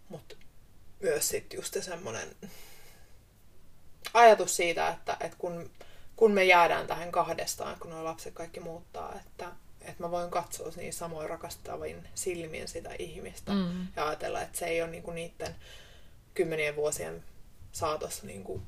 Mutta 0.08 0.36
myös 1.00 1.28
sitten 1.28 1.58
just 1.58 1.76
semmoinen 1.80 2.36
ajatus 4.14 4.56
siitä, 4.56 4.88
että, 4.88 5.16
että 5.20 5.36
kun, 5.38 5.70
kun 6.20 6.32
me 6.32 6.44
jäädään 6.44 6.86
tähän 6.86 7.12
kahdestaan, 7.12 7.76
kun 7.80 7.90
nuo 7.90 8.04
lapset 8.04 8.34
kaikki 8.34 8.60
muuttaa, 8.60 9.14
että, 9.14 9.52
että 9.80 10.02
mä 10.02 10.10
voin 10.10 10.30
katsoa 10.30 10.72
niin 10.76 10.92
samoin 10.92 11.30
rakastavin 11.30 12.08
silmin 12.14 12.68
sitä 12.68 12.90
ihmistä 12.98 13.52
mm. 13.52 13.86
ja 13.96 14.08
ajatella, 14.08 14.42
että 14.42 14.58
se 14.58 14.66
ei 14.66 14.82
ole 14.82 14.90
niinku 14.90 15.10
niiden 15.10 15.56
kymmenien 16.34 16.76
vuosien 16.76 17.24
saatossa 17.72 18.26
niin 18.26 18.44
kuin 18.44 18.62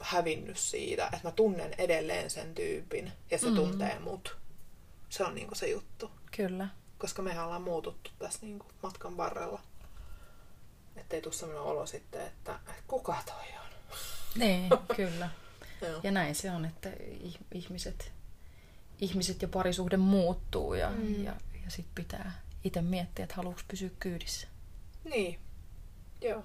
hävinnyt 0.00 0.58
siitä, 0.58 1.04
että 1.04 1.20
mä 1.22 1.30
tunnen 1.30 1.74
edelleen 1.78 2.30
sen 2.30 2.54
tyypin 2.54 3.12
ja 3.30 3.38
se 3.38 3.46
mm. 3.46 3.54
tuntee 3.54 3.98
mut. 3.98 4.36
Se 5.08 5.24
on 5.24 5.34
niin 5.34 5.46
kuin 5.46 5.58
se 5.58 5.68
juttu. 5.68 6.10
Kyllä. 6.36 6.68
Koska 6.98 7.22
mehän 7.22 7.44
ollaan 7.44 7.62
muututtu 7.62 8.10
tässä 8.18 8.38
niin 8.42 8.58
kuin 8.58 8.72
matkan 8.82 9.16
varrella. 9.16 9.60
Että 10.96 11.16
ei 11.16 11.22
tule 11.22 11.34
sellainen 11.34 11.62
olo 11.62 11.86
sitten, 11.86 12.26
että, 12.26 12.54
että 12.54 12.82
kuka 12.86 13.16
toi 13.26 13.46
on. 13.60 13.98
Niin, 14.34 14.70
kyllä. 14.96 15.30
Ja 16.02 16.10
näin 16.10 16.34
se 16.34 16.50
on, 16.50 16.64
että 16.64 16.90
ihmiset, 17.52 18.12
ihmiset 19.00 19.42
ja 19.42 19.48
parisuhde 19.48 19.96
muuttuu 19.96 20.74
ja, 20.74 20.90
mm. 20.90 21.24
ja, 21.24 21.36
ja 21.64 21.70
sit 21.70 21.86
pitää 21.94 22.42
itse 22.64 22.82
miettiä, 22.82 23.22
että 23.22 23.34
haluuks 23.34 23.64
pysyä 23.68 23.90
kyydissä. 24.00 24.48
Niin, 25.04 25.38
joo. 26.20 26.44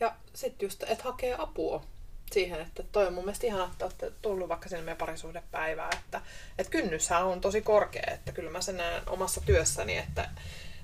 Ja 0.00 0.16
sitten 0.34 0.66
just, 0.66 0.82
että 0.82 1.04
hakee 1.04 1.36
apua 1.38 1.84
siihen, 2.32 2.60
että 2.60 2.82
toi 2.82 3.06
on 3.06 3.12
mun 3.12 3.24
mielestä 3.24 3.46
ihan, 3.46 3.70
että 3.70 3.84
olette 3.84 4.12
tullut 4.22 4.48
vaikka 4.48 4.68
sinne 4.68 4.82
meidän 4.82 4.98
parisuhdepäivää, 4.98 5.90
että, 5.92 6.20
että 6.58 6.70
kynnyshän 6.70 7.26
on 7.26 7.40
tosi 7.40 7.62
korkea, 7.62 8.10
että 8.14 8.32
kyllä 8.32 8.50
mä 8.50 8.60
sen 8.60 8.76
näen 8.76 9.08
omassa 9.08 9.40
työssäni, 9.40 9.96
että, 9.96 10.30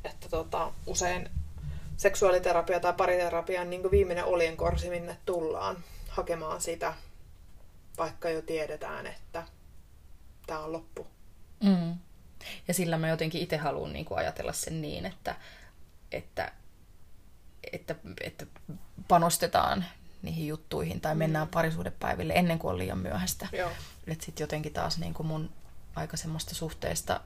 että 0.04 0.28
tota, 0.28 0.72
usein 0.86 1.30
seksuaaliterapia 1.96 2.80
tai 2.80 2.92
pariterapia 2.92 3.60
on 3.60 3.70
niin 3.70 3.90
viimeinen 3.90 4.24
oljenkorsi, 4.24 4.90
minne 4.90 5.16
tullaan 5.26 5.84
hakemaan 6.08 6.60
sitä, 6.60 6.94
vaikka 7.98 8.30
jo 8.30 8.42
tiedetään, 8.42 9.06
että 9.06 9.42
tämä 10.46 10.60
on 10.60 10.72
loppu. 10.72 11.06
Mm. 11.64 11.94
Ja 12.68 12.74
sillä 12.74 12.98
mä 12.98 13.08
jotenkin 13.08 13.42
itse 13.42 13.56
haluan 13.56 13.92
niin 13.92 14.04
kuin 14.04 14.18
ajatella 14.18 14.52
sen 14.52 14.80
niin, 14.82 15.06
että, 15.06 15.36
että, 16.12 16.52
että, 17.72 17.94
että 18.20 18.46
panostetaan 19.08 19.84
niihin 20.22 20.46
juttuihin 20.46 21.00
tai 21.00 21.14
mennään 21.14 21.46
mm. 21.46 21.50
parisuudepäiville 21.50 22.32
ennen 22.32 22.58
kuin 22.58 22.72
on 22.72 22.78
liian 22.78 22.98
myöhäistä. 22.98 23.48
Että 24.06 24.24
sitten 24.24 24.44
jotenkin 24.44 24.72
taas 24.72 24.98
niin 24.98 25.14
kuin 25.14 25.26
mun 25.26 25.50
aikaisemmasta 25.96 26.54
suhteesta 26.54 27.20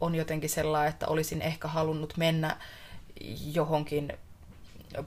on 0.00 0.14
jotenkin 0.14 0.50
sellainen, 0.50 0.90
että 0.90 1.06
olisin 1.06 1.42
ehkä 1.42 1.68
halunnut 1.68 2.16
mennä 2.16 2.56
johonkin 3.52 4.12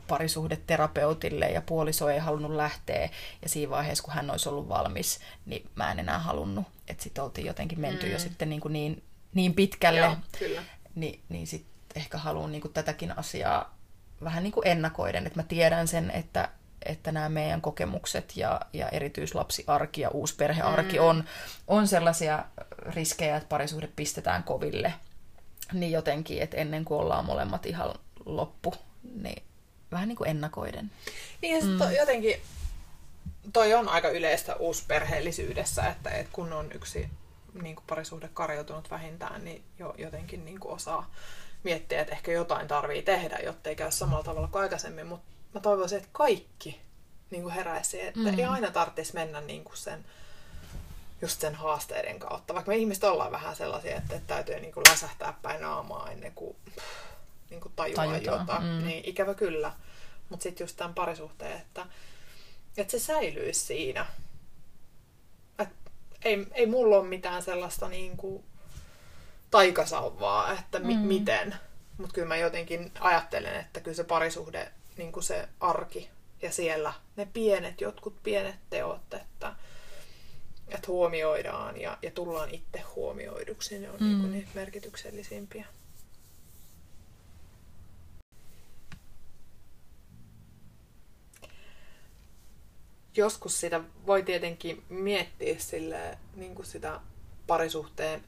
parisuhdeterapeutille 0.08 1.50
ja 1.50 1.62
puoliso 1.62 2.10
ei 2.10 2.20
halunnut 2.20 2.52
lähteä 2.52 3.10
ja 3.42 3.50
siinä 3.50 3.70
vaiheessa, 3.70 4.04
kun 4.04 4.14
hän 4.14 4.32
olisi 4.32 4.50
ollut 4.50 4.70
valmis, 4.70 5.20
niin 5.46 5.70
mä 5.76 5.92
en 5.92 6.00
enää 6.00 6.20
halunnut. 6.20 6.66
Että 6.88 7.04
sitten 7.04 7.24
oltiin 7.24 7.48
jotenkin 7.48 7.80
menty 7.80 8.06
mm. 8.06 8.12
jo 8.12 8.20
sitten 8.20 8.50
niin, 8.50 8.62
kuin 8.62 8.74
niin, 8.74 9.04
niin 9.34 9.54
pitkälle, 9.54 10.00
Joo, 10.00 10.16
kyllä. 10.40 10.64
Ni, 10.96 11.20
niin 11.30 11.48
sitten 11.48 11.74
ehkä 11.96 12.18
haluan 12.18 12.52
niin 12.52 12.62
kuin 12.62 12.74
tätäkin 12.74 13.18
asiaa 13.18 13.78
vähän 14.24 14.44
niin 14.44 14.54
kuin 14.54 14.68
ennakoiden, 14.68 15.28
että 15.28 15.40
mä 15.40 15.44
tiedän 15.44 15.88
sen, 15.88 16.12
että, 16.12 16.50
että 16.86 17.12
nämä 17.12 17.30
meidän 17.30 17.62
kokemukset 17.62 18.38
ja, 18.38 18.62
ja 18.74 18.90
erityislapsiarki 18.90 20.02
ja 20.02 20.10
uusperhearki 20.10 21.00
mm. 21.00 21.06
on, 21.06 21.24
on 21.68 21.88
sellaisia 21.88 22.46
riskejä, 22.78 23.38
että 23.38 23.50
parisuhde 23.50 23.90
pistetään 23.96 24.44
koville. 24.44 24.94
Niin 25.74 25.92
jotenkin, 25.92 26.42
että 26.42 26.58
ennen 26.58 26.86
kuin 26.86 27.00
ollaan 27.00 27.26
molemmat 27.26 27.66
ihan 27.66 27.94
loppu, 28.26 28.74
niin 29.16 29.44
vähän 29.94 30.08
niin 30.08 30.18
kuin 30.18 30.30
ennakoiden. 30.30 30.92
Niin 31.42 31.56
ja 31.56 31.88
mm. 31.88 31.96
jotenkin 32.00 32.42
toi 33.54 33.74
on 33.74 33.90
aika 33.90 34.10
yleistä 34.10 34.56
uusperheellisyydessä, 34.56 35.88
että, 35.88 36.10
että 36.10 36.34
kun 36.34 36.54
on 36.54 36.72
yksi 36.72 37.10
niin 37.62 37.76
kuin 37.76 37.86
parisuhde 37.88 38.30
karjoutunut 38.34 38.92
vähintään, 38.92 39.46
niin 39.46 39.64
jo 39.80 39.96
jotenkin 39.98 40.46
niin 40.46 40.60
kuin 40.60 40.76
osaa 40.76 41.12
miettiä, 41.64 42.02
että 42.02 42.14
ehkä 42.14 42.32
jotain 42.32 42.68
tarvii 42.68 43.02
tehdä, 43.02 43.40
jotta 43.44 43.70
ei 43.70 43.76
käy 43.76 43.92
samalla 43.92 44.24
tavalla 44.24 44.48
kuin 44.48 44.62
aikaisemmin. 44.62 45.08
Mutta 45.08 45.26
mä 45.54 45.62
toivoisin, 45.62 45.98
että 45.98 46.10
kaikki 46.12 46.82
niin 47.30 47.44
kuin 47.44 47.54
heräisi, 47.54 48.02
että 48.02 48.20
mm. 48.20 48.40
ei 48.40 48.46
aina 48.46 48.72
tarvitsisi 48.72 49.14
mennä 49.14 49.42
niin 49.42 49.64
kuin 49.64 49.78
sen, 49.78 50.06
just 51.22 51.42
sen 51.42 51.56
haasteiden 51.56 52.20
kautta. 52.20 52.54
Vaikka 52.54 52.72
me 52.72 52.78
ihmiset 52.78 53.04
ollaan 53.04 53.32
vähän 53.32 53.56
sellaisia, 53.56 53.98
että, 53.98 54.16
että 54.16 54.36
täytyy 54.36 54.60
niin 54.60 54.74
kuin 54.74 54.84
läsähtää 54.90 55.34
päin 55.42 55.62
naamaa 55.62 56.12
ennen 56.12 56.32
kuin 56.36 56.56
niin 57.54 57.62
kuin 57.62 57.74
tajuaa 57.76 58.06
Tajutaan. 58.06 58.40
jotain. 58.40 58.64
Mm. 58.64 58.88
Niin 58.88 59.10
ikävä 59.10 59.34
kyllä. 59.34 59.74
Mutta 60.30 60.44
sitten 60.44 60.64
just 60.66 60.78
tämän 60.78 60.94
parisuhteen, 60.94 61.58
että, 61.58 61.86
että 62.78 62.92
se 62.92 63.00
säilyisi 63.00 63.60
siinä. 63.60 64.06
Et 65.60 65.70
ei, 66.26 66.48
ei 66.52 66.66
mulla 66.66 66.98
ole 66.98 67.08
mitään 67.08 67.44
sellaista 67.44 67.90
niin 67.90 68.18
kuin 68.18 68.44
taikasauvaa, 69.52 70.52
että 70.52 70.80
mi- 70.80 70.96
mm. 70.98 71.02
miten. 71.02 71.56
Mutta 71.98 72.14
kyllä 72.14 72.28
mä 72.28 72.38
jotenkin 72.38 72.92
ajattelen, 73.00 73.56
että 73.56 73.80
kyllä 73.80 73.96
se 73.96 74.04
parisuhde, 74.04 74.72
niin 74.98 75.12
kuin 75.12 75.24
se 75.24 75.50
arki 75.60 76.10
ja 76.42 76.52
siellä 76.52 76.94
ne 77.16 77.28
pienet, 77.34 77.82
jotkut 77.82 78.24
pienet 78.24 78.56
teot, 78.70 79.14
että, 79.14 79.56
että 80.68 80.88
huomioidaan 80.88 81.82
ja, 81.82 81.98
ja 82.02 82.12
tullaan 82.12 82.50
itse 82.50 82.80
huomioiduksi, 82.96 83.80
ne 83.80 83.90
on 83.90 83.96
mm. 84.00 84.06
niin 84.06 84.20
kuin 84.20 84.32
niitä 84.32 84.50
merkityksellisimpiä. 84.54 85.66
Joskus 93.16 93.60
sitä 93.60 93.82
voi 94.08 94.24
tietenkin 94.24 94.84
miettiä 94.90 95.56
sille, 95.60 96.18
niin 96.36 96.56
kuin 96.56 96.66
sitä 96.66 97.00
parisuhteen 97.48 98.24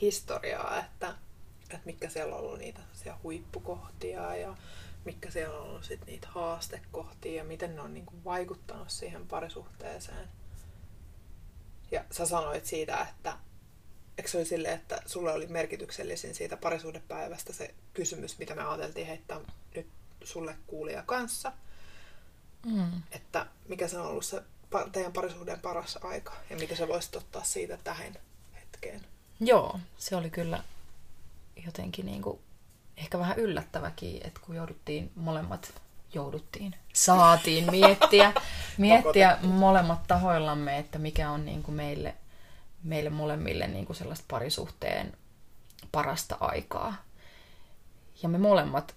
historiaa, 0.00 0.78
että, 0.78 1.14
että 1.62 1.80
mitkä 1.84 2.08
siellä 2.08 2.36
on 2.36 2.40
ollut 2.40 2.58
niitä 2.58 2.80
huippukohtia 3.22 4.36
ja 4.36 4.56
mitkä 5.04 5.30
siellä 5.30 5.58
on 5.58 5.62
ollut 5.62 5.84
sit 5.84 6.06
niitä 6.06 6.28
haastekohtia 6.30 7.34
ja 7.34 7.44
miten 7.44 7.76
ne 7.76 7.80
on 7.80 7.94
niin 7.94 8.06
kuin 8.06 8.24
vaikuttanut 8.24 8.90
siihen 8.90 9.26
parisuhteeseen. 9.26 10.28
Ja 11.90 12.04
sä 12.10 12.26
sanoit 12.26 12.66
siitä, 12.66 13.06
että 13.10 13.38
eikö 14.18 14.30
se 14.30 14.38
oli 14.38 14.46
silleen, 14.46 14.74
että 14.74 15.02
sulle 15.06 15.32
oli 15.32 15.46
merkityksellisin 15.46 16.34
siitä 16.34 16.56
parisuhdepäivästä 16.56 17.52
se 17.52 17.74
kysymys, 17.94 18.38
mitä 18.38 18.54
me 18.54 18.62
ajateltiin 18.62 19.06
heittää 19.06 19.40
nyt 19.74 19.86
sulle 20.24 20.56
kuulija 20.66 21.02
kanssa– 21.02 21.52
Mm. 22.66 23.02
Että 23.12 23.46
mikä 23.68 23.88
se 23.88 23.98
on 23.98 24.06
ollut 24.06 24.24
se 24.24 24.42
teidän 24.92 25.12
parisuhteen 25.12 25.60
paras 25.60 25.98
aika 26.02 26.32
ja 26.50 26.56
mitä 26.56 26.76
sä 26.76 26.88
voisit 26.88 27.16
ottaa 27.16 27.44
siitä 27.44 27.78
tähän 27.84 28.14
hetkeen? 28.54 29.00
Joo, 29.40 29.80
se 29.98 30.16
oli 30.16 30.30
kyllä 30.30 30.62
jotenkin 31.66 32.06
niin 32.06 32.22
kuin, 32.22 32.38
ehkä 32.96 33.18
vähän 33.18 33.38
yllättäväkin, 33.38 34.20
että 34.26 34.40
kun 34.46 34.56
jouduttiin 34.56 35.12
molemmat 35.14 35.74
jouduttiin, 36.14 36.74
saatiin 36.92 37.70
miettiä, 37.70 38.32
miettiä 38.78 39.38
molemmat 39.42 40.06
tahoillamme, 40.06 40.78
että 40.78 40.98
mikä 40.98 41.30
on 41.30 41.44
niin 41.44 41.62
kuin 41.62 41.74
meille, 41.74 42.14
meille 42.82 43.10
molemmille 43.10 43.66
niin 43.66 43.86
kuin 43.86 43.96
sellaista 43.96 44.24
parisuhteen 44.28 45.16
parasta 45.92 46.36
aikaa. 46.40 46.94
Ja 48.22 48.28
me 48.28 48.38
molemmat 48.38 48.94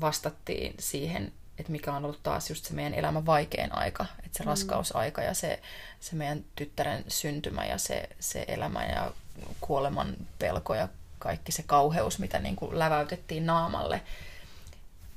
vastattiin 0.00 0.74
siihen 0.78 1.32
että 1.58 1.72
mikä 1.72 1.92
on 1.92 2.04
ollut 2.04 2.22
taas 2.22 2.50
just 2.50 2.64
se 2.64 2.74
meidän 2.74 2.94
elämän 2.94 3.26
vaikein 3.26 3.74
aika, 3.74 4.06
että 4.18 4.38
se 4.38 4.44
mm. 4.44 4.46
raskausaika 4.46 5.22
ja 5.22 5.34
se, 5.34 5.62
se 6.00 6.16
meidän 6.16 6.44
tyttären 6.56 7.04
syntymä 7.08 7.64
ja 7.64 7.78
se, 7.78 8.08
se 8.20 8.44
elämä 8.48 8.84
ja 8.84 9.12
kuoleman 9.60 10.16
pelko 10.38 10.74
ja 10.74 10.88
kaikki 11.18 11.52
se 11.52 11.62
kauheus, 11.62 12.18
mitä 12.18 12.38
niin 12.38 12.56
kuin 12.56 12.78
läväytettiin 12.78 13.46
naamalle. 13.46 14.02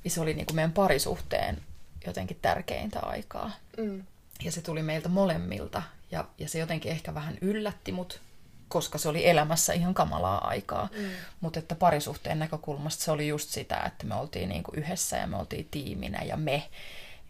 Ja 0.04 0.10
se 0.10 0.22
oli 0.22 0.34
niin 0.34 0.46
kuin 0.46 0.56
meidän 0.56 0.72
parisuhteen 0.72 1.62
jotenkin 2.06 2.38
tärkeintä 2.42 3.00
aikaa. 3.00 3.52
Mm. 3.78 4.04
Ja 4.44 4.52
se 4.52 4.62
tuli 4.62 4.84
meiltä 4.84 5.10
molemmilta. 5.10 5.82
Ja, 6.12 6.26
ja 6.38 6.50
se 6.50 6.60
jotenkin 6.60 6.92
ehkä 6.92 7.14
vähän 7.14 7.38
yllätti 7.42 7.92
mut, 7.92 8.22
koska 8.70 8.98
se 8.98 9.10
oli 9.10 9.28
elämässä 9.28 9.74
ihan 9.74 9.94
kamalaa 9.94 10.48
aikaa. 10.48 10.90
Mm. 10.98 11.10
Mutta 11.42 11.60
että 11.60 11.76
parisuhteen 11.76 12.40
näkökulmasta 12.40 13.04
se 13.04 13.12
oli 13.12 13.28
just 13.28 13.50
sitä, 13.50 13.84
että 13.86 14.06
me 14.06 14.16
oltiin 14.16 14.50
niinku 14.50 14.72
yhdessä 14.76 15.18
ja 15.18 15.28
me 15.28 15.38
oltiin 15.38 15.68
tiiminä 15.72 16.22
ja 16.24 16.38
me. 16.38 16.70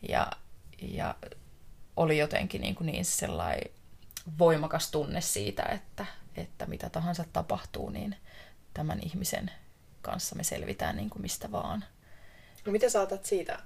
Ja, 0.10 0.32
ja 0.82 1.16
oli 1.98 2.18
jotenkin 2.18 2.62
niinku 2.62 2.84
niin 2.84 3.06
sellainen 3.06 3.72
voimakas 4.40 4.92
tunne 4.92 5.22
siitä, 5.22 5.64
että, 5.64 6.06
että 6.36 6.66
mitä 6.66 6.90
tahansa 6.90 7.26
tapahtuu, 7.34 7.90
niin 7.90 8.16
tämän 8.74 9.00
ihmisen 9.04 9.52
kanssa 10.02 10.36
me 10.36 10.44
selvitään 10.44 10.96
niin 10.96 11.10
kuin 11.10 11.22
mistä 11.22 11.52
vaan. 11.52 11.86
No 12.66 12.72
mitä 12.72 12.90
saatat 12.90 13.26
siitä 13.26 13.60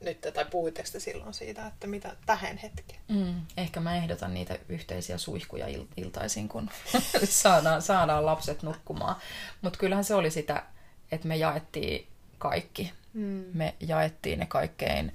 nyt, 0.00 0.20
tai 0.34 0.44
puhuitteko 0.44 0.88
te 0.92 1.00
silloin 1.00 1.34
siitä, 1.34 1.66
että 1.66 1.86
mitä 1.86 2.16
tähän 2.26 2.56
hetkeen? 2.56 3.00
Mm, 3.08 3.34
ehkä 3.56 3.80
mä 3.80 3.96
ehdotan 3.96 4.34
niitä 4.34 4.58
yhteisiä 4.68 5.18
suihkuja 5.18 5.66
il- 5.66 5.92
iltaisin, 5.96 6.48
kun 6.48 6.70
saadaan, 7.24 7.82
saadaan 7.82 8.26
lapset 8.26 8.62
nukkumaan. 8.62 9.16
Mutta 9.62 9.78
kyllähän 9.78 10.04
se 10.04 10.14
oli 10.14 10.30
sitä, 10.30 10.62
että 11.12 11.28
me 11.28 11.36
jaettiin 11.36 12.08
kaikki. 12.38 12.92
Mm. 13.12 13.44
Me 13.54 13.74
jaettiin 13.80 14.38
ne 14.38 14.46
kaikkein 14.46 15.12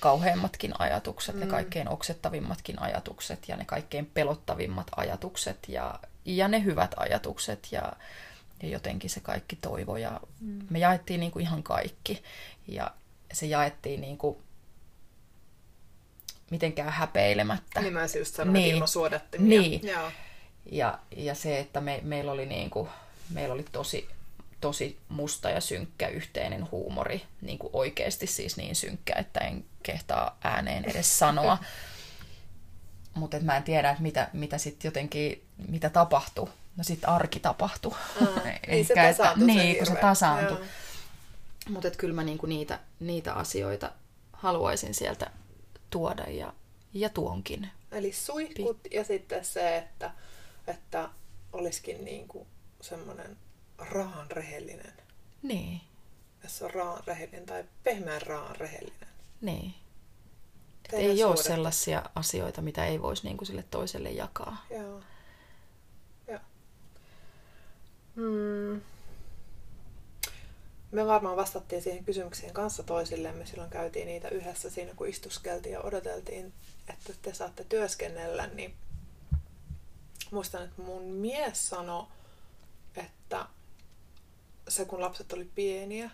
kauheimmatkin 0.00 0.80
ajatukset, 0.80 1.34
mm. 1.34 1.40
ne 1.40 1.46
kaikkein 1.46 1.88
oksettavimmatkin 1.88 2.82
ajatukset 2.82 3.48
ja 3.48 3.56
ne 3.56 3.64
kaikkein 3.64 4.06
pelottavimmat 4.06 4.86
ajatukset 4.96 5.58
ja, 5.68 6.00
ja 6.24 6.48
ne 6.48 6.64
hyvät 6.64 6.94
ajatukset 6.96 7.68
ja, 7.72 7.92
ja 8.62 8.68
jotenkin 8.68 9.10
se 9.10 9.20
kaikki 9.20 9.56
toivo. 9.56 9.96
Ja 9.96 10.20
mm. 10.40 10.66
Me 10.70 10.78
jaettiin 10.78 11.20
niin 11.20 11.32
kuin 11.32 11.42
ihan 11.42 11.62
kaikki. 11.62 12.22
Ja 12.68 12.90
se 13.32 13.46
jaettiin 13.46 14.00
niin 14.00 14.18
kuin 14.18 14.36
mitenkään 16.50 16.92
häpeilemättä. 16.92 17.80
Niin 17.80 17.92
mä 17.92 18.00
just 18.18 18.34
sanoin, 18.34 18.52
niin. 18.52 18.74
ilman 18.74 18.88
suodattimia. 18.88 19.60
Niin. 19.60 19.86
Joo. 19.86 20.10
Ja, 20.72 20.98
ja 21.16 21.34
se, 21.34 21.58
että 21.58 21.80
me, 21.80 22.00
meillä 22.02 22.32
oli, 22.32 22.46
niin 22.46 22.70
kuin, 22.70 22.88
meillä 23.30 23.54
oli 23.54 23.64
tosi, 23.72 24.08
tosi 24.60 24.98
musta 25.08 25.50
ja 25.50 25.60
synkkä 25.60 26.08
yhteinen 26.08 26.70
huumori, 26.70 27.22
niin 27.40 27.58
kuin 27.58 27.70
oikeasti 27.72 28.26
siis 28.26 28.56
niin 28.56 28.76
synkkä, 28.76 29.14
että 29.18 29.40
en 29.40 29.64
kehtaa 29.82 30.38
ääneen 30.44 30.84
edes 30.84 31.18
sanoa. 31.18 31.58
Mutta 33.14 33.40
mä 33.40 33.56
en 33.56 33.62
tiedä, 33.62 33.90
että 33.90 34.02
mitä, 34.02 34.28
mitä 34.32 34.58
sitten 34.58 34.88
jotenkin, 34.88 35.44
mitä 35.68 35.90
tapahtui 35.90 36.48
No 36.76 36.84
sit 36.84 37.00
arki 37.02 37.40
tapahtui. 37.40 37.92
Aa, 37.92 38.42
niin 38.68 38.86
se 38.86 38.94
tasaantui 38.94 39.46
se 39.46 39.52
Niin, 39.54 39.76
kun 39.76 39.86
se 39.86 39.94
tasaantui. 39.94 40.58
Joo. 40.58 40.66
Mutta 41.68 41.90
kyllä 41.90 42.14
mä 42.14 42.24
niinku 42.24 42.46
niitä, 42.46 42.80
niitä 43.00 43.34
asioita 43.34 43.92
haluaisin 44.32 44.94
sieltä 44.94 45.30
tuoda 45.90 46.22
ja, 46.24 46.52
ja 46.92 47.08
tuonkin. 47.08 47.70
Eli 47.92 48.12
suihkut 48.12 48.78
ja 48.90 49.04
sitten 49.04 49.44
se, 49.44 49.76
että, 49.76 50.10
että 50.66 51.08
olisikin 51.52 52.04
niinku 52.04 52.46
semmoinen 52.80 53.36
raan 53.78 54.30
rehellinen. 54.30 54.92
Niin, 55.42 55.80
Jos 56.42 56.62
on 56.62 56.70
raan 56.70 57.02
rehellinen 57.06 57.46
tai 57.46 57.64
pehmeän 57.84 58.22
raan 58.22 58.56
rehellinen. 58.56 59.08
niin. 59.40 59.74
Et 60.84 60.90
Teidän 60.90 61.10
ei 61.10 61.24
ole 61.24 61.36
suhde. 61.36 61.48
sellaisia 61.48 62.02
asioita, 62.14 62.62
mitä 62.62 62.84
ei 62.86 63.02
voisi 63.02 63.22
niinku 63.24 63.44
sille 63.44 63.62
toiselle 63.70 64.10
jakaa. 64.10 64.66
Joo. 64.70 65.00
Joo. 66.28 66.40
Hmm. 68.16 68.80
Me 70.90 71.06
varmaan 71.06 71.36
vastattiin 71.36 71.82
siihen 71.82 72.04
kysymykseen 72.04 72.52
kanssa 72.52 72.82
toisillemme. 72.82 73.46
Silloin 73.46 73.70
käytiin 73.70 74.06
niitä 74.06 74.28
yhdessä 74.28 74.70
siinä, 74.70 74.94
kun 74.94 75.08
istuskeltiin 75.08 75.72
ja 75.72 75.80
odoteltiin, 75.80 76.52
että 76.88 77.12
te 77.22 77.34
saatte 77.34 77.64
työskennellä. 77.64 78.46
Niin 78.46 78.74
muistan, 80.30 80.64
että 80.64 80.82
mun 80.82 81.02
mies 81.02 81.68
sanoi, 81.68 82.06
että 82.96 83.46
se 84.68 84.84
kun 84.84 85.00
lapset 85.00 85.32
oli 85.32 85.44
pieniä, 85.54 86.10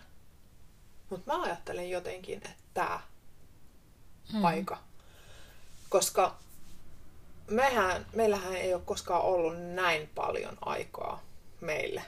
mutta 1.09 1.33
mä 1.33 1.41
ajattelin 1.43 1.89
jotenkin, 1.89 2.37
että 2.37 2.49
tämä 2.73 2.99
Mm. 4.33 4.45
aika. 4.45 4.77
Koska 5.89 6.37
mehän, 7.47 8.05
meillähän 8.13 8.55
ei 8.55 8.73
ole 8.73 8.81
koskaan 8.85 9.21
ollut 9.21 9.61
näin 9.61 10.09
paljon 10.15 10.57
aikaa 10.61 11.23
meille. 11.61 12.03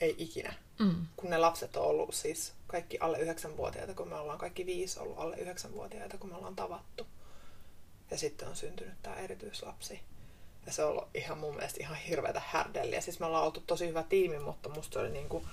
Ei 0.00 0.14
ikinä. 0.18 0.54
Mm. 0.78 1.06
Kun 1.16 1.30
ne 1.30 1.38
lapset 1.38 1.76
on 1.76 1.84
ollut 1.84 2.14
siis 2.14 2.52
kaikki 2.66 2.98
alle 3.00 3.18
9-vuotiaita, 3.18 3.94
kun 3.94 4.08
me 4.08 4.14
ollaan 4.14 4.38
kaikki 4.38 4.66
viisi 4.66 5.00
ollut 5.00 5.18
alle 5.18 5.36
9-vuotiaita, 5.36 6.18
kun 6.18 6.30
me 6.30 6.36
ollaan 6.36 6.56
tavattu. 6.56 7.06
Ja 8.10 8.18
sitten 8.18 8.48
on 8.48 8.56
syntynyt 8.56 9.02
tämä 9.02 9.16
erityislapsi. 9.16 10.00
Ja 10.66 10.72
se 10.72 10.84
on 10.84 10.90
ollut 10.90 11.08
ihan 11.14 11.38
mun 11.38 11.54
mielestä 11.54 11.80
ihan 11.80 11.96
hirveätä 11.96 12.42
härdelliä. 12.46 13.00
Siis 13.00 13.20
me 13.20 13.26
ollaan 13.26 13.44
oltu 13.44 13.60
tosi 13.60 13.88
hyvä 13.88 14.02
tiimi, 14.02 14.38
mutta 14.38 14.68
musta 14.68 14.92
se 14.92 14.98
oli, 14.98 15.10
niinku, 15.10 15.46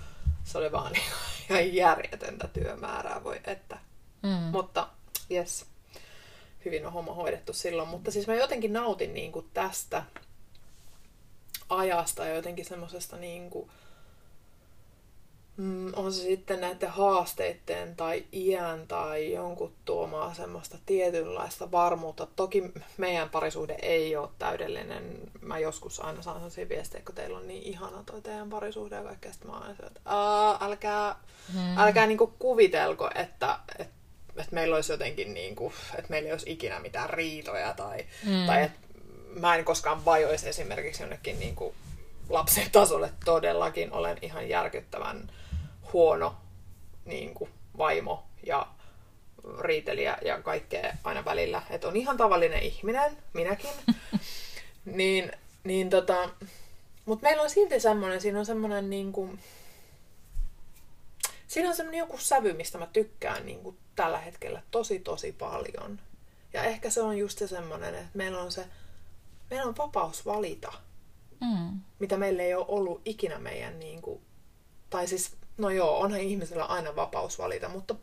se 0.44 0.58
oli 0.58 0.72
vaan 0.72 0.94
ihan 1.50 1.74
järjetöntä 1.74 2.48
työmäärää, 2.48 3.24
voi 3.24 3.40
että. 3.48 3.78
Mm. 4.24 4.30
Mutta 4.30 4.88
yes, 5.32 5.66
hyvin 6.66 6.86
on 6.86 6.94
homma 6.94 7.14
hoidettu 7.14 7.54
silloin. 7.54 7.90
Mutta 7.90 8.12
siis 8.12 8.28
mä 8.28 8.36
jotenkin 8.36 8.74
nautin 8.74 9.14
niin 9.14 9.32
kuin 9.32 9.50
tästä 9.54 10.04
ajasta 11.70 12.26
ja 12.26 12.36
jotenkin 12.36 12.66
semmoisesta 12.66 13.18
niin 13.18 13.50
kuin, 13.50 13.72
mm, 15.58 15.92
on 15.96 16.14
se 16.14 16.22
sitten 16.22 16.62
näiden 16.62 16.90
haasteiden 16.90 17.96
tai 17.96 18.26
iän 18.34 18.88
tai 18.88 19.34
jonkun 19.34 19.74
tuomaa 19.86 20.34
semmoista 20.34 20.78
tietynlaista 20.86 21.72
varmuutta. 21.72 22.28
Toki 22.36 22.64
meidän 22.98 23.30
parisuhde 23.30 23.76
ei 23.82 24.16
ole 24.16 24.30
täydellinen. 24.40 25.18
Mä 25.42 25.60
joskus 25.60 26.00
aina 26.00 26.22
saan 26.22 26.38
sellaisia 26.38 26.70
viestejä, 26.70 27.04
kun 27.06 27.16
teillä 27.16 27.38
on 27.38 27.48
niin 27.48 27.64
ihana 27.64 28.04
toi 28.06 28.22
teidän 28.22 28.50
parisuhde 28.50 28.96
ja 28.96 29.04
kaikkea. 29.04 29.32
Sitten 29.32 29.52
mä 29.52 29.58
aina 29.58 29.76
että 29.88 30.02
älkää, 30.66 31.16
Mm. 31.54 31.78
älkää 31.78 32.08
niinku 32.08 32.28
kuvitelko, 32.40 33.10
että, 33.16 33.60
että, 33.80 33.94
että 34.36 34.56
meillä 34.56 34.76
olisi 34.76 34.92
jotenkin, 34.92 35.34
niinku, 35.34 35.74
että 35.98 36.10
meillä 36.10 36.28
ei 36.28 36.34
olisi 36.34 36.52
ikinä 36.52 36.80
mitään 36.80 37.10
riitoja 37.10 37.74
tai, 37.74 38.06
Mm. 38.24 38.46
tai 38.48 38.64
että 38.64 38.80
mä 39.40 39.56
en 39.56 39.66
koskaan 39.66 40.06
vajoisi 40.06 40.50
esimerkiksi 40.50 41.04
jonnekin 41.04 41.40
niinku 41.40 41.76
lapsen 42.30 42.72
tasolle 42.72 43.10
todellakin. 43.26 43.94
Olen 43.94 44.18
ihan 44.22 44.50
järkyttävän 44.50 45.32
huono 45.96 46.36
niinku, 47.06 47.50
vaimo 47.78 48.24
ja 48.44 48.68
riitelijä 49.60 50.18
ja 50.26 50.42
kaikkea 50.42 50.94
aina 51.04 51.26
välillä. 51.26 51.62
Että 51.70 51.88
on 51.88 51.96
ihan 51.96 52.18
tavallinen 52.18 52.60
ihminen, 52.64 53.18
minäkin. 53.34 53.70
niin, 54.86 55.32
niin 55.64 55.90
tota, 55.90 56.30
mutta 57.06 57.24
meillä 57.24 57.44
on 57.44 57.50
silti 57.50 57.80
semmoinen, 57.80 58.22
siinä 58.22 58.40
on 58.40 58.46
semmoinen 58.46 58.90
niinku, 58.90 59.30
siinä 61.48 61.70
on 61.70 61.76
semmoinen 61.76 62.00
joku 62.00 62.18
sävy, 62.18 62.54
mistä 62.54 62.78
mä 62.78 62.88
tykkään 62.94 63.46
niinku 63.46 63.76
tällä 63.96 64.18
hetkellä 64.20 64.62
tosi 64.72 65.00
tosi 65.00 65.32
paljon. 65.32 66.00
Ja 66.54 66.64
ehkä 66.64 66.90
se 66.90 67.02
on 67.02 67.18
just 67.18 67.38
se 67.40 67.48
semmoinen, 67.48 67.96
että 67.96 68.10
meillä 68.14 68.42
on 68.42 68.52
se, 68.52 68.66
meillä 69.50 69.66
on 69.66 69.78
vapaus 69.78 70.26
valita, 70.26 70.74
Mm. 71.42 71.80
mitä 72.00 72.18
meillä 72.18 72.44
ei 72.44 72.56
ole 72.56 72.66
ollut 72.68 73.02
ikinä 73.06 73.40
meidän 73.40 73.80
niinku, 73.80 74.22
tai 74.90 75.08
siis, 75.08 75.32
no 75.58 75.70
joo, 75.70 76.00
onhan 76.00 76.20
ihmisellä 76.20 76.66
aina 76.66 76.96
vapaus 76.96 77.40
valita, 77.40 77.70
mutta 77.70 77.96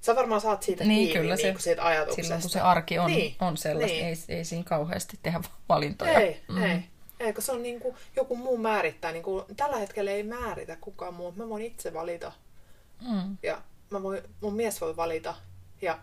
sä 0.00 0.16
varmaan 0.16 0.40
saat 0.40 0.62
siitä 0.62 0.84
Niin, 0.84 1.06
kiinni 1.08 1.20
kyllä 1.22 1.36
se- 1.36 1.42
niinku 1.42 1.60
siitä 1.62 1.86
ajatuksesta. 1.86 2.22
Silloin 2.22 2.40
kun 2.40 2.50
se 2.50 2.60
arki 2.60 2.98
on, 2.98 3.10
Niin, 3.10 3.36
on 3.40 3.56
sellaista, 3.56 3.96
niin. 3.96 4.06
ei, 4.06 4.16
ei 4.28 4.44
siinä 4.44 4.64
kauheasti 4.64 5.18
tehdä 5.22 5.40
valintoja. 5.68 6.18
Ei, 6.20 6.42
mm. 6.48 6.62
ei. 6.62 6.78
Eikö 7.20 7.40
se 7.40 7.52
on 7.52 7.62
niin 7.62 7.80
kuin, 7.80 7.96
joku 8.16 8.36
muu 8.36 8.56
määrittää. 8.58 9.12
Niin 9.12 9.22
kuin, 9.22 9.44
tällä 9.56 9.76
hetkellä 9.76 10.10
ei 10.10 10.22
määritä 10.22 10.76
kukaan 10.80 11.14
muu. 11.14 11.32
Mä 11.36 11.48
voin 11.48 11.62
itse 11.64 11.94
valita. 11.94 12.32
Mm. 13.10 13.36
Ja 13.42 13.62
mä 13.90 14.02
voin, 14.02 14.22
mun 14.40 14.54
mies 14.54 14.80
voi 14.80 14.96
valita. 14.96 15.34
Ja 15.82 15.98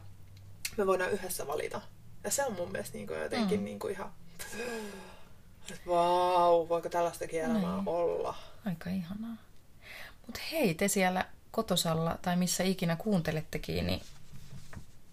me 0.78 0.88
voidaan 0.88 1.12
yhdessä 1.12 1.48
valita. 1.48 1.82
Ja 2.24 2.32
se 2.32 2.46
on 2.46 2.54
mun 2.54 2.72
mielestä 2.72 2.98
niin 2.98 3.08
kuin 3.08 3.20
jotenkin 3.22 3.60
Mm. 3.60 3.66
niin 3.66 3.80
kuin 3.80 3.94
ihan... 3.94 4.12
Vau, 5.88 6.70
voiko 6.70 6.90
tällaistakin 6.90 7.42
elämää 7.42 7.76
Niin. 7.76 7.88
olla? 7.88 8.36
Aika 8.66 8.90
ihanaa. 8.90 9.36
Mutta 10.32 10.48
hei, 10.52 10.74
te 10.74 10.88
siellä 10.88 11.26
kotosalla 11.52 12.18
tai 12.22 12.36
missä 12.36 12.64
ikinä 12.64 12.96
kuuntelettekin, 12.96 13.88
niin 13.88 14.02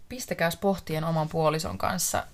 pistäkääs 0.09 0.57
pohtien 0.57 1.05
oman 1.05 1.29
puolison 1.29 1.79
kanssa, 1.79 2.27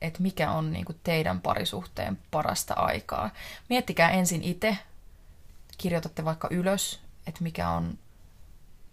että 0.00 0.22
mikä 0.22 0.50
on 0.50 0.72
niinku 0.72 0.92
teidän 1.04 1.40
parisuhteen 1.40 2.18
parasta 2.30 2.74
aikaa. 2.74 3.30
Miettikää 3.68 4.10
ensin 4.10 4.44
itse, 4.44 4.78
kirjoitatte 5.78 6.24
vaikka 6.24 6.48
ylös, 6.50 7.00
että 7.26 7.42
mikä 7.42 7.68
on 7.68 7.98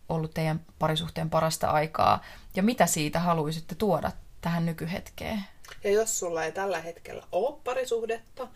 ollut 0.10 0.34
teidän 0.34 0.66
parisuhteen 0.80 1.30
parasta 1.30 1.70
aikaa 1.70 2.24
ja 2.56 2.64
mitä 2.64 2.86
siitä 2.86 3.20
haluaisitte 3.20 3.76
tuoda 3.76 4.12
tähän 4.42 4.66
nykyhetkeen. 4.66 5.44
Ja 5.84 5.92
jos 5.92 6.20
sulla 6.20 6.44
ei 6.44 6.52
tällä 6.52 6.82
hetkellä 6.82 7.24
ole 7.32 7.58
parisuhdetta, 7.64 8.48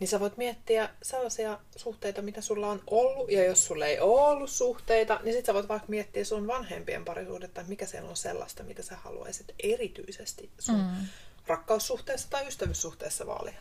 niin 0.00 0.08
sä 0.08 0.20
voit 0.20 0.36
miettiä 0.36 0.88
sellaisia 1.02 1.58
suhteita, 1.76 2.22
mitä 2.22 2.40
sulla 2.40 2.68
on 2.68 2.82
ollut. 2.86 3.30
Ja 3.30 3.44
jos 3.44 3.66
sulla 3.66 3.86
ei 3.86 4.00
ole 4.00 4.20
ollut 4.20 4.50
suhteita, 4.50 5.20
niin 5.22 5.34
sit 5.34 5.46
sä 5.46 5.54
voit 5.54 5.68
vaikka 5.68 5.88
miettiä 5.88 6.24
sun 6.24 6.46
vanhempien 6.46 7.04
parisuhdetta, 7.04 7.60
että 7.60 7.70
mikä 7.70 7.86
siellä 7.86 8.10
on 8.10 8.16
sellaista, 8.16 8.62
mitä 8.62 8.82
sä 8.82 8.96
haluaisit 8.96 9.54
erityisesti 9.62 10.50
sun 10.58 10.76
mm. 10.76 11.06
rakkaussuhteessa 11.46 12.30
tai 12.30 12.48
ystävyyssuhteessa 12.48 13.26
vaalia. 13.26 13.58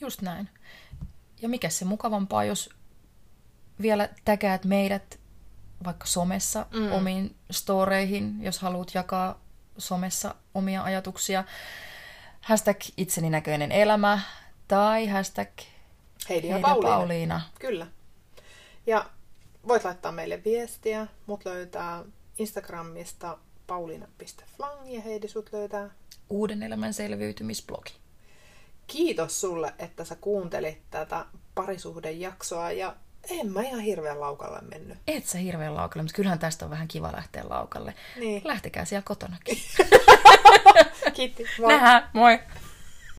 Just 0.00 0.22
näin. 0.22 0.48
Ja 1.42 1.48
mikä 1.48 1.68
se 1.68 1.84
mukavampaa, 1.84 2.44
jos 2.44 2.70
vielä 3.82 4.08
täkäät 4.24 4.64
meidät 4.64 5.20
vaikka 5.84 6.06
somessa 6.06 6.66
mm. 6.72 6.92
omiin 6.92 7.36
storeihin, 7.50 8.42
jos 8.42 8.58
haluat 8.58 8.94
jakaa 8.94 9.44
somessa 9.78 10.34
omia 10.54 10.82
ajatuksia. 10.82 11.44
Hashtag 12.40 12.76
itseni 12.96 13.30
näköinen 13.30 13.72
elämä 13.72 14.20
tai 14.68 15.06
hashtag 15.06 15.48
Heidi 16.28 16.48
ja 16.48 16.58
Pauliina. 16.58 16.96
Pauliina. 16.96 17.40
Kyllä. 17.60 17.86
Ja 18.86 19.10
voit 19.68 19.84
laittaa 19.84 20.12
meille 20.12 20.44
viestiä. 20.44 21.06
Mut 21.26 21.44
löytää 21.44 22.04
Instagramista 22.38 23.38
pauliina.flang 23.66 24.92
ja 24.94 25.00
Heidi 25.00 25.28
sut 25.28 25.52
löytää 25.52 25.90
Uuden 26.30 26.62
elämän 26.62 26.94
selviytymisblogi. 26.94 27.92
Kiitos 28.86 29.40
sulle, 29.40 29.74
että 29.78 30.04
sä 30.04 30.16
kuuntelit 30.20 30.78
tätä 30.90 31.26
parisuhdejaksoa 31.54 32.72
ja 32.72 32.96
en 33.30 33.52
mä 33.52 33.62
ihan 33.62 33.80
hirveän 33.80 34.20
laukalle 34.20 34.60
mennyt. 34.60 34.98
Et 35.06 35.26
sä 35.26 35.38
hirveän 35.38 35.74
laukalle, 35.74 36.02
mutta 36.02 36.16
kyllähän 36.16 36.38
tästä 36.38 36.64
on 36.64 36.70
vähän 36.70 36.88
kiva 36.88 37.12
lähteä 37.12 37.44
laukalle. 37.48 37.94
Niin. 38.16 38.42
Lähtekää 38.44 38.84
siellä 38.84 39.02
kotonakin. 39.02 39.58
Kiitti. 41.14 41.44
Moi. 41.60 41.72
Nähdään, 41.72 42.10
moi! 42.12 42.38